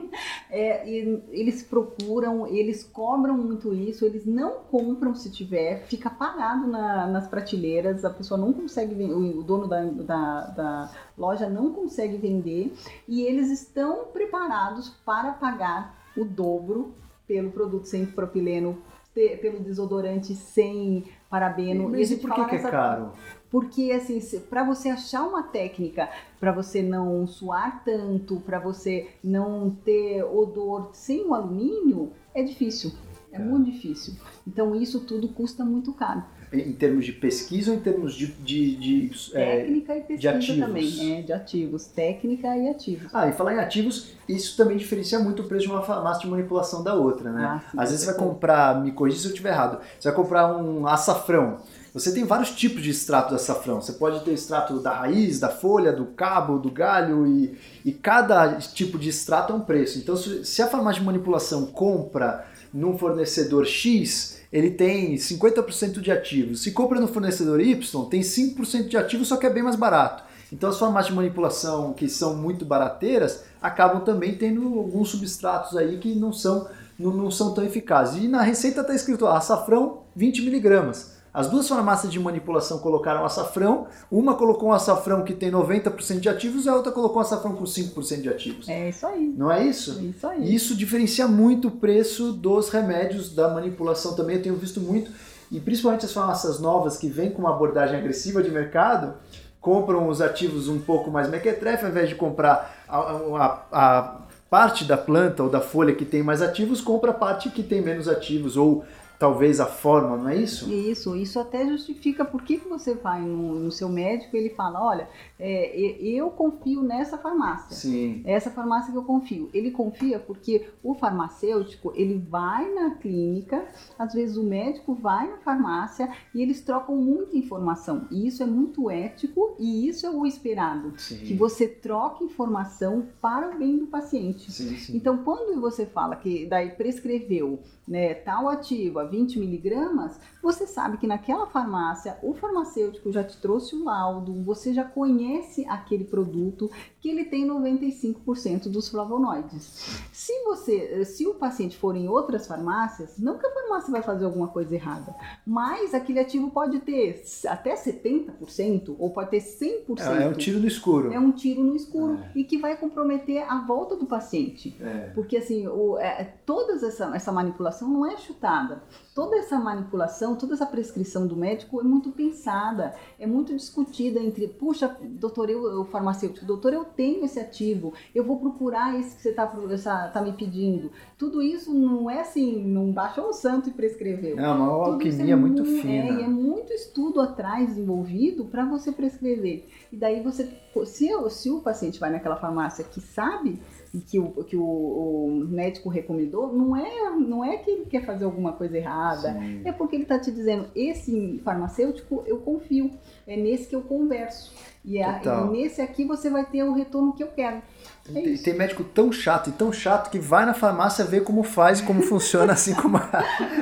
É, 0.48 0.88
eles 0.88 1.64
procuram, 1.64 2.46
eles 2.46 2.85
cobram 2.85 3.37
muito 3.37 3.74
isso, 3.74 4.04
eles 4.04 4.24
não 4.24 4.61
compram 4.70 5.12
se 5.12 5.28
tiver, 5.28 5.83
fica 5.87 6.09
parado 6.09 6.68
na- 6.68 7.09
nas 7.09 7.26
prateleiras, 7.26 8.04
a 8.04 8.11
pessoa 8.11 8.38
não 8.38 8.52
consegue 8.52 8.94
vender, 8.94 9.12
o 9.12 9.42
dono 9.42 9.66
da, 9.66 9.83
da, 9.85 10.40
da 10.50 10.90
loja 11.18 11.48
não 11.48 11.72
consegue 11.72 12.16
vender 12.18 12.72
e 13.09 13.22
eles 13.22 13.50
estão 13.50 14.04
preparados 14.12 14.90
para 15.04 15.33
pagar 15.33 15.98
o 16.16 16.24
dobro 16.24 16.94
pelo 17.26 17.50
produto 17.50 17.87
sem 17.87 18.07
propileno, 18.07 18.78
pelo 19.14 19.61
desodorante 19.61 20.35
sem 20.35 21.05
parabeno. 21.31 21.88
Mas 21.88 22.11
e 22.11 22.16
por 22.16 22.35
que, 22.35 22.44
que 22.46 22.57
é 22.57 22.59
caro? 22.59 23.12
porque 23.50 23.92
assim, 23.92 24.20
para 24.50 24.64
você 24.64 24.88
achar 24.88 25.22
uma 25.22 25.44
técnica 25.44 26.09
para 26.40 26.50
você 26.50 26.83
não 26.83 27.24
suar 27.24 27.85
tanto, 27.85 28.40
para 28.40 28.59
você 28.59 29.09
não 29.22 29.70
ter 29.85 30.24
odor 30.24 30.90
sem 30.92 31.24
o 31.24 31.33
alumínio, 31.35 32.11
é 32.35 32.42
difícil. 32.42 32.90
É 33.31 33.37
É. 33.37 33.38
muito 33.38 33.70
difícil. 33.70 34.14
Então 34.46 34.74
isso 34.74 35.00
tudo 35.07 35.29
custa 35.29 35.64
muito 35.64 35.92
caro. 35.92 36.24
Em 36.55 36.73
termos 36.73 37.05
de 37.05 37.12
pesquisa 37.12 37.71
ou 37.71 37.77
em 37.77 37.81
termos 37.81 38.14
de. 38.14 38.27
de, 38.27 38.77
de, 38.77 39.11
é, 39.35 39.57
Técnica 39.57 39.97
e 39.97 40.01
pesquisa 40.01 40.31
ativos. 40.31 40.67
também. 40.67 41.19
É, 41.19 41.23
de 41.23 41.33
ativos. 41.33 41.85
Técnica 41.87 42.57
e 42.57 42.69
ativos. 42.69 43.09
Ah, 43.12 43.29
e 43.29 43.33
falar 43.33 43.55
em 43.55 43.59
ativos, 43.59 44.14
isso 44.29 44.57
também 44.57 44.77
diferencia 44.77 45.19
muito 45.19 45.43
o 45.43 45.45
preço 45.47 45.67
de 45.67 45.73
uma 45.73 45.83
farmácia 45.83 46.23
de 46.23 46.29
manipulação 46.29 46.83
da 46.83 46.95
outra, 46.95 47.31
né? 47.31 47.45
Ah, 47.45 47.71
sim, 47.71 47.79
Às 47.79 47.90
vezes 47.90 48.05
você 48.05 48.12
vai 48.12 48.21
com 48.21 48.29
comprar, 48.29 48.83
me 48.83 48.93
corrija 48.93 49.19
se 49.19 49.27
eu 49.27 49.31
estiver 49.31 49.51
errado, 49.51 49.81
você 49.99 50.09
vai 50.09 50.17
comprar 50.17 50.57
um 50.57 50.87
açafrão. 50.87 51.59
Você 51.95 52.12
tem 52.12 52.25
vários 52.25 52.51
tipos 52.51 52.83
de 52.83 52.90
extrato 52.90 53.29
de 53.29 53.37
açafrão. 53.37 53.81
Você 53.81 53.93
pode 53.93 54.25
ter 54.25 54.33
extrato 54.33 54.81
da 54.81 54.93
raiz, 54.93 55.38
da 55.38 55.49
folha, 55.49 55.93
do 55.93 56.07
cabo, 56.07 56.59
do 56.59 56.69
galho 56.69 57.25
e, 57.25 57.57
e 57.85 57.93
cada 57.93 58.55
tipo 58.57 58.99
de 58.99 59.11
extrato 59.11 59.53
é 59.53 59.57
um 59.57 59.61
preço. 59.61 59.99
Então, 59.99 60.17
se 60.17 60.61
a 60.61 60.67
farmácia 60.67 60.99
de 60.99 61.07
manipulação 61.07 61.67
compra 61.67 62.47
num 62.73 62.99
fornecedor 62.99 63.64
X, 63.64 64.40
ele 64.55 64.71
tem 64.71 65.17
50% 65.17 66.01
de 66.01 66.12
ativos. 66.12 66.62
Se 66.62 66.71
compra 66.71 67.01
no 67.01 67.09
fornecedor 67.09 67.61
Y, 67.61 68.05
tem 68.09 68.21
5% 68.21 68.87
de 68.87 68.97
ativos, 68.97 69.27
só 69.27 69.37
que 69.37 69.47
é 69.47 69.51
bem 69.51 69.64
mais 69.64 69.75
barato. 69.75 70.23
Então 70.53 70.71
as 70.71 70.79
farmácias 70.79 71.09
de 71.09 71.17
manipulação 71.17 71.93
que 71.93 72.09
são 72.09 72.37
muito 72.37 72.64
barateiras 72.64 73.43
acabam 73.61 74.05
também 74.05 74.37
tendo 74.37 74.79
alguns 74.79 75.09
substratos 75.09 75.77
aí 75.77 75.99
que 75.99 76.14
não 76.14 76.33
são, 76.33 76.69
não, 76.97 77.11
não 77.11 77.33
são 77.33 77.53
tão 77.53 77.64
eficazes. 77.64 78.23
E 78.23 78.29
na 78.29 78.43
receita 78.43 78.83
está 78.83 78.95
escrito 78.95 79.27
açafrão 79.27 80.03
20 80.14 80.43
miligramas. 80.43 81.13
As 81.35 81.49
duas 81.49 81.68
farmácias 81.68 82.12
de 82.12 82.20
manipulação 82.20 82.79
colocaram 82.79 83.25
açafrão, 83.25 83.88
uma 84.09 84.37
colocou 84.37 84.68
um 84.68 84.73
açafrão 84.73 85.25
que 85.25 85.33
tem 85.35 85.51
90% 85.51 86.20
de 86.20 86.29
ativos 86.29 86.64
e 86.64 86.68
a 86.68 86.77
outra 86.77 86.92
colocou 86.92 87.18
um 87.18 87.20
açafrão 87.23 87.57
com 87.57 87.64
5% 87.64 88.23
de 88.23 88.29
ativos. 88.29 88.68
É 88.68 88.88
isso 88.88 89.05
aí. 89.05 89.35
Não 89.37 89.51
é 89.51 89.64
isso? 89.66 89.99
É 89.99 90.03
isso 90.05 90.27
aí. 90.29 90.44
E 90.44 90.55
isso 90.55 90.77
diferencia 90.77 91.27
muito 91.27 91.66
o 91.66 91.70
preço 91.73 92.33
dos 92.33 92.68
remédios 92.68 93.35
da 93.35 93.49
manipulação 93.49 94.14
também. 94.14 94.37
Eu 94.37 94.42
tenho 94.44 94.55
visto 94.55 94.81
muito, 94.81 95.11
e 95.51 95.59
principalmente 95.59 96.07
as 96.07 96.12
farmácias 96.12 96.61
novas 96.61 96.97
que 96.97 97.09
vêm 97.09 97.31
com 97.33 97.40
uma 97.42 97.51
abordagem 97.51 97.99
agressiva 97.99 98.40
de 98.40 98.53
mercado, 98.53 99.14
compram 99.61 100.07
os 100.09 100.20
ativos 100.20 100.68
um 100.68 100.79
pouco 100.79 101.11
mais 101.11 101.29
mequetrefe, 101.29 101.85
ao 101.85 101.90
invés 101.90 102.09
de 102.09 102.14
comprar 102.14 102.85
a, 102.88 102.99
a- 102.99 103.62
a 103.73 104.16
parte 104.49 104.85
da 104.85 104.97
planta 104.97 105.42
ou 105.42 105.49
da 105.49 105.61
folha 105.61 105.94
que 105.94 106.05
tem 106.05 106.23
mais 106.23 106.40
ativos, 106.40 106.81
compra 106.81 107.11
a 107.11 107.14
parte 107.14 107.51
que 107.51 107.62
tem 107.62 107.81
menos 107.83 108.07
ativos, 108.07 108.57
ou 108.57 108.85
talvez 109.18 109.61
a 109.61 109.66
forma, 109.66 110.16
não 110.16 110.29
é 110.29 110.37
isso? 110.37 110.72
Isso, 110.72 111.16
isso 111.16 111.38
até 111.38 111.66
justifica 111.66 112.24
por 112.24 112.42
que, 112.42 112.59
que 112.59 112.68
você 112.68 112.94
vai 112.94 113.20
no, 113.20 113.55
no 113.55 113.72
seu 113.72 113.88
médico 113.88 114.37
e 114.37 114.38
ele 114.38 114.50
fala, 114.50 114.83
olha, 114.83 115.09
é, 115.38 115.77
eu 116.00 116.31
confio 116.31 116.83
nessa 116.83 117.18
farmácia. 117.18 117.77
Sim. 117.77 118.22
Essa 118.24 118.50
farmácia 118.50 118.92
que 118.92 118.98
eu 118.98 119.05
confio. 119.05 119.50
Ele 119.53 119.70
confia 119.70 120.18
porque 120.18 120.68
o 120.83 120.94
farmacêutico, 120.94 121.92
ele 121.94 122.18
vai 122.18 122.70
na 122.72 122.96
clínica, 122.96 123.66
às 123.98 124.12
vezes 124.14 124.37
o 124.37 124.42
médico 124.42 124.94
vai 124.94 125.29
na 125.29 125.38
farmácia 125.38 126.11
e 126.35 126.42
eles 126.42 126.61
trocam 126.61 126.96
muita 126.96 127.37
informação. 127.37 128.07
E 128.11 128.27
isso 128.27 128.42
é 128.42 128.46
muito 128.46 128.90
ético 128.90 129.57
e 129.59 129.88
isso 129.88 130.07
é 130.07 130.11
o 130.11 130.27
esperado. 130.27 130.94
Sim. 130.98 131.18
Que 131.18 131.35
você 131.35 131.66
troque 131.66 132.24
informação 132.24 133.07
para 133.20 133.50
o 133.50 133.59
bem 133.59 133.79
do 133.79 133.87
paciente. 133.87 134.50
Sim, 134.50 134.77
sim. 134.77 134.96
Então, 134.96 135.18
quando 135.18 135.61
você 135.61 135.87
fala 135.87 136.16
que 136.16 136.46
daí 136.46 136.70
prescreveu 136.70 137.61
né, 137.87 138.14
tal 138.14 138.49
ativo 138.49 138.99
a 138.99 139.05
20 139.05 139.38
miligramas, 139.38 140.18
você 140.44 140.66
sabe 140.66 140.98
que 140.98 141.07
naquela 141.07 141.46
farmácia 141.46 142.18
o 142.22 142.35
farmacêutico 142.35 143.11
já 143.11 143.25
te 143.25 143.38
trouxe 143.38 143.75
o 143.75 143.83
laudo, 143.83 144.42
você 144.42 144.75
já 144.75 144.85
conhece 144.85 145.66
aquele 145.66 146.04
produto 146.04 146.71
que 147.00 147.08
ele 147.08 147.25
tem 147.25 147.48
95% 147.48 148.69
dos 148.69 148.90
flavonoides. 148.90 150.02
Se 150.12 150.33
você, 150.44 151.04
se 151.06 151.27
o 151.27 151.35
paciente 151.35 151.79
for 151.79 151.96
em 151.96 152.08
outras 152.08 152.46
farmácias, 152.46 153.19
não 153.19 153.38
que 153.38 153.46
a 153.46 153.50
farmácia 153.50 153.90
vai 153.90 154.02
fazer 154.02 154.27
alguma 154.27 154.48
coisa 154.48 154.75
errada, 154.75 155.14
mas 155.46 155.94
aquele 155.94 156.21
ativo 156.21 156.50
pode 156.50 156.79
ter 156.81 157.23
até 157.48 157.75
70% 157.75 158.94
ou 158.98 159.10
pode 159.10 159.31
ter 159.31 159.40
100%. 159.40 160.00
É, 160.00 160.25
é 160.25 160.29
um 160.29 160.35
tiro 160.35 160.60
no 160.60 160.66
escuro. 160.66 161.12
É 161.12 161.19
um 161.19 161.33
tiro 161.33 161.64
no 161.64 161.75
escuro 161.75 162.21
e 162.35 162.44
que 162.44 162.58
vai 162.58 162.77
comprometer 162.77 163.50
a 163.50 163.60
volta 163.60 163.96
do 163.96 164.04
paciente. 164.04 164.77
É. 164.79 165.10
Porque 165.14 165.38
assim, 165.38 165.66
o, 165.66 165.96
é, 165.98 166.25
toda 166.44 166.75
essa, 166.75 167.16
essa 167.16 167.33
manipulação 167.33 167.88
não 167.88 168.04
é 168.04 168.19
chutada. 168.19 168.83
Toda 169.15 169.37
essa 169.37 169.56
manipulação, 169.60 170.35
toda 170.35 170.54
essa 170.54 170.67
prescrição 170.67 171.25
do 171.25 171.37
médico 171.37 171.81
é 171.81 171.85
muito 171.85 172.10
pensada, 172.10 172.92
é 173.17 173.25
muito 173.25 173.54
discutida 173.54 174.19
entre, 174.19 174.48
puxa, 174.48 174.96
doutor, 175.00 175.48
eu, 175.48 175.83
o 175.83 175.85
farmacêutico, 175.85 176.44
doutor, 176.44 176.73
eu 176.75 176.85
tenho 176.85 177.25
esse 177.25 177.38
ativo, 177.38 177.92
eu 178.12 178.25
vou 178.25 178.40
procurar 178.40 178.98
esse 178.98 179.15
que 179.15 179.23
você 179.23 179.29
está 179.29 180.08
tá 180.08 180.21
me 180.21 180.33
pedindo. 180.33 180.90
Tudo 181.17 181.40
isso 181.40 181.73
não 181.73 182.10
é 182.10 182.23
assim, 182.23 182.60
não 182.67 182.90
baixou 182.90 183.29
um 183.29 183.33
santo 183.33 183.69
e 183.69 183.73
prescreveu. 183.73 184.37
É 184.37 184.48
uma 184.48 184.67
Tudo 184.67 185.06
isso 185.06 185.10
alquimia 185.15 185.37
muito 185.37 185.65
mu- 185.65 185.81
fina. 185.81 185.92
É, 186.21 186.25
é 186.25 186.29
muito 186.29 186.73
estudo 186.73 187.21
atrás 187.21 187.79
envolvido 187.79 188.46
para 188.46 188.65
você 188.65 188.90
prescrever. 188.90 189.69
E 189.92 189.96
daí 189.96 190.23
você, 190.25 190.50
se, 190.87 191.15
o- 191.15 191.31
se 191.31 191.50
o 191.50 191.60
paciente 191.60 192.00
vai 192.00 192.10
naquela 192.10 192.35
farmácia 192.37 192.83
que 192.85 193.00
sabe 193.00 193.60
que 194.01 194.19
o, 194.19 194.31
que 194.45 194.57
o, 194.57 194.65
o 194.65 195.47
médico 195.49 195.88
recomendou, 195.88 196.53
não 196.53 196.77
é, 196.77 197.11
não 197.11 197.45
é 197.45 197.57
que 197.59 197.71
ele 197.71 197.87
quer 197.87 198.05
fazer 198.05 198.25
alguma 198.25 198.53
coisa 198.53 198.77
errada. 198.77 199.33
Sim. 199.33 199.63
É 199.65 199.73
porque 199.73 199.97
ele 199.97 200.03
está 200.03 200.19
te 200.19 200.31
dizendo, 200.31 200.69
esse 200.75 201.40
farmacêutico 201.45 202.23
eu 202.27 202.38
confio, 202.38 202.90
é 203.27 203.37
nesse 203.37 203.69
que 203.69 203.77
eu 203.77 203.83
converso. 203.83 204.53
E, 204.85 204.99
é, 204.99 205.13
Total. 205.15 205.47
e 205.55 205.59
nesse 205.59 205.81
aqui 205.81 206.05
você 206.05 206.29
vai 206.29 206.45
ter 206.45 206.63
o 206.63 206.75
retorno 206.75 207.15
que 207.15 207.23
eu 207.23 207.29
quero. 207.29 207.63
É 208.09 208.13
Tem, 208.13 208.37
tem 208.37 208.55
médico 208.55 208.85
tão 208.85 209.11
chato 209.11 209.48
e 209.48 209.52
tão 209.52 209.73
chato 209.73 210.11
que 210.11 210.19
vai 210.19 210.44
na 210.44 210.52
farmácia 210.52 211.05
ver 211.05 211.23
como 211.23 211.42
faz, 211.42 211.81
como 211.81 212.02
funciona, 212.05 212.52
assim 212.52 212.75
como, 212.75 213.00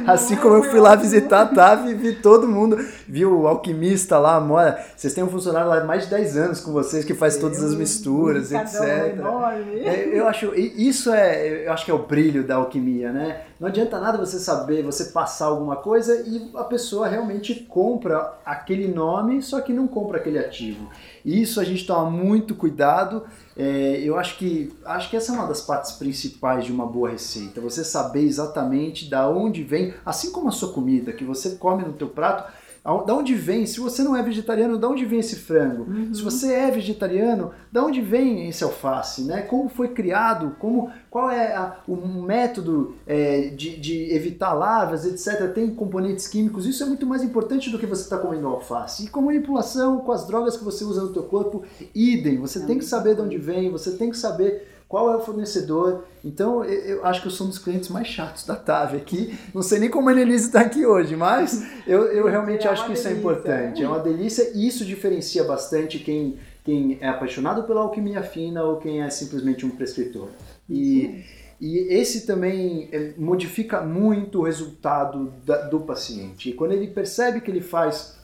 assim 0.07 0.34
como 0.36 0.57
eu 0.57 0.64
fui 0.64 0.80
lá 0.80 0.97
visitar 0.97 1.43
a 1.43 1.47
Tavi 1.47 1.90
e 1.90 1.95
vi 1.95 2.14
todo 2.14 2.49
mundo, 2.49 2.76
vi 3.07 3.24
o 3.24 3.47
alquimista 3.47 4.18
lá, 4.18 4.40
mora. 4.40 4.84
Vocês 4.97 5.14
têm 5.14 5.22
um 5.22 5.28
funcionário 5.28 5.68
lá 5.68 5.78
de 5.78 5.86
mais 5.86 6.05
de 6.05 6.11
10 6.11 6.36
anos 6.36 6.61
com 6.61 6.72
vocês 6.72 7.05
que 7.05 7.14
faz 7.14 7.36
todas 7.36 7.62
as 7.62 7.74
misturas, 7.74 8.51
Um 8.51 8.61
etc. 8.61 9.14
enorme. 9.14 9.80
É, 9.80 10.11
eu 10.12 10.26
acho 10.26 10.53
isso 10.55 11.12
é 11.12 11.66
eu 11.66 11.72
acho 11.72 11.84
que 11.84 11.90
é 11.90 11.95
o 11.95 11.99
brilho 11.99 12.47
da 12.47 12.57
alquimia 12.57 13.12
né 13.12 13.43
não 13.59 13.68
adianta 13.68 13.99
nada 14.01 14.18
você 14.18 14.38
saber 14.38 14.82
você 14.82 15.07
passar 15.07 15.47
alguma 15.47 15.76
coisa 15.76 16.22
e 16.26 16.51
a 16.55 16.64
pessoa 16.64 17.09
realmente 17.09 17.55
compra 17.68 18.34
aquele 18.45 18.88
nome 18.88 19.43
só 19.43 19.61
que 19.61 19.72
não 19.72 19.86
compra 19.86 20.18
aquele 20.18 20.38
ativo 20.38 20.88
isso 21.24 21.61
a 21.61 21.64
gente 21.64 21.86
toma 21.86 22.11
muito 22.11 22.55
cuidado 22.55 23.24
É, 23.57 24.00
eu 24.03 24.18
acho 24.18 24.38
que 24.38 24.72
acho 24.84 25.11
que 25.11 25.16
essa 25.16 25.32
é 25.32 25.34
uma 25.34 25.46
das 25.46 25.61
partes 25.61 25.92
principais 25.92 26.64
de 26.64 26.72
uma 26.72 26.86
boa 26.86 27.11
receita. 27.11 27.61
Você 27.61 27.84
saber 27.84 28.22
exatamente 28.22 29.09
da 29.09 29.28
onde 29.28 29.62
vem 29.62 29.94
assim 30.05 30.32
como 30.32 30.48
a 30.48 30.53
sua 30.53 30.72
comida 30.72 31.12
que 31.12 31.24
você 31.24 31.57
come 31.57 31.84
no 31.84 31.92
teu 31.92 32.09
prato 32.09 32.50
Da 32.85 33.14
onde 33.14 33.33
vem? 33.35 33.64
Se 33.64 33.78
você 33.78 34.03
não 34.03 34.16
é 34.16 34.22
vegetariano, 34.24 34.76
da 34.76 34.89
onde 34.89 35.05
vem 35.05 35.20
esse 35.20 35.37
frango? 35.37 35.87
Se 36.12 36.20
você 36.20 36.53
é 36.53 36.68
vegetariano, 36.68 37.53
da 37.70 37.85
onde 37.85 38.01
vem 38.01 38.49
esse 38.49 38.64
alface? 38.64 39.22
Né? 39.22 39.43
Como 39.43 39.68
foi 39.68 39.89
criado? 39.89 40.57
Como, 40.59 40.91
qual 41.09 41.30
é 41.30 41.55
a- 41.55 41.76
o 41.87 41.95
método 42.22 42.97
é, 43.07 43.51
de, 43.51 43.78
de 43.78 44.12
evitar 44.12 44.53
larvas, 44.53 45.05
etc. 45.07 45.53
Tem 45.55 45.72
componentes 45.72 46.26
químicos. 46.26 46.66
Isso 46.66 46.83
é 46.83 46.87
muito 46.87 47.07
mais 47.07 47.22
importante 47.22 47.70
do 47.70 47.78
que 47.78 47.87
você 47.87 48.03
estar 48.03 48.18
comendo 48.18 48.49
alface. 48.49 49.05
E 49.05 49.09
com 49.09 49.20
manipulação, 49.22 50.01
com 50.01 50.11
as 50.11 50.26
drogas 50.26 50.57
que 50.57 50.64
você 50.64 50.83
usa 50.83 51.03
no 51.03 51.12
teu 51.12 51.22
corpo, 51.22 51.62
idem. 51.95 52.39
Você 52.41 52.66
tem 52.66 52.78
que 52.78 52.85
saber 52.85 53.14
de 53.14 53.20
onde 53.20 53.39
vem, 53.39 53.70
você 53.70 53.93
tem 53.93 54.11
que 54.11 54.16
saber 54.16 54.71
qual 54.93 55.11
é 55.11 55.16
o 55.16 55.20
fornecedor. 55.20 56.05
Então, 56.22 56.62
eu, 56.62 57.03
acho 57.07 57.22
que 57.22 57.28
eu 57.28 57.30
sou 57.32 57.47
um 57.47 57.49
dos 57.51 57.59
clientes 57.59 57.88
mais 57.88 58.07
chatos 58.07 58.45
da 58.45 58.55
TAV 58.55 58.95
aqui. 58.99 59.34
Não 59.55 59.62
sei 59.62 59.78
nem 59.78 59.88
como 59.88 60.11
a 60.11 60.12
Annelise 60.12 60.49
está 60.49 60.61
aqui 60.61 60.84
hoje, 60.84 61.16
mas 61.16 61.66
eu, 61.86 62.03
eu 62.12 62.26
realmente 62.26 62.66
É 62.66 62.70
acho 62.70 62.84
que 62.84 62.93
isso 62.93 63.09
é 63.09 63.14
delícia. 63.14 63.18
importante. 63.30 63.82
É 63.82 63.88
uma 63.88 63.99
delícia 64.01 64.53
e 64.55 64.68
isso 64.68 64.84
diferencia 64.84 65.45
bastante 65.45 65.99
quem, 65.99 66.36
quem 66.62 66.99
é 67.01 67.09
apaixonado 67.09 67.62
pela 67.64 67.80
alquimia 67.80 68.22
fina 68.22 68.62
ou 68.64 68.76
quem 68.76 69.01
é 69.03 69.09
simplesmente 69.09 69.64
um 69.64 69.70
prescritor. 69.70 70.28
E, 70.68 71.24
e 71.59 71.78
esse 71.95 72.26
também 72.26 72.90
é, 72.93 73.14
modifica 73.16 73.80
muito 73.80 74.40
o 74.40 74.43
resultado 74.43 75.32
da- 75.47 75.62
do 75.68 75.80
paciente. 75.80 76.51
E 76.51 76.53
quando 76.53 76.72
ele 76.72 76.88
percebe 76.88 77.40
que 77.40 77.51
ele 77.51 77.62
faz 77.62 78.18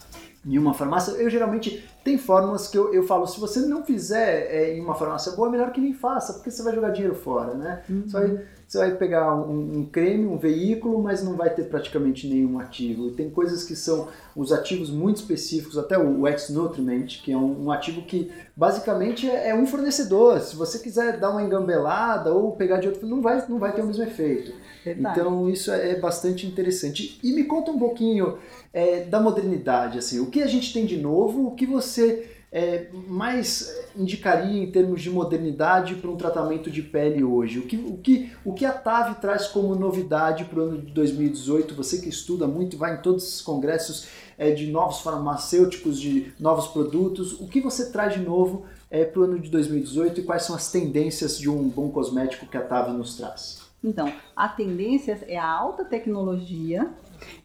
em 0.49 0.59
uma 0.59 0.73
farmácia, 0.73 1.13
eu 1.13 1.29
geralmente 1.29 1.85
tem 2.03 2.17
fórmulas 2.17 2.69
que 2.69 2.79
eu, 2.79 2.95
eu 2.95 3.03
falo, 3.03 3.27
se 3.27 3.39
você 3.39 3.61
não 3.61 3.85
fizer 3.85 4.49
é, 4.51 4.75
em 4.75 4.81
uma 4.81 4.95
farmácia 4.95 5.33
boa, 5.33 5.49
é 5.49 5.51
melhor 5.51 5.73
que 5.73 5.81
nem 5.81 5.93
faça, 5.93 6.33
porque 6.33 6.51
você 6.51 6.63
vai 6.63 6.75
jogar 6.75 6.91
dinheiro 6.91 7.15
fora, 7.15 7.55
né? 7.55 7.83
Você, 8.07 8.13
vai, 8.13 8.45
você 8.67 8.79
vai 8.79 8.95
pegar 8.97 9.35
um, 9.35 9.79
um 9.79 9.85
creme, 9.85 10.27
um 10.27 10.39
veículo, 10.39 11.03
mas 11.03 11.23
não 11.23 11.37
vai 11.37 11.51
ter 11.51 11.65
praticamente 11.65 12.27
nenhum 12.27 12.59
ativo. 12.59 13.09
E 13.09 13.11
tem 13.11 13.29
coisas 13.29 13.63
que 13.63 13.77
são 13.77 14.09
os 14.35 14.53
ativos 14.53 14.91
muito 14.91 15.17
específicos, 15.17 15.77
até 15.77 15.99
o, 15.99 16.23
o 16.23 16.27
X-Nutriment, 16.27 17.07
que 17.23 17.31
é 17.31 17.37
um, 17.37 17.67
um 17.67 17.71
ativo 17.71 18.03
que 18.03 18.31
basicamente 18.57 19.29
é, 19.29 19.51
é 19.51 19.55
um 19.55 19.67
fornecedor. 19.67 20.41
Se 20.41 20.57
você 20.57 20.79
quiser 20.79 21.21
dar 21.21 21.31
uma 21.31 21.43
engambelada 21.43 22.33
ou 22.33 22.53
pegar 22.53 22.79
de 22.79 22.89
outro, 22.89 23.07
não 23.07 23.21
vai, 23.21 23.45
não 23.49 23.59
vai 23.59 23.73
ter 23.73 23.83
o 23.83 23.87
mesmo 23.87 24.03
efeito. 24.03 24.53
Então 24.87 25.49
isso 25.49 25.71
é 25.71 25.99
bastante 25.99 26.47
interessante. 26.47 27.19
E 27.23 27.33
me 27.33 27.45
conta 27.45 27.71
um 27.71 27.79
pouquinho 27.79 28.39
é, 28.73 29.05
da 29.05 29.21
modernidade, 29.21 29.99
assim, 29.99 30.21
o 30.21 30.27
que 30.27 30.43
a 30.43 30.47
gente 30.47 30.73
tem 30.73 30.87
de 30.87 30.97
novo, 30.97 31.47
o 31.47 31.55
que 31.55 31.67
você 31.67 32.29
é, 32.51 32.87
mais 33.07 33.75
indicaria 33.95 34.63
em 34.63 34.71
termos 34.71 35.03
de 35.03 35.11
modernidade 35.11 35.97
para 35.97 36.11
um 36.11 36.17
tratamento 36.17 36.71
de 36.71 36.83
pele 36.83 37.23
hoje? 37.23 37.59
O 37.59 37.67
que, 37.67 37.77
o 37.77 37.97
que, 37.99 38.33
o 38.45 38.53
que 38.55 38.65
a 38.65 38.73
TAV 38.73 39.21
traz 39.21 39.49
como 39.49 39.75
novidade 39.75 40.45
para 40.47 40.61
o 40.61 40.63
ano 40.63 40.83
de 40.83 40.93
2018? 40.93 41.75
Você 41.75 41.99
que 41.99 42.09
estuda 42.09 42.47
muito, 42.47 42.79
vai 42.79 42.95
em 42.95 43.03
todos 43.03 43.25
esses 43.25 43.43
congressos 43.43 44.09
é, 44.39 44.51
de 44.51 44.71
novos 44.71 45.01
farmacêuticos, 45.01 46.01
de 46.01 46.33
novos 46.39 46.69
produtos, 46.69 47.39
o 47.41 47.47
que 47.47 47.61
você 47.61 47.91
traz 47.91 48.15
de 48.15 48.21
novo 48.21 48.65
é, 48.91 49.05
para 49.05 49.21
o 49.21 49.25
ano 49.25 49.39
de 49.39 49.51
2018 49.51 50.21
e 50.21 50.23
quais 50.25 50.45
são 50.45 50.57
as 50.57 50.71
tendências 50.71 51.39
de 51.39 51.51
um 51.51 51.69
bom 51.69 51.91
cosmético 51.91 52.47
que 52.47 52.57
a 52.57 52.63
TAV 52.63 52.93
nos 52.93 53.17
traz? 53.17 53.68
Então, 53.83 54.13
a 54.35 54.49
tendência 54.49 55.19
é 55.27 55.39
a 55.39 55.49
alta 55.49 55.85
tecnologia 55.85 56.93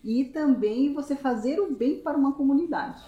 e 0.04 0.26
também 0.26 0.94
você 0.94 1.16
fazer 1.16 1.60
o 1.60 1.76
bem 1.76 2.00
para 2.00 2.18
uma 2.18 2.34
comunidade. 2.34 3.02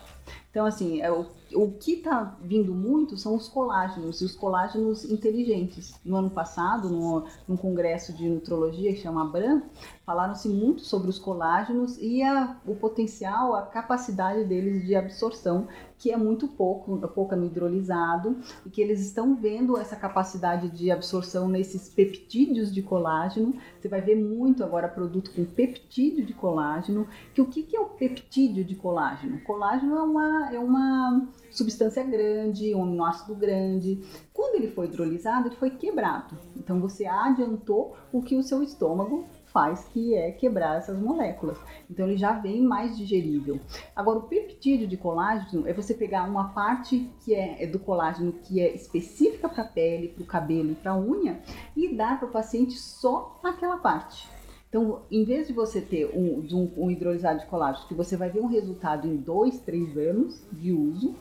Então, 0.55 0.65
assim, 0.65 1.01
é 1.01 1.11
o, 1.11 1.25
o 1.53 1.71
que 1.73 1.95
está 1.95 2.37
vindo 2.41 2.73
muito 2.73 3.17
são 3.17 3.35
os 3.35 3.49
colágenos, 3.49 4.21
e 4.21 4.23
os 4.23 4.33
colágenos 4.35 5.03
inteligentes. 5.03 5.99
No 6.05 6.15
ano 6.15 6.29
passado, 6.29 6.89
no, 6.89 7.25
num 7.45 7.57
congresso 7.57 8.13
de 8.13 8.29
nutrologia 8.29 8.93
que 8.93 9.01
chama 9.01 9.25
BRAM, 9.25 9.63
falaram-se 10.05 10.47
muito 10.47 10.81
sobre 10.81 11.09
os 11.09 11.19
colágenos 11.19 11.97
e 11.97 12.23
a, 12.23 12.55
o 12.65 12.73
potencial, 12.73 13.53
a 13.53 13.63
capacidade 13.63 14.45
deles 14.45 14.85
de 14.85 14.95
absorção, 14.95 15.67
que 15.97 16.11
é 16.11 16.17
muito 16.17 16.47
pouco, 16.47 16.97
pouco 17.09 17.35
no 17.35 17.45
hidrolisado, 17.45 18.37
e 18.65 18.69
que 18.69 18.81
eles 18.81 19.01
estão 19.01 19.35
vendo 19.35 19.77
essa 19.77 19.95
capacidade 19.95 20.69
de 20.69 20.91
absorção 20.91 21.47
nesses 21.47 21.89
peptídeos 21.89 22.73
de 22.73 22.81
colágeno. 22.81 23.55
Você 23.79 23.87
vai 23.87 24.01
ver 24.01 24.15
muito 24.15 24.63
agora 24.63 24.87
produto 24.87 25.31
com 25.31 25.45
peptídeo 25.45 26.25
de 26.25 26.33
colágeno. 26.33 27.07
Que 27.33 27.41
o 27.41 27.45
que, 27.45 27.63
que 27.63 27.75
é 27.75 27.79
o 27.79 27.85
peptídeo 27.85 28.63
de 28.63 28.75
colágeno? 28.75 29.39
Colágeno 29.41 29.95
é 29.95 30.03
uma, 30.03 30.53
é 30.53 30.59
uma 30.59 31.27
substância 31.51 32.03
grande, 32.03 32.75
um 32.75 32.83
aminoácido 32.83 33.35
grande. 33.35 33.99
Quando 34.33 34.55
ele 34.55 34.67
foi 34.67 34.87
hidrolisado, 34.87 35.47
ele 35.47 35.55
foi 35.55 35.69
quebrado. 35.71 36.37
Então 36.55 36.79
você 36.79 37.05
adiantou 37.05 37.95
o 38.11 38.21
que 38.21 38.35
o 38.35 38.43
seu 38.43 38.61
estômago 38.61 39.25
faz, 39.55 39.87
que 39.93 40.13
é 40.13 40.33
quebrar 40.33 40.77
essas 40.77 40.99
moléculas. 40.99 41.57
Então 41.89 42.05
ele 42.05 42.17
já 42.17 42.33
vem 42.33 42.61
mais 42.61 42.97
digerível. 42.97 43.57
Agora, 43.95 44.19
o 44.19 44.23
peptídeo 44.23 44.85
de 44.85 44.97
colágeno 44.97 45.65
é 45.65 45.71
você 45.71 45.93
pegar 45.93 46.25
uma 46.25 46.49
parte 46.49 47.09
que 47.23 47.33
é, 47.33 47.63
é 47.63 47.65
do 47.65 47.79
colágeno 47.79 48.33
que 48.33 48.59
é 48.59 48.75
específica 48.75 49.47
para 49.47 49.63
a 49.63 49.67
pele, 49.67 50.09
para 50.09 50.23
o 50.23 50.27
cabelo 50.27 50.71
e 50.73 50.75
para 50.75 50.91
a 50.91 50.99
unha 50.99 51.39
e 51.73 51.95
dar 51.95 52.19
para 52.19 52.27
o 52.27 52.31
paciente 52.31 52.73
só 52.73 53.39
aquela 53.41 53.77
parte. 53.77 54.27
Então, 54.67 55.03
em 55.09 55.23
vez 55.23 55.47
de 55.47 55.53
você 55.53 55.79
ter 55.79 56.11
um, 56.13 56.45
um, 56.51 56.73
um 56.75 56.91
hidrolisado 56.91 57.39
de 57.39 57.45
colágeno, 57.45 57.87
que 57.87 57.93
você 57.93 58.17
vai 58.17 58.29
ver 58.29 58.41
um 58.41 58.47
resultado 58.47 59.07
em 59.07 59.15
dois, 59.15 59.61
três 59.61 59.97
anos 59.97 60.45
de 60.51 60.73
uso, 60.73 61.15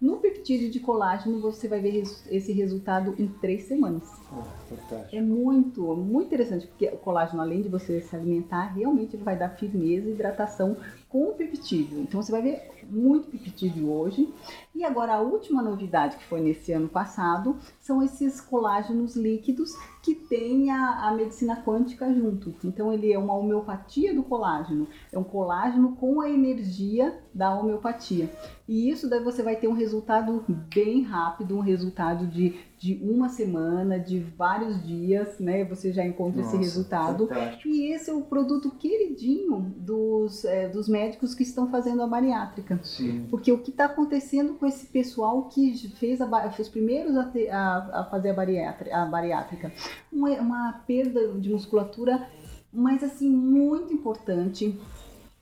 no 0.00 0.18
peptídeo 0.18 0.70
de 0.70 0.80
colágeno 0.80 1.40
você 1.40 1.68
vai 1.68 1.80
ver 1.80 2.02
esse 2.30 2.52
resultado 2.52 3.14
em 3.18 3.26
três 3.26 3.64
semanas. 3.64 4.22
Ah, 4.32 4.44
fantástico. 4.68 5.16
É 5.16 5.20
muito, 5.20 5.96
muito 5.96 6.26
interessante, 6.26 6.66
porque 6.66 6.86
o 6.88 6.98
colágeno, 6.98 7.40
além 7.40 7.62
de 7.62 7.68
você 7.68 8.00
se 8.00 8.14
alimentar, 8.14 8.74
realmente 8.74 9.16
vai 9.16 9.36
dar 9.36 9.50
firmeza 9.50 10.08
e 10.08 10.12
hidratação 10.12 10.76
com 11.08 11.30
o 11.30 11.34
peptídeo. 11.34 12.00
Então 12.00 12.22
você 12.22 12.30
vai 12.30 12.42
ver 12.42 12.77
muito 12.90 13.28
peptídeo 13.28 13.90
hoje. 13.90 14.32
E 14.74 14.84
agora 14.84 15.14
a 15.14 15.20
última 15.20 15.62
novidade 15.62 16.16
que 16.16 16.24
foi 16.24 16.40
nesse 16.40 16.72
ano 16.72 16.88
passado 16.88 17.56
são 17.80 18.02
esses 18.02 18.40
colágenos 18.40 19.16
líquidos 19.16 19.72
que 20.02 20.14
tem 20.14 20.70
a, 20.70 21.08
a 21.08 21.14
medicina 21.14 21.62
quântica 21.62 22.12
junto. 22.14 22.54
Então 22.64 22.92
ele 22.92 23.12
é 23.12 23.18
uma 23.18 23.34
homeopatia 23.34 24.14
do 24.14 24.22
colágeno, 24.22 24.86
é 25.12 25.18
um 25.18 25.24
colágeno 25.24 25.96
com 25.96 26.20
a 26.20 26.30
energia 26.30 27.20
da 27.34 27.54
homeopatia. 27.54 28.30
E 28.66 28.90
isso 28.90 29.08
daí 29.08 29.22
você 29.22 29.42
vai 29.42 29.56
ter 29.56 29.68
um 29.68 29.74
resultado 29.74 30.44
bem 30.74 31.02
rápido, 31.02 31.56
um 31.56 31.60
resultado 31.60 32.26
de, 32.26 32.54
de 32.78 32.94
uma 33.02 33.28
semana, 33.28 33.98
de 33.98 34.20
vários 34.20 34.80
dias, 34.86 35.38
né? 35.40 35.64
Você 35.64 35.92
já 35.92 36.06
encontra 36.06 36.40
esse 36.40 36.50
Nossa, 36.52 36.62
resultado. 36.64 37.26
fantástico. 37.26 37.68
E 37.68 37.92
esse 37.92 38.08
é 38.08 38.14
o 38.14 38.22
produto 38.22 38.70
queridinho 38.70 39.74
dos, 39.78 40.44
eh, 40.44 40.68
dos 40.68 40.88
médicos 40.88 41.34
que 41.34 41.42
estão 41.42 41.68
fazendo 41.70 42.02
a 42.02 42.06
bariátrica. 42.06 42.78
Sim. 42.84 43.26
Porque 43.30 43.50
o 43.50 43.58
que 43.58 43.70
está 43.70 43.86
acontecendo 43.86 44.54
com 44.54 44.64
esse 44.66 44.86
pessoal 44.86 45.48
que 45.48 45.76
fez, 45.96 46.20
a, 46.20 46.50
foi 46.50 46.62
os 46.62 46.68
primeiros 46.68 47.16
a, 47.16 47.24
ter- 47.24 47.50
a- 47.50 47.90
a 48.00 48.04
fazer 48.04 48.30
a 48.30 48.34
bariátrica, 48.34 48.96
a 48.96 49.04
bariátrica? 49.06 49.72
Uma, 50.12 50.30
uma 50.40 50.72
perda 50.86 51.32
de 51.32 51.50
musculatura, 51.50 52.28
mas 52.72 53.02
assim, 53.02 53.28
muito 53.28 53.92
importante. 53.92 54.78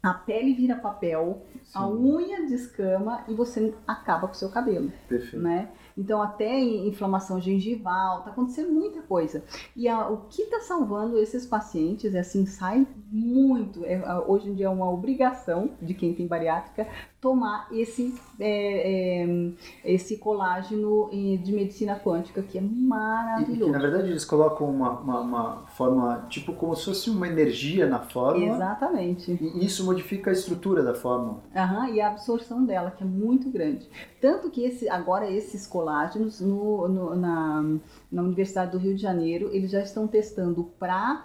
A 0.02 0.14
pele 0.14 0.54
vira 0.54 0.76
papel, 0.76 1.42
a 1.76 1.88
unha 1.88 2.46
descama 2.46 3.24
e 3.28 3.34
você 3.34 3.74
acaba 3.86 4.26
com 4.28 4.32
o 4.34 4.36
seu 4.36 4.48
cabelo 4.48 4.90
Perfeito. 5.08 5.38
né? 5.42 5.68
Então 5.98 6.20
até 6.22 6.58
inflamação 6.60 7.40
gengival, 7.40 8.22
tá 8.22 8.30
acontecendo 8.30 8.70
muita 8.72 9.00
coisa. 9.02 9.42
E 9.74 9.88
a- 9.88 10.08
o 10.08 10.18
que 10.28 10.44
tá 10.46 10.60
salvando 10.60 11.18
esses 11.18 11.46
pacientes 11.46 12.14
é 12.14 12.20
assim, 12.20 12.44
sai 12.46 12.86
muito. 13.10 13.84
É, 13.84 14.00
hoje 14.26 14.50
em 14.50 14.54
dia 14.54 14.66
é 14.66 14.68
uma 14.68 14.90
obrigação 14.90 15.70
de 15.80 15.94
quem 15.94 16.12
tem 16.12 16.26
bariátrica 16.26 16.86
tomar 17.20 17.66
esse, 17.72 18.14
é, 18.38 19.22
é, 19.24 19.52
esse 19.84 20.18
colágeno 20.18 21.08
de 21.10 21.52
medicina 21.52 21.98
quântica, 21.98 22.42
que 22.42 22.56
é 22.58 22.60
E, 22.60 22.64
e 22.64 22.68
maravilhoso. 22.68 23.72
na 23.72 23.78
verdade 23.78 24.10
eles 24.10 24.24
colocam 24.24 24.68
uma, 24.68 24.90
uma, 25.00 25.20
uma 25.20 25.56
fórmula, 25.76 26.26
tipo 26.28 26.52
como 26.52 26.76
se 26.76 26.84
fosse 26.84 27.10
uma 27.10 27.26
energia 27.26 27.86
na 27.88 27.98
fórmula. 28.00 28.54
Exatamente. 28.54 29.32
E 29.40 29.64
isso 29.64 29.84
modifica 29.84 30.30
a 30.30 30.32
estrutura 30.32 30.82
da 30.82 30.94
fórmula. 30.94 31.40
E 31.92 32.00
a 32.00 32.08
absorção 32.08 32.64
dela, 32.64 32.90
que 32.90 33.02
é 33.02 33.06
muito 33.06 33.50
grande. 33.50 33.88
Tanto 34.20 34.50
que 34.50 34.64
esse, 34.64 34.88
agora 34.88 35.30
esses 35.30 35.66
colágenos 35.66 36.40
no, 36.40 36.88
no- 36.88 37.14
na, 37.16 37.62
na 38.10 38.22
Universidade 38.22 38.72
do 38.72 38.78
Rio 38.78 38.94
de 38.94 39.02
Janeiro, 39.02 39.50
eles 39.52 39.70
já 39.70 39.80
estão 39.80 40.06
testando 40.06 40.64
para 40.78 41.24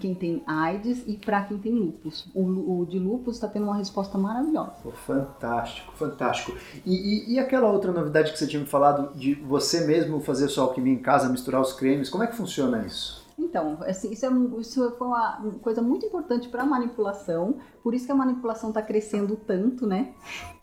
quem 0.00 0.14
tem 0.14 0.42
AIDS 0.46 1.02
e 1.06 1.16
para 1.16 1.42
quem 1.44 1.58
tem 1.58 1.72
lúpus. 1.72 2.26
O, 2.34 2.80
o 2.80 2.86
de 2.86 2.98
lúpus 2.98 3.34
está 3.36 3.48
tendo 3.48 3.64
uma 3.64 3.76
resposta 3.76 4.16
maravilhosa. 4.18 4.72
Fantástico, 5.06 5.92
fantástico. 5.96 6.56
E, 6.86 6.94
e, 7.30 7.34
e 7.34 7.38
aquela 7.38 7.70
outra 7.70 7.92
novidade 7.92 8.32
que 8.32 8.38
você 8.38 8.46
tinha 8.46 8.60
me 8.60 8.68
falado 8.68 9.14
de 9.18 9.34
você 9.34 9.86
mesmo 9.86 10.20
fazer 10.20 10.48
sua 10.48 10.64
alquimia 10.64 10.92
em 10.92 10.98
casa, 10.98 11.28
misturar 11.28 11.60
os 11.60 11.72
cremes, 11.72 12.08
como 12.08 12.24
é 12.24 12.26
que 12.26 12.36
funciona 12.36 12.84
isso? 12.86 13.21
Então, 13.42 13.78
assim, 13.82 14.12
isso, 14.12 14.24
é, 14.24 14.30
isso 14.60 14.90
foi 14.96 15.06
uma 15.06 15.42
coisa 15.60 15.82
muito 15.82 16.06
importante 16.06 16.48
para 16.48 16.62
a 16.62 16.66
manipulação, 16.66 17.56
por 17.82 17.92
isso 17.94 18.06
que 18.06 18.12
a 18.12 18.14
manipulação 18.14 18.68
está 18.68 18.80
crescendo 18.80 19.36
tanto, 19.36 19.86
né? 19.86 20.14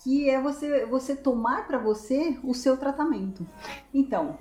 Que 0.04 0.30
é 0.30 0.42
você, 0.42 0.86
você 0.86 1.16
tomar 1.16 1.68
para 1.68 1.78
você 1.78 2.38
o 2.44 2.54
seu 2.54 2.78
tratamento. 2.78 3.46
Então, 3.94 4.38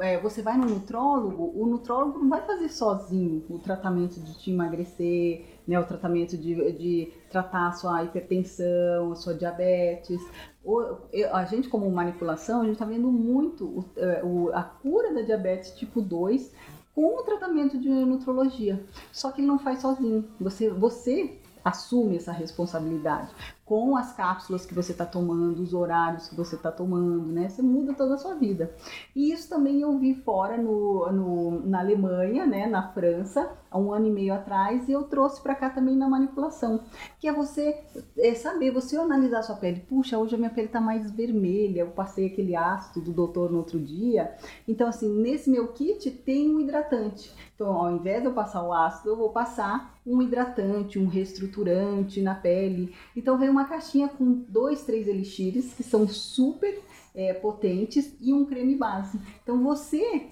é, 0.00 0.18
você 0.20 0.42
vai 0.42 0.56
no 0.58 0.66
nutrólogo, 0.66 1.52
o 1.54 1.66
nutrólogo 1.66 2.18
não 2.18 2.28
vai 2.28 2.42
fazer 2.42 2.68
sozinho 2.68 3.44
o 3.48 3.58
tratamento 3.58 4.18
de 4.20 4.36
te 4.38 4.50
emagrecer, 4.50 5.44
né? 5.66 5.78
O 5.78 5.84
tratamento 5.84 6.36
de, 6.36 6.72
de 6.72 7.12
tratar 7.30 7.68
a 7.68 7.72
sua 7.72 8.02
hipertensão, 8.02 9.12
a 9.12 9.14
sua 9.14 9.34
diabetes. 9.34 10.20
O- 10.64 10.96
a 11.32 11.44
gente, 11.44 11.68
como 11.68 11.90
manipulação, 11.90 12.60
a 12.60 12.64
gente 12.64 12.74
está 12.74 12.84
vendo 12.84 13.10
muito 13.10 13.84
é, 13.96 14.22
o- 14.24 14.50
a 14.52 14.62
cura 14.62 15.12
da 15.14 15.22
diabetes 15.22 15.70
tipo 15.72 16.00
2 16.00 16.52
com 16.94 17.20
o 17.20 17.22
tratamento 17.22 17.78
de 17.78 17.88
nutrologia. 17.88 18.84
Só 19.12 19.30
que 19.30 19.40
ele 19.40 19.48
não 19.48 19.58
faz 19.58 19.80
sozinho. 19.80 20.28
Você, 20.40 20.70
você 20.70 21.38
assume 21.64 22.16
essa 22.16 22.32
responsabilidade 22.32 23.30
com 23.72 23.96
as 23.96 24.12
cápsulas 24.12 24.66
que 24.66 24.74
você 24.74 24.92
está 24.92 25.06
tomando, 25.06 25.62
os 25.62 25.72
horários 25.72 26.28
que 26.28 26.34
você 26.34 26.56
está 26.56 26.70
tomando, 26.70 27.32
né? 27.32 27.48
Você 27.48 27.62
muda 27.62 27.94
toda 27.94 28.16
a 28.16 28.18
sua 28.18 28.34
vida. 28.34 28.70
E 29.16 29.32
isso 29.32 29.48
também 29.48 29.80
eu 29.80 29.98
vi 29.98 30.14
fora 30.14 30.58
no, 30.58 31.10
no- 31.10 31.66
na 31.66 31.80
Alemanha, 31.80 32.44
né? 32.44 32.66
Na 32.66 32.92
França, 32.92 33.50
há 33.70 33.78
um 33.78 33.90
ano 33.90 34.08
e 34.08 34.10
meio 34.10 34.34
atrás, 34.34 34.86
e 34.90 34.92
eu 34.92 35.04
trouxe 35.04 35.40
para 35.40 35.54
cá 35.54 35.70
também 35.70 35.96
na 35.96 36.06
manipulação, 36.06 36.82
que 37.18 37.26
é 37.26 37.32
você 37.32 37.82
é 38.18 38.34
saber, 38.34 38.72
você 38.72 38.94
analisar 38.98 39.38
a 39.38 39.42
sua 39.42 39.56
pele. 39.56 39.80
Puxa, 39.88 40.18
hoje 40.18 40.34
a 40.34 40.38
minha 40.38 40.50
pele 40.50 40.66
está 40.66 40.78
mais 40.80 41.10
vermelha, 41.10 41.80
eu 41.80 41.92
passei 41.92 42.26
aquele 42.26 42.54
ácido 42.54 43.00
do 43.06 43.12
doutor 43.12 43.50
no 43.50 43.56
outro 43.56 43.80
dia. 43.80 44.34
Então, 44.68 44.86
assim, 44.86 45.08
nesse 45.08 45.48
meu 45.48 45.68
kit 45.68 46.10
tem 46.10 46.54
um 46.54 46.60
hidratante. 46.60 47.32
Então, 47.54 47.72
ao 47.72 47.90
invés 47.94 48.20
de 48.20 48.26
eu 48.26 48.32
passar 48.34 48.62
o 48.62 48.72
ácido, 48.72 49.10
eu 49.10 49.16
vou 49.16 49.30
passar 49.30 49.98
um 50.04 50.20
hidratante, 50.20 50.98
um 50.98 51.06
reestruturante 51.06 52.20
na 52.20 52.34
pele. 52.34 52.92
Então, 53.16 53.38
vem 53.38 53.48
uma 53.48 53.61
caixinha 53.64 54.08
com 54.08 54.44
dois, 54.48 54.82
três 54.82 55.06
elixires 55.06 55.72
que 55.74 55.82
são 55.82 56.06
super 56.08 56.80
é, 57.14 57.32
potentes 57.34 58.14
e 58.20 58.32
um 58.32 58.44
creme 58.44 58.74
base. 58.74 59.18
Então, 59.42 59.62
você 59.62 60.28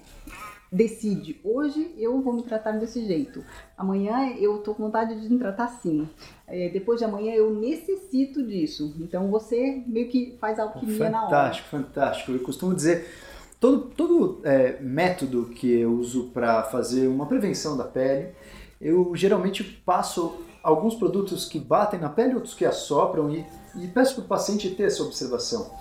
decide, 0.71 1.39
hoje 1.43 1.93
eu 1.97 2.21
vou 2.21 2.33
me 2.33 2.43
tratar 2.43 2.71
desse 2.71 3.05
jeito, 3.05 3.43
amanhã 3.77 4.33
eu 4.39 4.59
tô 4.59 4.73
com 4.73 4.83
vontade 4.83 5.19
de 5.19 5.29
me 5.29 5.37
tratar 5.37 5.65
assim, 5.65 6.07
É, 6.47 6.69
depois 6.69 6.99
de 6.99 7.05
amanhã 7.05 7.33
eu 7.33 7.53
necessito 7.53 8.45
disso. 8.45 8.95
Então, 8.99 9.29
você 9.29 9.83
meio 9.87 10.09
que 10.09 10.37
faz 10.39 10.59
alquimia 10.59 11.09
na 11.09 11.25
hora. 11.25 11.29
Fantástico, 11.29 11.67
fantástico. 11.69 12.31
Eu 12.31 12.39
costumo 12.39 12.73
dizer, 12.73 13.05
todo, 13.59 13.89
todo 13.95 14.41
é, 14.43 14.81
método 14.81 15.45
que 15.45 15.71
eu 15.71 15.93
uso 15.93 16.29
para 16.33 16.63
fazer 16.63 17.07
uma 17.07 17.25
prevenção 17.25 17.77
da 17.77 17.85
pele, 17.85 18.29
eu 18.79 19.15
geralmente 19.15 19.63
passo 19.63 20.41
alguns 20.63 20.95
produtos 20.95 21.45
que 21.45 21.59
batem 21.59 21.99
na 21.99 22.09
pele, 22.09 22.35
outros 22.35 22.53
que 22.53 22.65
assopram 22.65 23.29
e, 23.29 23.45
e 23.75 23.87
peço 23.87 24.15
para 24.15 24.23
o 24.23 24.27
paciente 24.27 24.69
ter 24.71 24.83
essa 24.83 25.03
observação. 25.03 25.71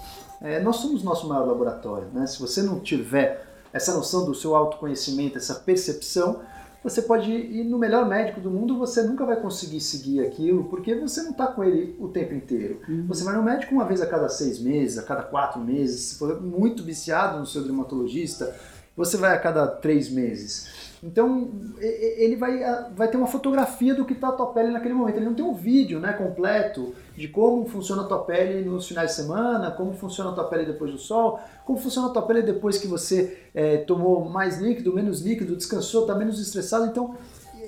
É, 0.40 0.60
nós 0.60 0.76
somos 0.76 1.02
nosso 1.02 1.28
maior 1.28 1.46
laboratório, 1.46 2.08
né? 2.12 2.26
Se 2.26 2.40
você 2.40 2.62
não 2.62 2.80
tiver 2.80 3.46
essa 3.72 3.94
noção 3.94 4.24
do 4.24 4.34
seu 4.34 4.56
autoconhecimento, 4.56 5.36
essa 5.36 5.54
percepção, 5.54 6.40
você 6.82 7.02
pode 7.02 7.30
ir 7.30 7.62
no 7.64 7.78
melhor 7.78 8.08
médico 8.08 8.40
do 8.40 8.50
mundo, 8.50 8.78
você 8.78 9.02
nunca 9.02 9.26
vai 9.26 9.36
conseguir 9.36 9.80
seguir 9.80 10.20
aquilo, 10.20 10.64
porque 10.64 10.94
você 10.94 11.22
não 11.22 11.32
está 11.32 11.46
com 11.46 11.62
ele 11.62 11.94
o 12.00 12.08
tempo 12.08 12.32
inteiro. 12.32 12.80
Você 13.06 13.22
vai 13.22 13.36
no 13.36 13.42
médico 13.42 13.74
uma 13.74 13.84
vez 13.84 14.00
a 14.00 14.06
cada 14.06 14.30
seis 14.30 14.58
meses, 14.58 14.96
a 14.96 15.02
cada 15.02 15.22
quatro 15.22 15.60
meses. 15.60 16.00
Se 16.00 16.18
for 16.18 16.40
muito 16.40 16.82
viciado 16.82 17.38
no 17.38 17.46
seu 17.46 17.62
dermatologista, 17.62 18.56
você 18.96 19.18
vai 19.18 19.34
a 19.34 19.38
cada 19.38 19.66
três 19.66 20.10
meses. 20.10 20.79
Então, 21.02 21.50
ele 21.80 22.36
vai, 22.36 22.62
ah, 22.62 22.90
vai 22.94 23.08
ter 23.08 23.16
uma 23.16 23.26
fotografia 23.26 23.94
do 23.94 24.04
que 24.04 24.12
está 24.12 24.28
a 24.28 24.32
tua 24.32 24.52
pele 24.52 24.70
naquele 24.70 24.92
momento. 24.92 25.16
Ele 25.16 25.24
não 25.24 25.34
tem 25.34 25.44
um 25.44 25.54
vídeo 25.54 25.98
né, 25.98 26.12
completo 26.12 26.94
de 27.16 27.26
como 27.26 27.66
funciona 27.66 28.02
a 28.02 28.04
tua 28.04 28.18
pele 28.18 28.68
nos 28.68 28.86
finais 28.86 29.10
de 29.10 29.16
semana, 29.16 29.70
como 29.70 29.94
funciona 29.94 30.30
a 30.30 30.34
tua 30.34 30.44
pele 30.44 30.66
depois 30.66 30.92
do 30.92 30.98
sol, 30.98 31.40
como 31.64 31.78
funciona 31.78 32.08
a 32.08 32.10
tua 32.10 32.22
pele 32.22 32.42
depois 32.42 32.76
que 32.76 32.86
você 32.86 33.38
eh, 33.54 33.78
tomou 33.78 34.28
mais 34.28 34.58
líquido, 34.58 34.92
menos 34.92 35.22
líquido, 35.22 35.56
descansou, 35.56 36.02
está 36.02 36.14
menos 36.14 36.38
estressado. 36.38 36.86
Então, 36.86 37.16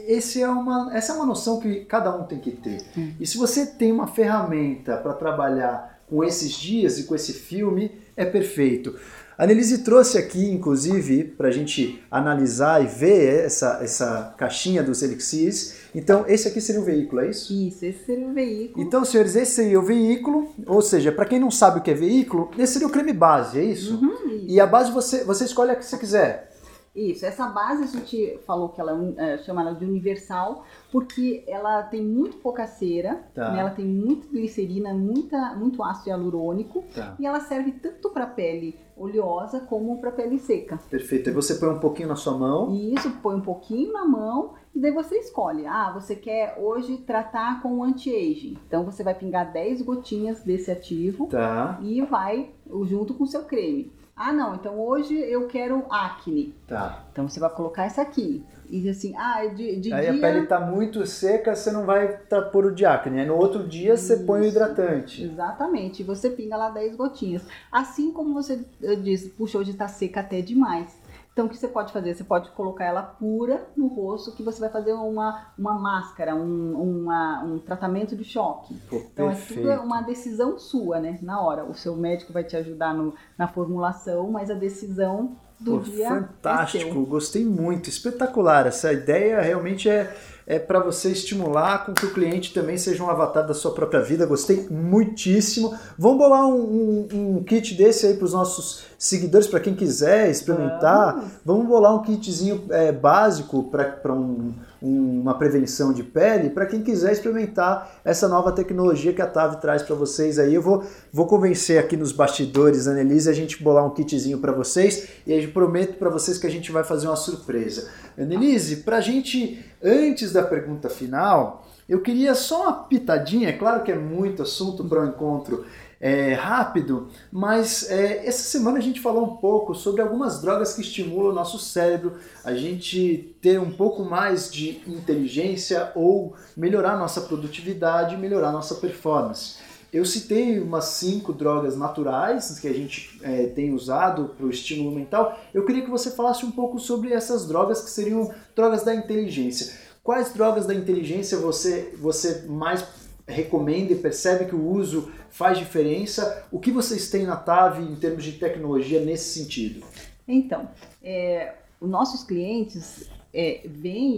esse 0.06 0.42
é 0.42 0.48
uma, 0.48 0.94
essa 0.94 1.12
é 1.12 1.16
uma 1.16 1.26
noção 1.26 1.58
que 1.58 1.84
cada 1.86 2.14
um 2.14 2.24
tem 2.24 2.38
que 2.38 2.50
ter. 2.50 2.84
E 3.18 3.26
se 3.26 3.38
você 3.38 3.64
tem 3.64 3.92
uma 3.92 4.06
ferramenta 4.06 4.96
para 4.96 5.14
trabalhar 5.14 6.02
com 6.08 6.22
esses 6.22 6.52
dias 6.52 6.98
e 6.98 7.04
com 7.04 7.14
esse 7.14 7.32
filme, 7.32 7.92
é 8.16 8.24
perfeito. 8.24 8.94
A 9.42 9.46
Nelise 9.46 9.78
trouxe 9.78 10.18
aqui, 10.18 10.48
inclusive, 10.52 11.24
para 11.24 11.48
a 11.48 11.50
gente 11.50 12.00
analisar 12.08 12.80
e 12.80 12.86
ver 12.86 13.44
essa, 13.44 13.80
essa 13.82 14.32
caixinha 14.38 14.84
dos 14.84 15.02
elixirs. 15.02 15.78
Então, 15.92 16.24
esse 16.28 16.46
aqui 16.46 16.60
seria 16.60 16.80
o 16.80 16.84
veículo, 16.84 17.22
é 17.22 17.30
isso? 17.30 17.52
Isso, 17.52 17.84
esse 17.84 18.04
seria 18.06 18.28
o 18.28 18.32
veículo. 18.32 18.86
Então, 18.86 19.04
senhores, 19.04 19.34
esse 19.34 19.50
seria 19.50 19.80
o 19.80 19.82
veículo, 19.82 20.54
ou 20.64 20.80
seja, 20.80 21.10
para 21.10 21.24
quem 21.24 21.40
não 21.40 21.50
sabe 21.50 21.80
o 21.80 21.82
que 21.82 21.90
é 21.90 21.94
veículo, 21.94 22.52
esse 22.56 22.74
seria 22.74 22.86
o 22.86 22.90
creme 22.92 23.12
base, 23.12 23.58
é 23.58 23.64
isso? 23.64 23.96
Uhum, 23.96 24.14
isso. 24.28 24.44
E 24.46 24.60
a 24.60 24.66
base 24.66 24.92
você, 24.92 25.24
você 25.24 25.44
escolhe 25.44 25.72
a 25.72 25.74
que 25.74 25.84
você 25.84 25.98
quiser. 25.98 26.51
Isso, 26.94 27.24
essa 27.24 27.46
base 27.48 27.84
a 27.84 27.86
gente 27.86 28.38
falou 28.46 28.68
que 28.68 28.78
ela 28.80 28.92
é, 29.16 29.38
chama 29.38 29.62
ela 29.62 29.72
de 29.74 29.84
universal, 29.84 30.64
porque 30.90 31.42
ela 31.46 31.82
tem 31.84 32.04
muito 32.04 32.36
pouca 32.36 32.66
cera, 32.66 33.24
Tá. 33.34 33.50
né, 33.50 33.60
ela 33.60 33.70
tem 33.70 33.86
muita 33.86 34.28
glicerina, 34.28 34.92
muita, 34.92 35.54
muito 35.54 35.82
ácido 35.82 36.10
hialurônico, 36.10 36.84
Tá. 36.94 37.16
e 37.18 37.24
ela 37.26 37.40
serve 37.40 37.72
tanto 37.72 38.10
para 38.10 38.26
pele 38.26 38.78
oleosa 38.94 39.60
como 39.60 39.98
para 40.02 40.12
pele 40.12 40.38
seca. 40.38 40.78
Perfeito. 40.90 41.30
Aí 41.30 41.34
você 41.34 41.54
põe 41.54 41.70
um 41.70 41.78
pouquinho 41.78 42.08
na 42.08 42.16
sua 42.16 42.36
mão. 42.36 42.70
E 42.72 42.94
isso 42.94 43.10
põe 43.22 43.36
um 43.36 43.40
pouquinho 43.40 43.90
na 43.90 44.04
mão 44.04 44.52
e 44.74 44.78
daí 44.78 44.90
você 44.92 45.16
escolhe. 45.16 45.66
Ah, 45.66 45.90
você 45.92 46.14
quer 46.14 46.58
hoje 46.60 46.98
tratar 46.98 47.62
com 47.62 47.82
anti-aging. 47.82 48.58
Então 48.68 48.84
você 48.84 49.02
vai 49.02 49.14
pingar 49.14 49.50
10 49.50 49.80
gotinhas 49.80 50.44
desse 50.44 50.70
ativo 50.70 51.26
Tá, 51.26 51.78
e 51.82 52.02
vai 52.02 52.50
junto 52.84 53.14
com 53.14 53.24
o 53.24 53.26
seu 53.26 53.44
creme. 53.44 53.90
Ah, 54.24 54.32
não, 54.32 54.54
então 54.54 54.78
hoje 54.78 55.18
eu 55.18 55.48
quero 55.48 55.84
acne. 55.90 56.54
tá. 56.68 57.02
Então 57.10 57.28
você 57.28 57.40
vai 57.40 57.50
colocar 57.50 57.86
essa 57.86 58.02
aqui. 58.02 58.44
E 58.70 58.88
assim, 58.88 59.12
ah, 59.16 59.44
de, 59.46 59.80
de 59.80 59.92
Aí 59.92 60.02
dia... 60.02 60.14
a 60.14 60.18
pele 60.20 60.46
tá 60.46 60.60
muito 60.60 61.04
seca, 61.04 61.56
você 61.56 61.72
não 61.72 61.84
vai 61.84 62.18
tá, 62.28 62.40
pôr 62.40 62.66
o 62.66 62.72
diácono. 62.72 63.18
Aí 63.18 63.26
no 63.26 63.34
outro 63.34 63.66
dia 63.66 63.96
você 63.96 64.18
põe 64.18 64.42
o 64.42 64.44
Isso. 64.44 64.52
hidratante. 64.52 65.24
Exatamente, 65.24 66.04
você 66.04 66.30
pinga 66.30 66.56
lá 66.56 66.70
10 66.70 66.94
gotinhas. 66.94 67.42
Assim 67.70 68.12
como 68.12 68.32
você 68.32 68.64
eh, 68.80 68.94
disse, 68.94 69.28
puxa, 69.30 69.58
hoje 69.58 69.74
tá 69.74 69.88
seca 69.88 70.20
até 70.20 70.40
demais. 70.40 71.01
Então 71.32 71.46
o 71.46 71.48
que 71.48 71.56
você 71.56 71.66
pode 71.68 71.92
fazer? 71.92 72.14
Você 72.14 72.24
pode 72.24 72.50
colocar 72.50 72.84
ela 72.84 73.02
pura 73.02 73.66
no 73.74 73.86
rosto, 73.86 74.32
que 74.32 74.42
você 74.42 74.60
vai 74.60 74.68
fazer 74.68 74.92
uma, 74.92 75.46
uma 75.58 75.74
máscara, 75.78 76.34
um, 76.34 76.74
uma- 76.74 77.42
um 77.42 77.58
tratamento 77.58 78.14
de 78.14 78.22
choque. 78.24 78.74
Pô, 78.90 78.96
Então 78.96 79.28
perfeito. 79.28 79.68
é 79.70 79.74
tudo 79.76 79.84
uma 79.86 80.02
decisão 80.02 80.58
sua, 80.58 81.00
né? 81.00 81.18
Na 81.22 81.40
hora. 81.40 81.64
O 81.64 81.72
seu 81.74 81.96
médico 81.96 82.32
vai 82.34 82.44
te 82.44 82.54
ajudar 82.56 82.92
no- 82.92 83.14
na 83.38 83.48
formulação, 83.48 84.30
mas 84.30 84.50
a 84.50 84.54
decisão 84.54 85.34
do 85.62 85.72
Pô, 85.72 85.78
dia 85.80 86.06
é 86.06 86.08
fantástico, 86.08 86.92
seu. 86.92 87.06
gostei 87.06 87.44
muito, 87.44 87.88
espetacular. 87.88 88.66
Essa 88.66 88.92
ideia 88.92 89.40
realmente 89.40 89.88
é, 89.88 90.14
é 90.46 90.58
para 90.58 90.80
você 90.80 91.10
estimular 91.10 91.86
com 91.86 91.94
que 91.94 92.04
o 92.06 92.12
cliente 92.12 92.52
também 92.52 92.76
seja 92.76 93.02
um 93.04 93.08
avatar 93.08 93.46
da 93.46 93.54
sua 93.54 93.72
própria 93.72 94.00
vida. 94.00 94.26
Gostei 94.26 94.66
muitíssimo. 94.70 95.74
Vamos 95.98 96.18
bolar 96.18 96.46
um, 96.46 97.06
um- 97.12 97.36
um 97.38 97.44
kit 97.44 97.74
desse 97.74 98.06
aí 98.06 98.14
para 98.14 98.24
os 98.24 98.32
nossos 98.32 98.84
seguidores, 98.98 99.46
para 99.46 99.60
quem 99.60 99.74
quiser 99.74 100.30
experimentar. 100.30 101.14
Vamos. 101.14 101.30
Vamos 101.44 101.66
bolar 101.66 101.94
um 101.94 102.02
kitzinho 102.02 102.64
é, 102.70 102.90
básico 102.92 103.64
para 103.70 104.12
um- 104.12 104.52
uma 104.82 105.34
prevenção 105.34 105.92
de 105.92 106.02
pele, 106.02 106.50
para 106.50 106.66
quem 106.66 106.82
quiser 106.82 107.12
experimentar 107.12 108.00
essa 108.04 108.26
nova 108.28 108.50
tecnologia 108.50 109.12
que 109.12 109.22
a 109.22 109.26
Tavi 109.26 109.60
traz 109.60 109.82
para 109.82 109.94
vocês 109.94 110.38
aí. 110.38 110.54
Eu 110.54 110.60
vou, 110.60 110.84
vou 111.12 111.26
convencer 111.26 111.78
aqui 111.78 111.96
nos 111.96 112.10
bastidores, 112.10 112.88
Annelise, 112.88 113.30
a 113.30 113.32
gente 113.32 113.62
bolar 113.62 113.86
um 113.86 113.90
kitzinho 113.90 114.38
para 114.38 114.50
vocês 114.50 115.08
e 115.24 115.32
aí 115.32 115.46
prometo 115.46 115.98
para 115.98 116.10
vocês 116.10 116.36
que 116.36 116.46
a 116.46 116.50
gente 116.50 116.72
vai 116.72 116.82
fazer 116.82 117.06
uma 117.06 117.16
surpresa. 117.16 117.88
Annelise, 118.18 118.76
para 118.78 118.96
a 118.96 119.00
gente, 119.00 119.64
antes 119.80 120.32
da 120.32 120.42
pergunta 120.42 120.90
final, 120.90 121.64
eu 121.88 122.00
queria 122.00 122.34
só 122.34 122.62
uma 122.62 122.72
pitadinha, 122.84 123.50
é 123.50 123.52
claro 123.52 123.82
que 123.82 123.92
é 123.92 123.96
muito 123.96 124.42
assunto 124.42 124.84
para 124.84 125.02
o 125.02 125.06
encontro 125.06 125.64
é, 126.02 126.34
rápido, 126.34 127.06
mas 127.30 127.88
é, 127.88 128.26
essa 128.26 128.42
semana 128.42 128.78
a 128.78 128.82
gente 128.82 129.00
falou 129.00 129.24
um 129.24 129.36
pouco 129.36 129.72
sobre 129.72 130.02
algumas 130.02 130.42
drogas 130.42 130.74
que 130.74 130.80
estimulam 130.80 131.30
o 131.30 131.34
nosso 131.34 131.60
cérebro, 131.60 132.16
a 132.44 132.52
gente 132.54 133.36
ter 133.40 133.60
um 133.60 133.70
pouco 133.70 134.04
mais 134.04 134.50
de 134.50 134.82
inteligência 134.84 135.92
ou 135.94 136.34
melhorar 136.56 136.98
nossa 136.98 137.20
produtividade, 137.20 138.16
melhorar 138.16 138.50
nossa 138.50 138.74
performance. 138.74 139.58
Eu 139.92 140.04
citei 140.04 140.58
umas 140.58 140.86
cinco 140.86 141.32
drogas 141.32 141.76
naturais 141.76 142.58
que 142.58 142.66
a 142.66 142.72
gente 142.72 143.20
é, 143.22 143.46
tem 143.46 143.72
usado 143.72 144.32
para 144.36 144.46
o 144.46 144.50
estímulo 144.50 144.90
mental. 144.90 145.38
Eu 145.54 145.64
queria 145.64 145.84
que 145.84 145.90
você 145.90 146.10
falasse 146.10 146.44
um 146.44 146.50
pouco 146.50 146.80
sobre 146.80 147.12
essas 147.12 147.46
drogas 147.46 147.80
que 147.80 147.90
seriam 147.90 148.32
drogas 148.56 148.82
da 148.82 148.92
inteligência. 148.92 149.72
Quais 150.02 150.32
drogas 150.32 150.66
da 150.66 150.74
inteligência 150.74 151.38
você, 151.38 151.94
você 152.00 152.44
mais 152.48 152.82
recomenda 153.26 153.92
e 153.92 153.96
percebe 153.96 154.46
que 154.46 154.54
o 154.54 154.66
uso 154.66 155.10
faz 155.30 155.58
diferença? 155.58 156.44
O 156.50 156.58
que 156.58 156.70
vocês 156.70 157.10
têm 157.10 157.24
na 157.24 157.36
TAV 157.36 157.80
em 157.80 157.96
termos 157.96 158.24
de 158.24 158.32
tecnologia 158.32 159.00
nesse 159.00 159.38
sentido? 159.38 159.84
Então, 160.26 160.68
é, 161.02 161.54
os 161.80 161.88
nossos 161.88 162.22
clientes 162.22 163.08
é, 163.34 163.62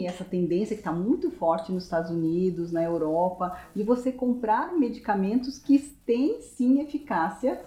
essa 0.07 0.25
tendência 0.25 0.75
que 0.75 0.81
está 0.81 0.93
muito 0.93 1.31
forte 1.31 1.71
nos 1.71 1.85
Estados 1.85 2.11
Unidos, 2.11 2.73
na 2.73 2.83
Europa, 2.83 3.57
de 3.75 3.83
você 3.83 4.11
comprar 4.11 4.77
medicamentos 4.77 5.59
que 5.59 5.79
têm 5.79 6.41
sim 6.41 6.81
eficácia 6.81 7.61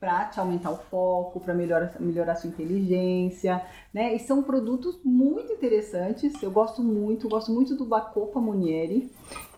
para 0.00 0.26
te 0.26 0.40
aumentar 0.40 0.70
o 0.70 0.76
foco, 0.76 1.40
para 1.40 1.54
melhorar, 1.54 1.94
melhorar 1.98 2.36
sua 2.36 2.50
inteligência, 2.50 3.64
né? 3.92 4.14
E 4.14 4.18
são 4.18 4.42
produtos 4.42 4.98
muito 5.02 5.52
interessantes. 5.52 6.42
Eu 6.42 6.50
gosto 6.50 6.82
muito, 6.82 7.28
gosto 7.28 7.50
muito 7.52 7.74
do 7.74 7.86
Bacopa 7.86 8.38
Munieri, 8.38 9.10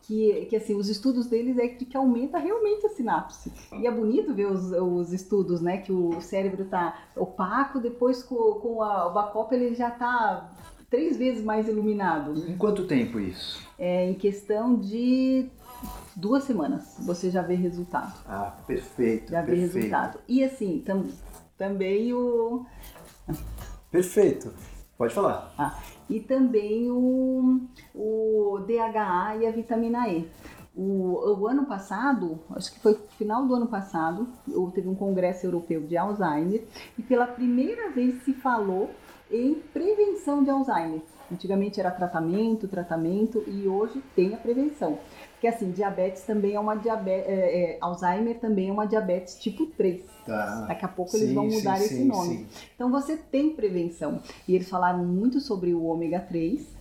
que, 0.07 0.47
que 0.47 0.57
assim, 0.57 0.75
os 0.75 0.89
estudos 0.89 1.27
deles 1.27 1.59
é 1.59 1.67
de 1.67 1.85
que 1.85 1.97
aumenta 1.97 2.39
realmente 2.39 2.87
a 2.87 2.91
sinapse. 2.91 3.53
E 3.73 3.87
é 3.87 3.91
bonito 3.91 4.33
ver 4.33 4.47
os, 4.47 4.71
os 4.71 5.13
estudos, 5.13 5.61
né? 5.61 5.79
Que 5.79 5.93
o 5.93 6.21
cérebro 6.21 6.65
tá 6.67 6.97
opaco, 7.17 7.81
depois 7.81 8.23
com, 8.23 8.37
com 8.61 8.83
a, 8.83 9.09
o 9.09 9.13
Bacopa 9.13 9.55
ele 9.55 9.75
já 9.75 9.91
tá 9.91 10.53
três 10.89 11.17
vezes 11.17 11.43
mais 11.43 11.67
iluminado. 11.67 12.35
Em 12.49 12.57
quanto 12.57 12.87
tempo 12.87 13.19
isso? 13.19 13.67
É, 13.77 14.09
em 14.09 14.15
questão 14.15 14.77
de 14.77 15.51
duas 16.15 16.45
semanas, 16.45 16.97
você 17.01 17.29
já 17.29 17.43
vê 17.43 17.55
resultado. 17.55 18.15
Ah, 18.27 18.57
perfeito. 18.65 19.33
Já 19.33 19.41
vê 19.41 19.57
perfeito. 19.57 19.75
resultado. 19.75 20.21
E 20.29 20.45
assim, 20.45 20.83
tam, 20.87 21.05
também 21.59 22.15
o. 22.15 22.65
Perfeito. 23.91 24.53
Pode 24.97 25.13
falar. 25.13 25.53
Ah, 25.59 25.79
e 26.09 26.21
também 26.21 26.91
o, 26.91 27.61
o 27.95 28.59
DHA 28.67 29.37
e 29.37 29.47
a 29.47 29.51
vitamina 29.51 30.09
E. 30.09 30.29
O, 30.75 31.41
o 31.41 31.47
ano 31.47 31.67
passado, 31.67 32.39
acho 32.51 32.73
que 32.73 32.81
foi 32.81 32.93
no 32.93 33.09
final 33.17 33.47
do 33.47 33.55
ano 33.55 33.67
passado, 33.67 34.29
teve 34.75 34.89
um 34.89 34.95
congresso 34.95 35.47
europeu 35.47 35.83
de 35.83 35.97
Alzheimer 35.97 36.65
e 36.99 37.03
pela 37.03 37.27
primeira 37.27 37.91
vez 37.91 38.23
se 38.25 38.35
falou 38.35 38.91
em 39.31 39.55
prevenção 39.55 40.45
de 40.45 40.51
Alzheimer. 40.51 41.03
Antigamente 41.33 41.81
era 41.81 41.91
tratamento, 41.91 42.69
tratamento 42.69 43.43
e 43.47 43.67
hoje 43.67 44.03
tem 44.15 44.35
a 44.35 44.37
prevenção. 44.37 44.99
Porque 45.37 45.49
assim, 45.49 45.71
diabetes 45.71 46.23
também 46.23 46.55
é 46.55 46.61
uma 46.61 46.75
diabetes, 46.77 47.77
Alzheimer 47.81 48.39
também 48.41 48.71
é 48.71 48.73
uma 48.73 48.87
diabetes 48.87 49.39
tipo 49.39 49.67
3. 49.67 50.03
Tá. 50.25 50.65
Daqui 50.67 50.85
a 50.85 50.89
pouco 50.89 51.15
eles 51.15 51.33
vão 51.33 51.47
mudar 51.47 51.79
esse 51.79 52.03
nome. 52.05 52.47
Então 52.75 52.91
você 52.91 53.19
tem 53.19 53.51
prevenção. 53.51 54.21
E 54.49 54.55
eles 54.55 54.69
falaram 54.69 55.05
muito 55.05 55.39
sobre 55.39 55.75
o 55.75 55.85
ômega 55.85 56.21
3 56.21 56.76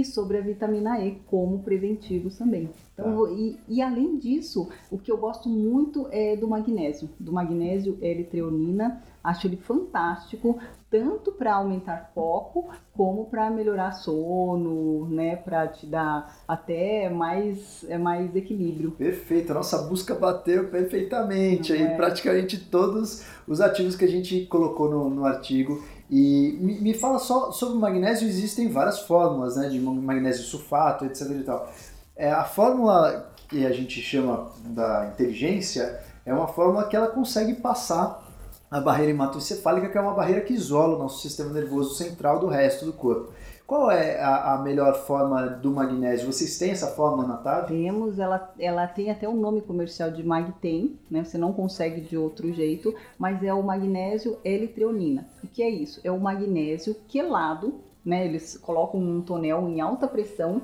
e 0.00 0.04
sobre 0.04 0.38
a 0.38 0.40
vitamina 0.40 1.00
E 1.00 1.16
como 1.26 1.60
preventivos 1.60 2.36
também. 2.36 2.70
Então, 2.92 3.28
e, 3.30 3.58
e 3.68 3.82
além 3.82 4.16
disso, 4.18 4.68
o 4.90 4.98
que 4.98 5.12
eu 5.12 5.18
gosto 5.18 5.48
muito 5.48 6.08
é 6.10 6.36
do 6.36 6.48
magnésio. 6.48 7.08
Do 7.20 7.32
magnésio 7.32 7.98
L-treonina. 8.00 9.02
Acho 9.22 9.48
ele 9.48 9.56
fantástico, 9.56 10.56
tanto 10.88 11.32
para 11.32 11.56
aumentar 11.56 12.12
foco, 12.14 12.68
como 12.92 13.24
para 13.24 13.50
melhorar 13.50 13.90
sono, 13.90 15.08
né? 15.08 15.34
Para 15.34 15.66
te 15.66 15.84
dar 15.84 16.32
até 16.46 17.10
mais, 17.10 17.84
é, 17.88 17.98
mais 17.98 18.34
equilíbrio. 18.36 18.92
Perfeito, 18.92 19.50
a 19.50 19.54
nossa 19.56 19.82
busca 19.82 20.14
bateu 20.14 20.68
perfeitamente 20.68 21.72
aí, 21.72 21.82
É. 21.82 21.96
praticamente 21.96 22.56
todos 22.70 23.26
os 23.48 23.60
ativos 23.60 23.96
que 23.96 24.04
a 24.04 24.08
gente 24.08 24.46
colocou 24.46 24.88
no, 24.88 25.10
no 25.10 25.24
artigo. 25.24 25.82
E 26.10 26.56
me, 26.60 26.80
me 26.80 26.94
fala 26.94 27.18
só 27.18 27.50
sobre 27.50 27.76
o 27.76 27.80
magnésio, 27.80 28.28
existem 28.28 28.68
várias 28.68 29.00
fórmulas, 29.00 29.56
né, 29.56 29.68
de 29.68 29.80
magnésio 29.80 30.44
sulfato, 30.44 31.04
etc 31.04 31.30
e 31.30 31.42
tal. 31.42 31.72
É, 32.16 32.30
a 32.30 32.44
fórmula 32.44 33.30
que 33.48 33.66
a 33.66 33.72
gente 33.72 34.00
chama 34.00 34.50
da 34.64 35.10
inteligência 35.12 36.00
é 36.24 36.32
uma 36.32 36.48
fórmula 36.48 36.88
que 36.88 36.96
ela 36.96 37.08
consegue 37.08 37.54
passar 37.54 38.24
a 38.70 38.80
barreira 38.80 39.12
hematoencefálica, 39.12 39.88
que 39.88 39.96
é 39.96 40.00
uma 40.00 40.14
barreira 40.14 40.40
que 40.40 40.52
isola 40.52 40.96
o 40.96 40.98
nosso 40.98 41.22
sistema 41.22 41.52
nervoso 41.52 41.94
central 41.94 42.40
do 42.40 42.46
resto 42.46 42.84
do 42.84 42.92
corpo. 42.92 43.32
Qual 43.66 43.90
é 43.90 44.20
a, 44.20 44.54
a 44.54 44.58
melhor 44.58 44.94
forma 44.94 45.42
do 45.48 45.72
magnésio? 45.72 46.32
Vocês 46.32 46.56
têm 46.56 46.70
essa 46.70 46.86
fórmula 46.86 47.26
na 47.26 47.36
TAV? 47.36 47.66
Temos, 47.66 48.16
ela, 48.16 48.54
ela 48.60 48.86
tem 48.86 49.10
até 49.10 49.28
um 49.28 49.34
nome 49.36 49.60
comercial 49.60 50.08
de 50.08 50.22
Magtem, 50.22 50.96
né? 51.10 51.24
Você 51.24 51.36
não 51.36 51.52
consegue 51.52 52.00
de 52.00 52.16
outro 52.16 52.52
jeito, 52.52 52.94
mas 53.18 53.42
é 53.42 53.52
o 53.52 53.64
magnésio 53.64 54.38
L-treonina. 54.44 55.26
O 55.42 55.48
que 55.48 55.64
é 55.64 55.68
isso? 55.68 56.00
É 56.04 56.12
o 56.12 56.20
magnésio 56.20 56.94
quelado, 57.08 57.80
né? 58.04 58.24
Eles 58.24 58.56
colocam 58.56 59.00
um 59.00 59.20
tonel 59.20 59.68
em 59.68 59.80
alta 59.80 60.06
pressão, 60.06 60.62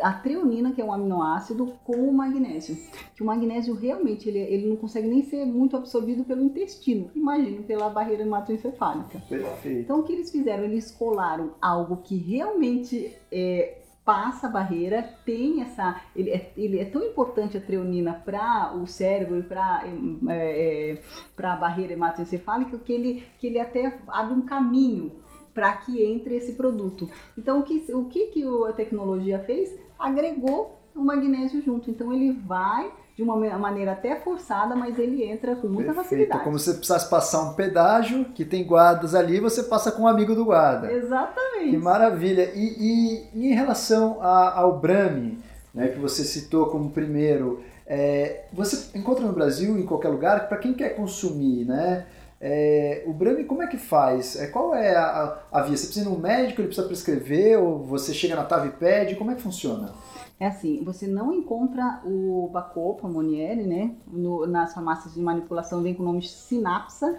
a 0.00 0.12
treonina, 0.12 0.72
que 0.72 0.80
é 0.80 0.84
um 0.84 0.92
aminoácido, 0.92 1.74
com 1.84 1.96
o 1.96 2.12
magnésio. 2.12 2.76
Que 3.14 3.22
o 3.22 3.26
magnésio 3.26 3.74
realmente 3.74 4.28
ele, 4.28 4.38
ele 4.38 4.68
não 4.68 4.76
consegue 4.76 5.08
nem 5.08 5.22
ser 5.22 5.44
muito 5.44 5.76
absorvido 5.76 6.24
pelo 6.24 6.42
intestino, 6.42 7.10
imagina 7.14 7.62
pela 7.62 7.88
barreira 7.88 8.22
hematoencefálica. 8.22 9.22
Perfeito. 9.28 9.80
Então 9.80 10.00
o 10.00 10.02
que 10.02 10.12
eles 10.12 10.30
fizeram? 10.30 10.64
Eles 10.64 10.90
colaram 10.90 11.52
algo 11.60 11.98
que 11.98 12.16
realmente 12.16 13.16
é, 13.30 13.78
passa 14.04 14.46
a 14.46 14.50
barreira, 14.50 15.02
tem 15.24 15.62
essa. 15.62 16.00
Ele 16.14 16.30
é, 16.30 16.52
ele 16.56 16.78
é 16.78 16.84
tão 16.84 17.02
importante 17.02 17.56
a 17.56 17.60
treonina 17.60 18.14
para 18.24 18.74
o 18.74 18.86
cérebro 18.86 19.38
e 19.38 19.42
para 19.42 19.84
é, 20.28 20.92
é, 20.92 20.98
a 21.42 21.56
barreira 21.56 21.92
hematoencefálica 21.92 22.78
que 22.78 22.92
ele, 22.92 23.24
que 23.38 23.46
ele 23.46 23.60
até 23.60 23.98
abre 24.08 24.34
um 24.34 24.42
caminho 24.42 25.12
para 25.54 25.72
que 25.74 26.02
entre 26.04 26.36
esse 26.36 26.52
produto. 26.52 27.08
Então, 27.36 27.60
o 27.60 27.62
que, 27.62 27.84
o 27.92 28.04
que, 28.06 28.26
que 28.26 28.44
a 28.68 28.72
tecnologia 28.72 29.38
fez? 29.38 29.74
Agregou 29.98 30.78
o 30.94 31.04
magnésio 31.04 31.62
junto. 31.62 31.90
Então, 31.90 32.12
ele 32.12 32.32
vai 32.32 32.90
de 33.14 33.22
uma 33.22 33.36
maneira 33.58 33.92
até 33.92 34.16
forçada, 34.16 34.74
mas 34.74 34.98
ele 34.98 35.22
entra 35.22 35.54
com 35.54 35.68
muita 35.68 35.92
Perfeito. 35.92 36.04
facilidade. 36.04 36.44
Como 36.44 36.58
se 36.58 36.64
você 36.66 36.74
precisasse 36.74 37.10
passar 37.10 37.42
um 37.42 37.52
pedágio, 37.54 38.24
que 38.34 38.44
tem 38.44 38.64
guardas 38.64 39.14
ali, 39.14 39.38
você 39.38 39.62
passa 39.62 39.92
com 39.92 40.02
um 40.02 40.08
amigo 40.08 40.34
do 40.34 40.46
guarda. 40.46 40.90
Exatamente. 40.90 41.70
Que 41.70 41.76
maravilha. 41.76 42.50
E, 42.54 43.28
e 43.34 43.48
em 43.50 43.54
relação 43.54 44.18
a, 44.22 44.58
ao 44.58 44.78
Brahmi, 44.78 45.38
né, 45.74 45.88
que 45.88 45.98
você 45.98 46.24
citou 46.24 46.66
como 46.66 46.90
primeiro, 46.90 47.62
é, 47.86 48.44
você 48.52 48.96
encontra 48.96 49.26
no 49.26 49.32
Brasil, 49.32 49.78
em 49.78 49.84
qualquer 49.84 50.08
lugar, 50.08 50.48
para 50.48 50.56
quem 50.56 50.72
quer 50.72 50.90
consumir, 50.90 51.66
né? 51.66 52.06
É, 52.44 53.04
o 53.06 53.12
Brahmi, 53.12 53.44
como 53.44 53.62
é 53.62 53.68
que 53.68 53.78
faz? 53.78 54.34
É, 54.34 54.48
qual 54.48 54.74
é 54.74 54.96
a, 54.96 55.38
a, 55.52 55.62
via? 55.62 55.76
Você 55.76 55.86
precisa 55.86 56.08
ir 56.08 56.12
no 56.12 56.18
médico, 56.18 56.60
ele 56.60 56.66
precisa 56.66 56.88
prescrever, 56.88 57.56
ou 57.56 57.84
você 57.84 58.12
chega 58.12 58.34
na 58.34 58.42
TAV 58.42 58.66
e 58.66 58.70
pede? 58.70 59.14
Como 59.14 59.30
é 59.30 59.36
que 59.36 59.40
funciona? 59.40 59.92
É 60.40 60.48
assim, 60.48 60.82
você 60.82 61.06
não 61.06 61.32
encontra 61.32 62.02
o 62.04 62.50
Bacopa, 62.52 63.06
Monieri, 63.06 63.62
né? 63.62 63.94
No, 64.08 64.44
nas 64.44 64.74
farmácias 64.74 65.14
de 65.14 65.20
manipulação 65.20 65.84
vem 65.84 65.94
com 65.94 66.02
o 66.02 66.06
nome 66.06 66.20
Sinapsa, 66.20 67.16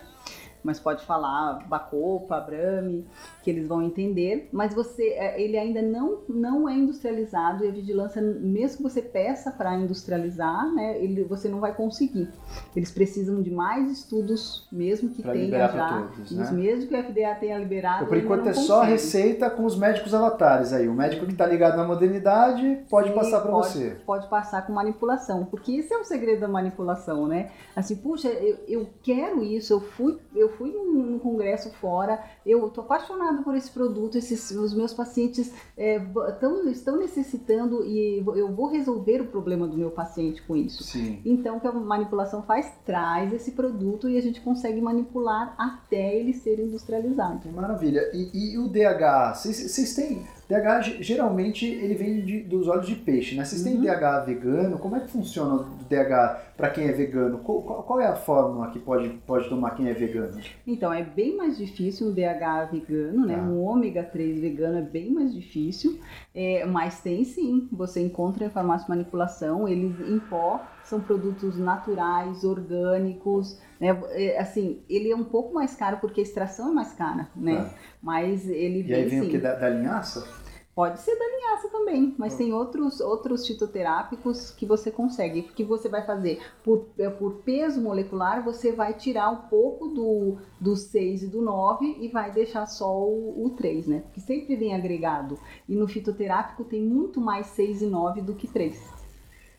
mas 0.64 0.80
pode 0.80 1.06
falar 1.06 1.60
Bacopa, 1.68 2.40
Brahmi, 2.40 3.06
que 3.44 3.50
eles 3.50 3.68
vão 3.68 3.82
entender. 3.82 4.50
Mas 4.52 4.74
você, 4.74 5.10
é, 5.10 5.42
ele 5.42 5.58
ainda 5.58 5.82
não, 5.82 6.20
não 6.30 6.70
é 6.70 6.74
industrializado 6.74 7.64
e 7.66 7.68
a 7.68 7.72
vigilância, 7.72 8.22
mesmo 8.22 8.78
que 8.78 8.84
você 8.84 9.02
peça 9.02 9.52
para 9.52 9.76
industrializar, 9.76 10.74
né, 10.74 10.98
ele, 11.04 11.24
você 11.24 11.50
não 11.50 11.60
vai 11.60 11.74
conseguir. 11.76 12.30
Eles 12.76 12.92
precisam 12.92 13.42
de 13.42 13.52
mais 13.52 13.92
estudos, 13.92 14.68
mesmo 14.72 15.10
que 15.10 15.22
Pra 15.22 15.34
tenha 15.34 15.68
já. 15.68 16.08
todos, 16.10 16.32
né? 16.32 16.52
mesmo 16.52 16.88
que 16.88 16.96
o 16.96 17.04
FDA 17.04 17.36
tenha 17.36 17.58
liberado. 17.58 17.98
Então, 17.98 18.08
por 18.08 18.18
enquanto 18.18 18.48
é 18.48 18.54
só 18.54 18.76
a 18.76 18.80
consegue. 18.82 18.92
receita 18.94 19.50
com 19.50 19.66
os 19.66 19.76
médicos 19.78 20.14
avatares 20.14 20.72
aí. 20.74 20.88
O 20.88 20.94
médico 20.94 21.26
que 21.26 21.32
está 21.34 21.46
ligado 21.46 21.76
na 21.78 21.84
modernidade 21.86 22.80
pode 22.90 23.10
Sim, 23.10 23.16
passar 23.16 23.42
para 23.42 23.52
você. 23.52 23.98
Pode 24.06 24.28
passar 24.28 24.66
com 24.66 24.74
manipulação, 24.74 25.46
porque 25.46 25.74
esse 25.74 25.94
é 25.94 25.98
o 25.98 26.04
segredo 26.04 26.42
da 26.42 26.48
manipulação, 26.48 27.28
né? 27.28 27.52
Assim, 27.76 27.96
puxa, 27.96 28.28
eu, 28.30 28.58
eu 28.68 28.90
quero 29.02 29.44
isso, 29.44 29.74
eu 29.74 29.80
fui, 29.82 30.18
eu 30.36 30.50
fui 30.58 30.72
num, 30.72 30.92
num 30.94 31.20
congresso 31.20 31.70
fora, 31.74 32.24
eu 32.46 32.70
tô 32.70 32.82
apaixonado 32.82 33.44
por 33.44 33.56
esse 33.56 33.70
produto, 33.72 34.18
esses, 34.18 34.52
os 34.52 34.74
meus 34.74 34.94
pacientes 34.94 35.52
é, 35.78 36.00
tão- 36.40 36.68
estão 36.70 36.98
necessitando 36.98 37.86
e 37.86 38.24
eu 38.36 38.52
vou 38.54 38.68
resolver 38.68 39.22
o 39.22 39.28
problema 39.28 39.68
do 39.68 39.78
meu 39.78 39.92
paciente 39.92 40.42
com 40.44 40.56
isso. 40.56 40.84
Sim. 40.84 41.22
Então, 41.26 41.58
o 41.58 41.60
que 41.60 41.68
a 41.68 41.72
manipulação 41.72 42.44
faz? 42.44 42.72
Traz 42.86 43.34
esse 43.34 43.52
produto 43.52 44.10
e 44.10 44.18
a 44.18 44.22
gente 44.22 44.42
consegue 44.42 44.82
manipular 44.82 45.54
até 45.58 46.16
ele 46.16 46.34
ser 46.34 46.60
industrializado. 46.60 47.50
Maravilha. 47.52 48.10
E, 48.14 48.54
e 48.54 48.58
o 48.58 48.68
DH? 48.68 49.36
Vocês 49.36 49.94
têm. 49.96 50.24
DH 50.50 50.82
ge- 50.84 51.04
geralmente 51.04 51.66
ele 51.66 51.94
vem 51.96 52.22
de- 52.26 52.42
dos 52.44 52.68
olhos 52.68 52.86
de 52.88 52.96
peixe, 52.96 53.36
né? 53.36 53.46
Vocês 53.46 53.64
têm 53.64 53.76
Uhum. 53.76 53.82
DH 53.82 54.26
vegano? 54.26 54.78
Como 54.78 54.96
é 54.96 55.00
que 55.00 55.08
funciona 55.10 55.56
o 55.56 55.66
DH 55.90 56.38
para 56.58 56.70
quem 56.70 56.86
é 56.88 56.92
vegano? 56.92 57.40
Qual, 57.40 57.62
qual- 57.62 58.00
é 58.02 58.08
a 58.08 58.16
fórmula 58.16 58.70
que 58.72 58.80
pode, 58.80 59.10
pode 59.26 59.48
tomar 59.50 59.72
quem 59.72 59.88
é 59.88 59.94
vegano? 59.94 60.40
Então, 60.68 60.92
é 60.92 61.04
bem 61.04 61.38
mais 61.38 61.58
difícil 61.58 62.08
um 62.08 62.12
DH 62.14 62.66
vegano, 62.72 63.26
né? 63.26 63.36
Tá. 63.36 63.42
Um 63.44 63.62
ômega 63.64 64.04
3 64.04 64.40
vegano 64.40 64.78
é 64.80 64.82
bem 64.82 65.12
mais 65.12 65.34
difícil, 65.34 66.00
é, 66.36 66.66
mas 66.66 67.00
tem 67.02 67.24
sim. 67.24 67.68
Você 67.72 68.02
encontra 68.02 68.46
em 68.46 68.50
farmácia 68.50 68.86
de 68.86 68.90
manipulação, 68.90 69.68
eles 69.68 69.94
em 70.08 70.20
pó, 70.20 70.62
são 70.84 71.00
produtos 71.00 71.58
naturais, 71.58 72.44
orgânicos, 72.44 73.60
né? 73.80 74.00
É, 74.12 74.40
assim, 74.40 74.84
ele 74.90 75.12
é 75.12 75.16
um 75.16 75.24
pouco 75.24 75.54
mais 75.54 75.76
caro 75.76 75.98
porque 75.98 76.22
a 76.22 76.24
extração 76.24 76.70
é 76.70 76.74
mais 76.74 76.94
cara, 76.94 77.30
né? 77.36 77.64
Tá. 77.64 77.74
Mas 78.02 78.48
ele 78.48 78.84
E 78.88 78.94
aí 78.94 79.02
vem 79.06 79.10
vem 79.10 79.22
sim. 79.22 79.28
o 79.28 79.32
que? 79.32 79.38
Da, 79.38 79.56
da 79.56 79.70
linhaça? 79.70 80.44
Pode 80.76 81.02
ser 81.02 81.16
da 81.16 81.26
linhaça 81.26 81.70
também, 81.70 82.16
mas 82.18 82.36
tem 82.36 82.52
outros, 82.52 83.00
outros 83.00 83.46
fitoterápicos 83.46 84.50
que 84.50 84.66
você 84.66 84.90
consegue. 84.90 85.42
O 85.42 85.54
que 85.54 85.64
você 85.64 85.88
vai 85.88 86.04
fazer? 86.04 86.42
Por, 86.64 86.88
é, 86.98 87.08
por 87.12 87.44
peso 87.44 87.80
molecular, 87.80 88.44
você 88.44 88.72
vai 88.72 88.96
tirar 88.96 89.30
um 89.30 89.48
pouco 89.50 89.90
do, 89.90 90.38
do 90.60 90.76
6 90.76 91.24
e 91.24 91.28
do 91.28 91.44
9 91.44 91.98
e 92.02 92.08
vai 92.08 92.32
deixar 92.32 92.66
só 92.66 92.92
o, 92.92 93.46
o 93.46 93.52
3, 93.52 93.86
né? 93.86 94.00
Porque 94.00 94.20
sempre 94.20 94.56
vem 94.56 94.74
agregado. 94.74 95.38
E 95.70 95.76
no 95.76 95.88
fitoterápico 95.88 96.64
tem 96.64 96.82
muito 96.82 97.22
mais 97.22 97.46
6 97.48 97.84
e 97.84 97.86
9 97.86 98.22
do 98.22 98.34
que 98.34 98.48
3. 98.48 98.93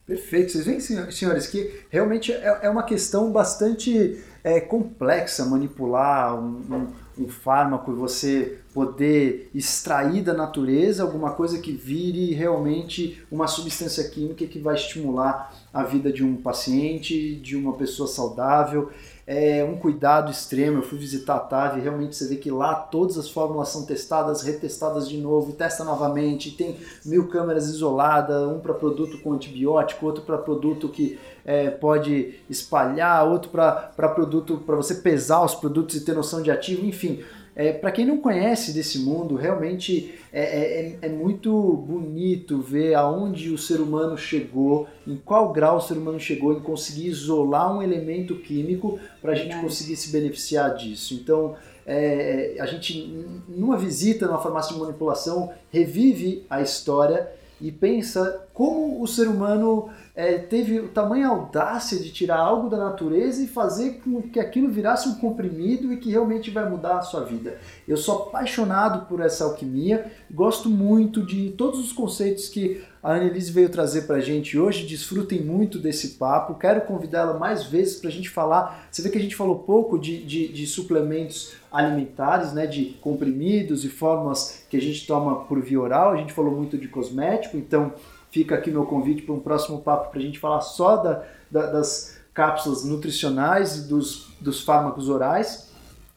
Perfeito. 0.06 0.52
Vocês 0.52 0.66
veem, 0.66 0.80
senhor- 0.80 1.10
senhores, 1.12 1.46
que 1.46 1.80
realmente 1.88 2.30
é, 2.30 2.60
é 2.62 2.68
uma 2.70 2.82
questão 2.82 3.30
bastante 3.32 4.22
é, 4.42 4.60
complexa 4.60 5.46
manipular 5.46 6.38
um, 6.38 6.58
um- 6.70 7.04
um 7.16 7.28
fármaco 7.28 7.92
e 7.92 7.94
você 7.94 8.58
poder 8.74 9.48
extrair 9.54 10.20
da 10.20 10.34
natureza 10.34 11.02
alguma 11.04 11.30
coisa 11.32 11.58
que 11.60 11.70
vire 11.72 12.34
realmente 12.34 13.24
uma 13.30 13.46
substância 13.46 14.02
química 14.10 14.44
que 14.46 14.58
vai 14.58 14.74
estimular 14.74 15.54
a 15.72 15.84
vida 15.84 16.12
de 16.12 16.24
um 16.24 16.36
paciente, 16.36 17.36
de 17.36 17.56
uma 17.56 17.72
pessoa 17.74 18.08
saudável. 18.08 18.90
É 19.26 19.64
um 19.64 19.76
cuidado 19.76 20.30
extremo. 20.30 20.78
Eu 20.78 20.82
fui 20.82 20.98
visitar 20.98 21.36
a 21.36 21.40
TAV 21.40 21.80
realmente 21.80 22.14
você 22.14 22.28
vê 22.28 22.36
que 22.36 22.50
lá 22.50 22.74
todas 22.74 23.16
as 23.16 23.28
fórmulas 23.28 23.70
são 23.70 23.86
testadas, 23.86 24.42
retestadas 24.42 25.08
de 25.08 25.16
novo, 25.16 25.52
testa 25.52 25.82
novamente. 25.82 26.50
Tem 26.50 26.78
mil 27.04 27.28
câmeras 27.28 27.66
isoladas, 27.68 28.46
um 28.46 28.58
para 28.58 28.74
produto 28.74 29.18
com 29.18 29.32
antibiótico, 29.32 30.04
outro 30.04 30.22
para 30.22 30.36
produto 30.36 30.88
que 30.88 31.18
é, 31.44 31.70
pode 31.70 32.34
espalhar, 32.50 33.26
outro 33.26 33.50
para 33.50 34.08
produto 34.08 34.58
para 34.58 34.76
você 34.76 34.96
pesar 34.96 35.42
os 35.42 35.54
produtos 35.54 35.96
e 35.96 36.04
ter 36.04 36.14
noção 36.14 36.42
de 36.42 36.50
ativo, 36.50 36.84
enfim. 36.84 37.22
É, 37.56 37.72
para 37.72 37.92
quem 37.92 38.04
não 38.04 38.18
conhece 38.18 38.72
desse 38.72 38.98
mundo, 38.98 39.36
realmente 39.36 40.12
é, 40.32 40.42
é- 40.42 40.98
é 41.02 41.08
muito 41.08 41.52
bonito 41.86 42.60
ver 42.60 42.94
aonde 42.94 43.50
o 43.50 43.56
ser 43.58 43.80
humano 43.80 44.18
chegou, 44.18 44.88
em 45.06 45.16
qual 45.16 45.52
grau 45.52 45.76
o 45.76 45.80
ser 45.80 45.94
humano 45.96 46.18
chegou 46.18 46.52
em 46.52 46.60
conseguir 46.60 47.06
isolar 47.06 47.76
um 47.76 47.80
elemento 47.80 48.34
químico 48.36 48.98
para 49.22 49.32
a 49.32 49.34
gente 49.36 49.56
conseguir 49.60 49.94
se 49.94 50.10
beneficiar 50.10 50.74
disso. 50.74 51.14
Então, 51.14 51.54
é, 51.86 52.56
a 52.58 52.66
gente, 52.66 53.24
numa 53.48 53.76
visita 53.76 54.26
numa 54.26 54.42
farmácia 54.42 54.74
de 54.74 54.80
manipulação, 54.80 55.52
revive 55.70 56.44
a 56.50 56.60
história 56.60 57.30
e 57.64 57.72
pensa 57.72 58.46
como 58.52 59.02
o 59.02 59.06
ser 59.06 59.26
humano 59.26 59.88
é, 60.14 60.36
teve 60.36 60.78
o 60.80 60.88
tamanho 60.88 61.26
audácia 61.26 61.98
de 61.98 62.12
tirar 62.12 62.36
algo 62.36 62.68
da 62.68 62.76
natureza 62.76 63.42
e 63.42 63.46
fazer 63.46 64.02
com 64.04 64.20
que 64.20 64.38
aquilo 64.38 64.70
virasse 64.70 65.08
um 65.08 65.14
comprimido 65.14 65.90
e 65.90 65.96
que 65.96 66.10
realmente 66.10 66.50
vai 66.50 66.68
mudar 66.68 66.98
a 66.98 67.02
sua 67.02 67.24
vida. 67.24 67.56
Eu 67.88 67.96
sou 67.96 68.24
apaixonado 68.24 69.06
por 69.06 69.18
essa 69.18 69.44
alquimia, 69.44 70.12
gosto 70.30 70.68
muito 70.68 71.24
de 71.24 71.52
todos 71.52 71.80
os 71.80 71.90
conceitos 71.90 72.50
que 72.50 72.84
a 73.02 73.14
Annelise 73.14 73.52
veio 73.52 73.68
trazer 73.68 74.02
pra 74.02 74.20
gente 74.20 74.58
hoje. 74.58 74.86
Desfrutem 74.86 75.42
muito 75.42 75.78
desse 75.78 76.16
papo. 76.16 76.54
Quero 76.54 76.80
convidá-la 76.82 77.38
mais 77.38 77.64
vezes 77.64 77.96
pra 77.96 78.08
gente 78.10 78.30
falar. 78.30 78.88
Você 78.90 79.02
vê 79.02 79.10
que 79.10 79.18
a 79.18 79.20
gente 79.20 79.36
falou 79.36 79.58
pouco 79.58 79.98
de, 79.98 80.24
de, 80.24 80.48
de 80.48 80.66
suplementos 80.66 81.52
alimentares, 81.74 82.52
né, 82.52 82.66
de 82.66 82.96
comprimidos 83.00 83.84
e 83.84 83.88
formas 83.88 84.64
que 84.70 84.76
a 84.76 84.80
gente 84.80 85.06
toma 85.06 85.40
por 85.44 85.60
via 85.60 85.80
oral. 85.80 86.12
A 86.12 86.16
gente 86.16 86.32
falou 86.32 86.54
muito 86.54 86.78
de 86.78 86.86
cosmético, 86.88 87.56
então 87.56 87.92
fica 88.30 88.54
aqui 88.54 88.70
meu 88.70 88.86
convite 88.86 89.22
para 89.22 89.34
um 89.34 89.40
próximo 89.40 89.80
papo 89.80 90.10
para 90.10 90.20
a 90.20 90.22
gente 90.22 90.38
falar 90.38 90.60
só 90.60 90.96
da, 90.96 91.22
da- 91.50 91.66
das 91.66 92.16
cápsulas 92.32 92.84
nutricionais 92.84 93.76
e 93.76 93.88
dos, 93.88 94.28
dos 94.40 94.62
fármacos 94.62 95.08
orais. 95.08 95.70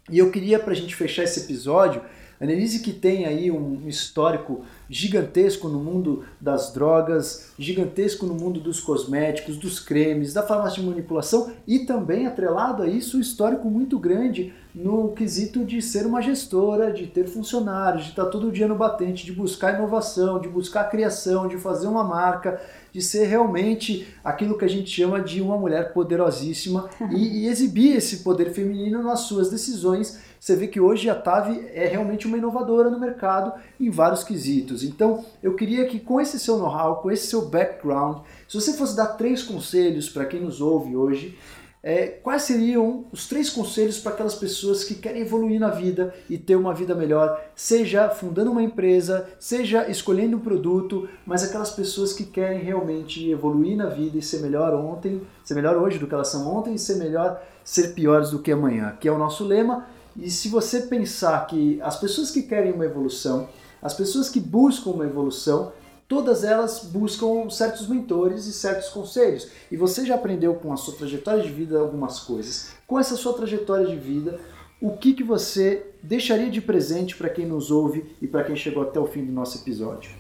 E 0.10 0.20
eu 0.20 0.32
queria, 0.32 0.58
para 0.60 0.72
a 0.72 0.76
gente 0.76 0.96
fechar 0.96 1.24
esse 1.24 1.42
episódio, 1.42 2.02
a 2.40 2.46
que 2.46 2.94
tem 2.94 3.26
aí 3.26 3.50
um 3.50 3.88
histórico 3.88 4.64
gigantesco 4.90 5.68
no 5.68 5.80
mundo 5.80 6.24
das 6.40 6.72
drogas, 6.72 7.52
gigantesco 7.58 8.26
no 8.26 8.34
mundo 8.34 8.60
dos 8.60 8.80
cosméticos, 8.80 9.58
dos 9.58 9.80
cremes, 9.80 10.34
da 10.34 10.44
farmácia 10.44 10.82
de 10.82 10.88
manipulação 10.88 11.52
e 11.68 11.80
também 11.80 12.26
atrelado 12.28 12.84
a 12.84 12.88
isso 12.88 13.18
um 13.18 13.22
histórico 13.22 13.70
muito 13.70 13.98
grande 13.98 14.54
no 14.74 15.10
quesito 15.14 15.66
de 15.66 15.82
ser 15.82 16.06
uma 16.06 16.22
gestora, 16.22 16.92
de 16.92 17.08
ter 17.08 17.28
funcionários, 17.28 18.04
de 18.04 18.10
estar 18.12 18.26
todo 18.28 18.52
dia 18.52 18.68
no 18.68 18.76
batente, 18.76 19.26
de 19.26 19.32
buscar 19.32 19.74
inovação, 19.74 20.40
de 20.40 20.48
buscar 20.48 20.84
criação, 20.86 21.48
de 21.48 21.58
fazer 21.58 21.88
uma 21.88 22.04
marca, 22.04 22.62
de 22.92 23.02
ser 23.02 23.26
realmente 23.26 24.08
aquilo 24.24 24.58
que 24.58 24.66
a 24.66 24.70
gente 24.70 24.90
chama 24.90 25.20
de 25.20 25.42
uma 25.42 25.58
mulher 25.58 25.94
poderosíssima 25.94 26.90
e, 27.12 27.46
e 27.46 27.48
exibir 27.48 27.96
esse 27.96 28.18
poder 28.18 28.52
feminino 28.52 29.02
nas 29.02 29.22
suas 29.22 29.50
decisões. 29.50 30.20
Você 30.48 30.56
vê 30.56 30.66
que 30.66 30.80
hoje 30.80 31.10
a 31.10 31.16
TAV 31.16 31.60
é 31.74 31.88
realmente 31.88 32.26
uma 32.26 32.38
inovadora 32.38 32.90
no 32.90 32.98
mercado 32.98 33.52
em 33.78 33.90
vários 33.90 34.24
quesitos. 34.24 34.82
Então, 34.82 35.26
eu 35.44 35.56
queria 35.56 35.86
que 35.88 36.00
com 36.00 36.22
esse 36.22 36.40
seu 36.40 36.58
know-how, 36.58 37.02
com 37.02 37.12
esse 37.12 37.28
seu 37.28 37.50
background, 37.50 38.20
se 38.48 38.56
você 38.56 38.72
fosse 38.72 38.96
dar 38.96 39.08
três 39.08 39.44
conselhos 39.44 40.08
para 40.08 40.24
quem 40.24 40.40
nos 40.40 40.62
ouve 40.62 40.96
hoje, 40.96 41.38
é, 41.84 42.08
quais 42.08 42.44
seriam 42.44 43.04
os 43.12 43.28
três 43.28 43.50
conselhos 43.50 44.00
para 44.00 44.14
aquelas 44.14 44.36
pessoas 44.36 44.86
que 44.86 44.96
querem 44.96 45.22
evoluir 45.22 45.60
na 45.60 45.70
vida 45.70 46.16
e 46.30 46.38
ter 46.38 46.56
uma 46.56 46.74
vida 46.74 46.96
melhor, 46.96 47.44
seja 47.54 48.10
fundando 48.10 48.50
uma 48.50 48.64
empresa, 48.64 49.28
seja 49.38 49.90
escolhendo 49.90 50.38
um 50.38 50.40
produto, 50.40 51.10
mas 51.26 51.44
aquelas 51.44 51.72
pessoas 51.72 52.14
que 52.14 52.24
querem 52.24 52.60
realmente 52.60 53.30
evoluir 53.30 53.76
na 53.76 53.88
vida 53.88 54.18
e 54.18 54.22
ser 54.22 54.40
melhor 54.40 54.74
ontem, 54.74 55.22
ser 55.44 55.56
melhor 55.56 55.76
hoje 55.76 56.00
do 56.00 56.08
que 56.08 56.14
elas 56.14 56.30
são 56.30 56.48
ontem 56.48 56.74
e 56.74 56.80
ser 56.80 56.96
melhor, 56.96 57.38
ser 57.66 57.94
piores 57.94 58.30
do 58.30 58.40
que 58.40 58.54
amanhã, 58.54 58.96
que 58.98 59.10
é 59.10 59.12
o 59.12 59.18
nosso 59.18 59.44
lema. 59.44 59.97
E 60.18 60.32
se 60.32 60.50
você 60.50 60.82
pensar 60.82 61.46
que 61.46 61.80
as 61.82 62.00
pessoas 62.00 62.32
que 62.32 62.42
querem 62.42 62.74
uma 62.74 62.86
evolução, 62.86 63.48
as 63.82 63.94
pessoas 63.94 64.30
que 64.30 64.40
buscam 64.40 64.92
uma 64.92 65.06
evolução, 65.06 65.72
todas 66.08 66.44
elas 66.44 66.84
buscam 66.84 67.50
certos 67.50 67.88
mentores 67.88 68.48
e 68.48 68.54
certos 68.54 68.90
conselhos. 68.90 69.50
E 69.72 69.78
você 69.78 70.06
já 70.06 70.16
aprendeu 70.16 70.56
com 70.56 70.74
a 70.74 70.78
sua 70.78 70.96
trajetória 70.96 71.44
de 71.44 71.50
vida 71.50 71.80
algumas 71.80 72.20
coisas. 72.20 72.72
Com 72.88 73.00
essa 73.00 73.16
sua 73.16 73.34
trajetória 73.34 73.86
de 73.86 73.96
vida, 73.96 74.40
o 74.82 74.98
que, 74.98 75.14
que 75.14 75.24
você 75.24 75.92
deixaria 76.02 76.50
de 76.50 76.62
presente 76.62 77.16
para 77.16 77.30
quem 77.30 77.46
nos 77.46 77.70
ouve 77.70 78.16
e 78.22 78.28
para 78.28 78.44
quem 78.44 78.56
chegou 78.56 78.84
até 78.84 79.00
o 79.00 79.08
fim 79.08 79.26
do 79.26 79.32
nosso 79.32 79.60
episódio? 79.60 80.12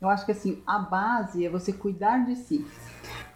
Eu 0.00 0.08
acho 0.08 0.24
que 0.24 0.32
assim, 0.32 0.62
a 0.66 0.78
base 0.78 1.44
é 1.44 1.48
você 1.48 1.72
cuidar 1.72 2.24
de 2.24 2.36
si. 2.36 2.66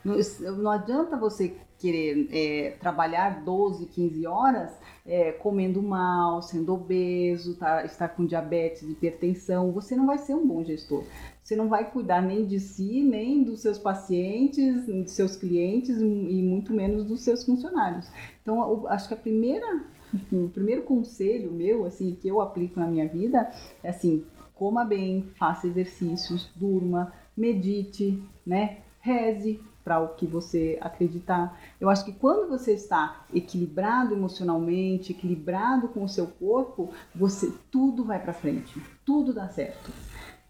Não, 0.05 0.17
não 0.57 0.71
adianta 0.71 1.17
você 1.17 1.57
querer 1.83 2.29
é, 2.31 2.71
trabalhar 2.79 3.43
12, 3.43 3.87
15 3.87 4.25
horas 4.25 4.71
é, 5.05 5.33
comendo 5.33 5.83
mal, 5.83 6.41
sendo 6.41 6.73
obeso, 6.73 7.57
tá, 7.57 7.85
estar 7.85 8.09
com 8.11 8.25
diabetes, 8.25 8.89
hipertensão. 8.89 9.73
Você 9.73 9.97
não 9.97 10.07
vai 10.07 10.19
ser 10.19 10.37
um 10.37 10.47
bom 10.47 10.63
gestor. 10.63 11.03
Você 11.43 11.57
não 11.57 11.69
vai 11.69 11.91
cuidar 11.91 12.23
nem 12.23 12.47
de 12.47 12.61
si, 12.61 13.03
nem 13.03 13.43
dos 13.43 13.61
seus 13.61 13.79
pacientes, 13.79 14.87
dos 14.87 15.11
seus 15.11 15.35
clientes 15.35 16.01
e 16.01 16.43
muito 16.43 16.73
menos 16.73 17.05
dos 17.05 17.23
seus 17.23 17.45
funcionários. 17.45 18.09
Então, 18.41 18.61
eu 18.61 18.89
acho 18.89 19.09
que 19.09 19.15
a 19.15 19.17
primeira 19.17 19.83
o 20.31 20.49
primeiro 20.51 20.83
conselho 20.83 21.51
meu, 21.51 21.85
assim, 21.85 22.15
que 22.15 22.29
eu 22.29 22.41
aplico 22.41 22.79
na 22.79 22.87
minha 22.87 23.09
vida 23.09 23.51
é 23.83 23.89
assim, 23.89 24.25
coma 24.55 24.85
bem, 24.85 25.25
faça 25.37 25.67
exercícios, 25.67 26.51
durma, 26.55 27.13
medite, 27.37 28.23
né? 28.47 28.79
Reze 29.01 29.59
para 29.85 30.01
o 30.01 30.15
que 30.15 30.27
você 30.27 30.79
acreditar. 30.81 31.59
Eu 31.81 31.89
acho 31.89 32.05
que 32.05 32.13
quando 32.13 32.49
você 32.49 32.73
está 32.73 33.25
equilibrado 33.33 34.15
emocionalmente, 34.15 35.13
equilibrado 35.13 35.89
com 35.89 36.05
o 36.05 36.09
seu 36.09 36.27
corpo, 36.27 36.91
você 37.15 37.53
tudo 37.71 38.05
vai 38.05 38.21
para 38.21 38.33
frente, 38.33 38.81
tudo 39.05 39.33
dá 39.33 39.49
certo. 39.49 39.91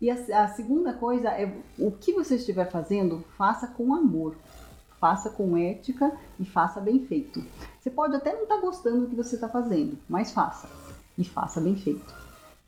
E 0.00 0.10
a, 0.10 0.44
a 0.44 0.48
segunda 0.48 0.92
coisa 0.92 1.28
é 1.30 1.52
o 1.78 1.90
que 1.92 2.12
você 2.12 2.34
estiver 2.36 2.70
fazendo, 2.70 3.24
faça 3.36 3.66
com 3.66 3.94
amor 3.94 4.36
faça 5.02 5.30
com 5.30 5.56
ética 5.56 6.12
e 6.38 6.44
faça 6.44 6.80
bem 6.80 7.04
feito. 7.04 7.44
Você 7.80 7.90
pode 7.90 8.14
até 8.14 8.32
não 8.32 8.44
estar 8.44 8.54
tá 8.54 8.60
gostando 8.60 9.00
do 9.00 9.08
que 9.08 9.16
você 9.16 9.34
está 9.34 9.48
fazendo, 9.48 9.98
mas 10.08 10.30
faça. 10.30 10.68
E 11.18 11.24
faça 11.24 11.60
bem 11.60 11.74
feito. 11.74 12.21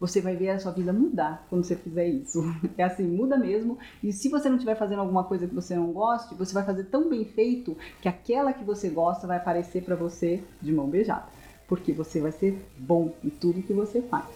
Você 0.05 0.21
vai 0.21 0.37
ver 0.37 0.51
a 0.51 0.59
sua 0.59 0.71
vida 0.71 0.93
mudar 0.93 1.47
quando 1.49 1.65
você 1.65 1.75
fizer 1.75 2.07
isso. 2.07 2.43
É 2.77 2.83
assim, 2.83 3.05
muda 3.05 3.39
mesmo. 3.39 3.79
E 4.03 4.13
se 4.13 4.29
você 4.29 4.49
não 4.49 4.57
estiver 4.57 4.75
fazendo 4.75 4.99
alguma 4.99 5.25
coisa 5.25 5.47
que 5.47 5.55
você 5.55 5.75
não 5.75 5.93
goste, 5.93 6.35
você 6.35 6.53
vai 6.53 6.63
fazer 6.63 6.85
tão 6.85 7.09
bem 7.09 7.25
feito 7.25 7.75
que 8.03 8.09
aquela 8.09 8.53
que 8.53 8.65
você 8.65 8.91
gosta 8.91 9.27
vai 9.27 9.39
aparecer 9.39 9.83
para 9.83 9.97
você 9.97 10.43
de 10.61 10.73
mão 10.73 10.89
beijada. 10.89 11.27
Porque 11.67 11.93
você 11.93 12.21
vai 12.21 12.33
ser 12.33 12.63
bom 12.77 13.15
em 13.25 13.31
tudo 13.31 13.63
que 13.63 13.73
você 13.73 14.03
faz, 14.03 14.29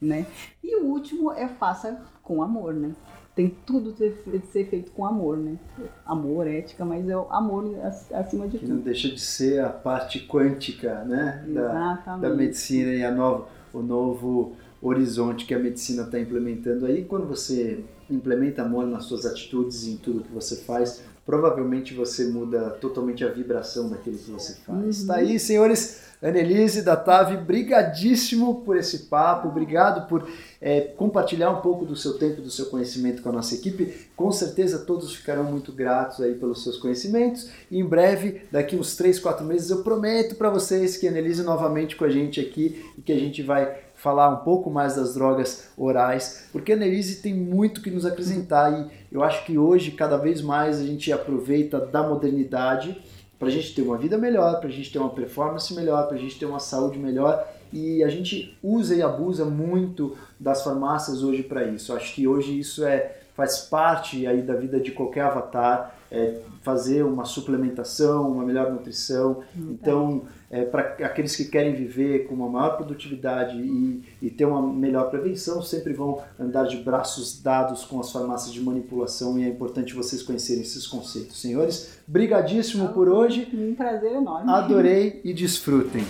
né? 0.00 0.26
E 0.64 0.76
o 0.76 0.86
último 0.86 1.30
é 1.30 1.46
faça 1.46 2.00
com 2.22 2.42
amor, 2.42 2.72
né? 2.72 2.94
tem 3.34 3.48
tudo 3.64 3.92
de 3.92 4.40
ser 4.46 4.68
feito 4.68 4.92
com 4.92 5.06
amor, 5.06 5.38
né? 5.38 5.56
Amor, 6.04 6.46
ética, 6.46 6.84
mas 6.84 7.08
é 7.08 7.16
o 7.16 7.26
amor 7.30 7.64
acima 8.12 8.46
de 8.46 8.58
que 8.58 8.66
tudo. 8.66 8.76
Não 8.76 8.82
deixa 8.82 9.08
de 9.08 9.20
ser 9.20 9.64
a 9.64 9.70
parte 9.70 10.26
quântica, 10.26 11.02
né? 11.04 11.42
Da, 11.48 11.94
da 12.16 12.28
medicina 12.28 12.92
e 12.92 13.02
a 13.02 13.10
nova, 13.10 13.48
o 13.72 13.80
novo 13.80 14.52
horizonte 14.82 15.46
que 15.46 15.54
a 15.54 15.58
medicina 15.58 16.02
está 16.02 16.18
implementando 16.18 16.86
aí. 16.86 17.04
Quando 17.04 17.26
você 17.26 17.84
implementa 18.10 18.62
amor 18.62 18.86
nas 18.86 19.04
suas 19.04 19.24
atitudes 19.24 19.84
e 19.84 19.92
em 19.92 19.96
tudo 19.96 20.24
que 20.24 20.32
você 20.32 20.56
faz, 20.56 21.02
provavelmente 21.24 21.94
você 21.94 22.26
muda 22.26 22.70
totalmente 22.70 23.24
a 23.24 23.28
vibração 23.28 23.88
daquilo 23.88 24.18
que 24.18 24.30
você 24.30 24.54
faz. 24.66 24.98
Está 24.98 25.14
uhum. 25.14 25.20
aí, 25.20 25.38
senhores. 25.38 26.12
Annelise 26.22 26.82
da 26.82 26.94
TAV, 26.94 27.36
brigadíssimo 27.38 28.62
por 28.64 28.76
esse 28.76 29.06
papo, 29.06 29.48
obrigado 29.48 30.06
por 30.06 30.28
é, 30.60 30.80
compartilhar 30.80 31.50
um 31.50 31.60
pouco 31.60 31.84
do 31.84 31.96
seu 31.96 32.16
tempo, 32.16 32.40
do 32.40 32.48
seu 32.48 32.66
conhecimento 32.66 33.22
com 33.22 33.28
a 33.28 33.32
nossa 33.32 33.56
equipe. 33.56 34.08
Com 34.14 34.30
certeza 34.30 34.78
todos 34.78 35.12
ficarão 35.12 35.42
muito 35.42 35.72
gratos 35.72 36.20
aí 36.20 36.34
pelos 36.34 36.62
seus 36.62 36.76
conhecimentos. 36.76 37.50
E 37.68 37.80
em 37.80 37.84
breve, 37.84 38.42
daqui 38.52 38.76
uns 38.76 38.94
3, 38.94 39.18
4 39.18 39.44
meses, 39.44 39.70
eu 39.70 39.82
prometo 39.82 40.36
para 40.36 40.48
vocês 40.48 40.96
que 40.96 41.08
a 41.08 41.10
Annelise 41.10 41.42
novamente 41.42 41.96
com 41.96 42.04
a 42.04 42.10
gente 42.10 42.40
aqui 42.40 42.88
e 42.96 43.02
que 43.02 43.10
a 43.10 43.18
gente 43.18 43.42
vai 43.42 43.81
falar 44.02 44.28
um 44.30 44.38
pouco 44.38 44.68
mais 44.68 44.96
das 44.96 45.14
drogas 45.14 45.68
orais, 45.76 46.48
porque 46.50 46.72
a 46.72 46.74
Annelise 46.74 47.22
tem 47.22 47.32
muito 47.32 47.80
que 47.80 47.88
nos 47.88 48.04
acrescentar 48.04 48.72
e 48.72 48.90
eu 49.12 49.22
acho 49.22 49.46
que 49.46 49.56
hoje, 49.56 49.92
cada 49.92 50.16
vez 50.16 50.42
mais, 50.42 50.80
a 50.80 50.84
gente 50.84 51.12
aproveita 51.12 51.78
da 51.78 52.02
modernidade 52.02 53.00
para 53.38 53.46
a 53.46 53.50
gente 53.50 53.72
ter 53.72 53.82
uma 53.82 53.96
vida 53.96 54.18
melhor, 54.18 54.58
para 54.58 54.68
a 54.68 54.72
gente 54.72 54.92
ter 54.92 54.98
uma 54.98 55.10
performance 55.10 55.72
melhor, 55.72 56.08
para 56.08 56.16
a 56.16 56.18
gente 56.18 56.36
ter 56.36 56.46
uma 56.46 56.58
saúde 56.58 56.98
melhor. 56.98 57.46
E 57.72 58.02
a 58.02 58.08
gente 58.08 58.58
usa 58.60 58.96
e 58.96 59.02
abusa 59.02 59.44
muito 59.44 60.16
das 60.38 60.64
farmácias 60.64 61.22
hoje 61.22 61.44
para 61.44 61.62
isso. 61.64 61.92
Acho 61.92 62.12
que 62.12 62.26
hoje 62.26 62.58
isso 62.58 62.84
é, 62.84 63.18
faz 63.36 63.60
parte 63.60 64.26
aí 64.26 64.42
da 64.42 64.54
vida 64.54 64.80
de 64.80 64.90
qualquer 64.90 65.22
avatar, 65.22 65.94
é 66.12 66.42
fazer 66.60 67.02
uma 67.02 67.24
suplementação, 67.24 68.30
uma 68.30 68.44
melhor 68.44 68.70
nutrição. 68.70 69.42
Então, 69.56 70.22
é, 70.50 70.64
para 70.64 70.82
aqueles 71.06 71.34
que 71.34 71.46
querem 71.46 71.74
viver 71.74 72.26
com 72.26 72.34
uma 72.34 72.48
maior 72.48 72.76
produtividade 72.76 73.56
e, 73.56 74.02
e, 74.20 74.30
ter 74.30 74.44
uma 74.44 74.62
melhor 74.62 75.10
prevenção, 75.10 75.62
sempre 75.62 75.94
vão 75.94 76.22
andar 76.38 76.64
de 76.64 76.76
braços 76.76 77.42
dados 77.42 77.84
com 77.84 77.98
as 77.98 78.12
farmácias 78.12 78.52
de 78.52 78.60
manipulação 78.60 79.38
e 79.38 79.44
é 79.44 79.48
importante 79.48 79.94
vocês 79.94 80.22
conhecerem 80.22 80.62
esses 80.62 80.86
conceitos. 80.86 81.40
Senhores, 81.40 81.98
brigadíssimo 82.06 82.90
por 82.90 83.08
hoje. 83.08 83.48
Um 83.52 83.74
prazer 83.74 84.12
enorme. 84.12 84.52
Adorei 84.52 85.20
e 85.24 85.32
desfrutem. 85.32 86.04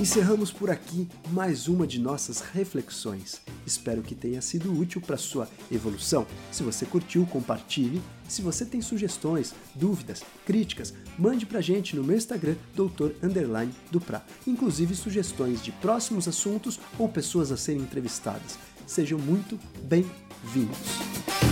Encerramos 0.00 0.50
por 0.50 0.70
aqui 0.70 1.06
mais 1.30 1.68
uma 1.68 1.86
de 1.86 2.00
nossas 2.00 2.40
reflexões. 2.40 3.42
Espero 3.66 4.00
que 4.00 4.14
tenha 4.14 4.40
sido 4.40 4.72
útil 4.72 4.98
para 4.98 5.18
sua 5.18 5.46
evolução. 5.70 6.26
Se 6.50 6.62
você 6.62 6.86
curtiu, 6.86 7.26
compartilhe. 7.26 8.00
Se 8.26 8.40
você 8.40 8.64
tem 8.64 8.80
sugestões, 8.80 9.52
dúvidas, 9.74 10.22
críticas, 10.46 10.94
mande 11.18 11.44
para 11.44 11.58
a 11.58 11.62
gente 11.62 11.94
no 11.94 12.02
meu 12.02 12.16
Instagram, 12.16 12.56
doutor 12.74 13.14
underline 13.22 13.74
Dupra. 13.90 14.24
Inclusive 14.46 14.96
sugestões 14.96 15.62
de 15.62 15.70
próximos 15.70 16.26
assuntos 16.26 16.80
ou 16.98 17.06
pessoas 17.06 17.52
a 17.52 17.56
serem 17.58 17.82
entrevistadas. 17.82 18.58
Sejam 18.86 19.18
muito 19.18 19.60
bem-vindos. 19.82 21.49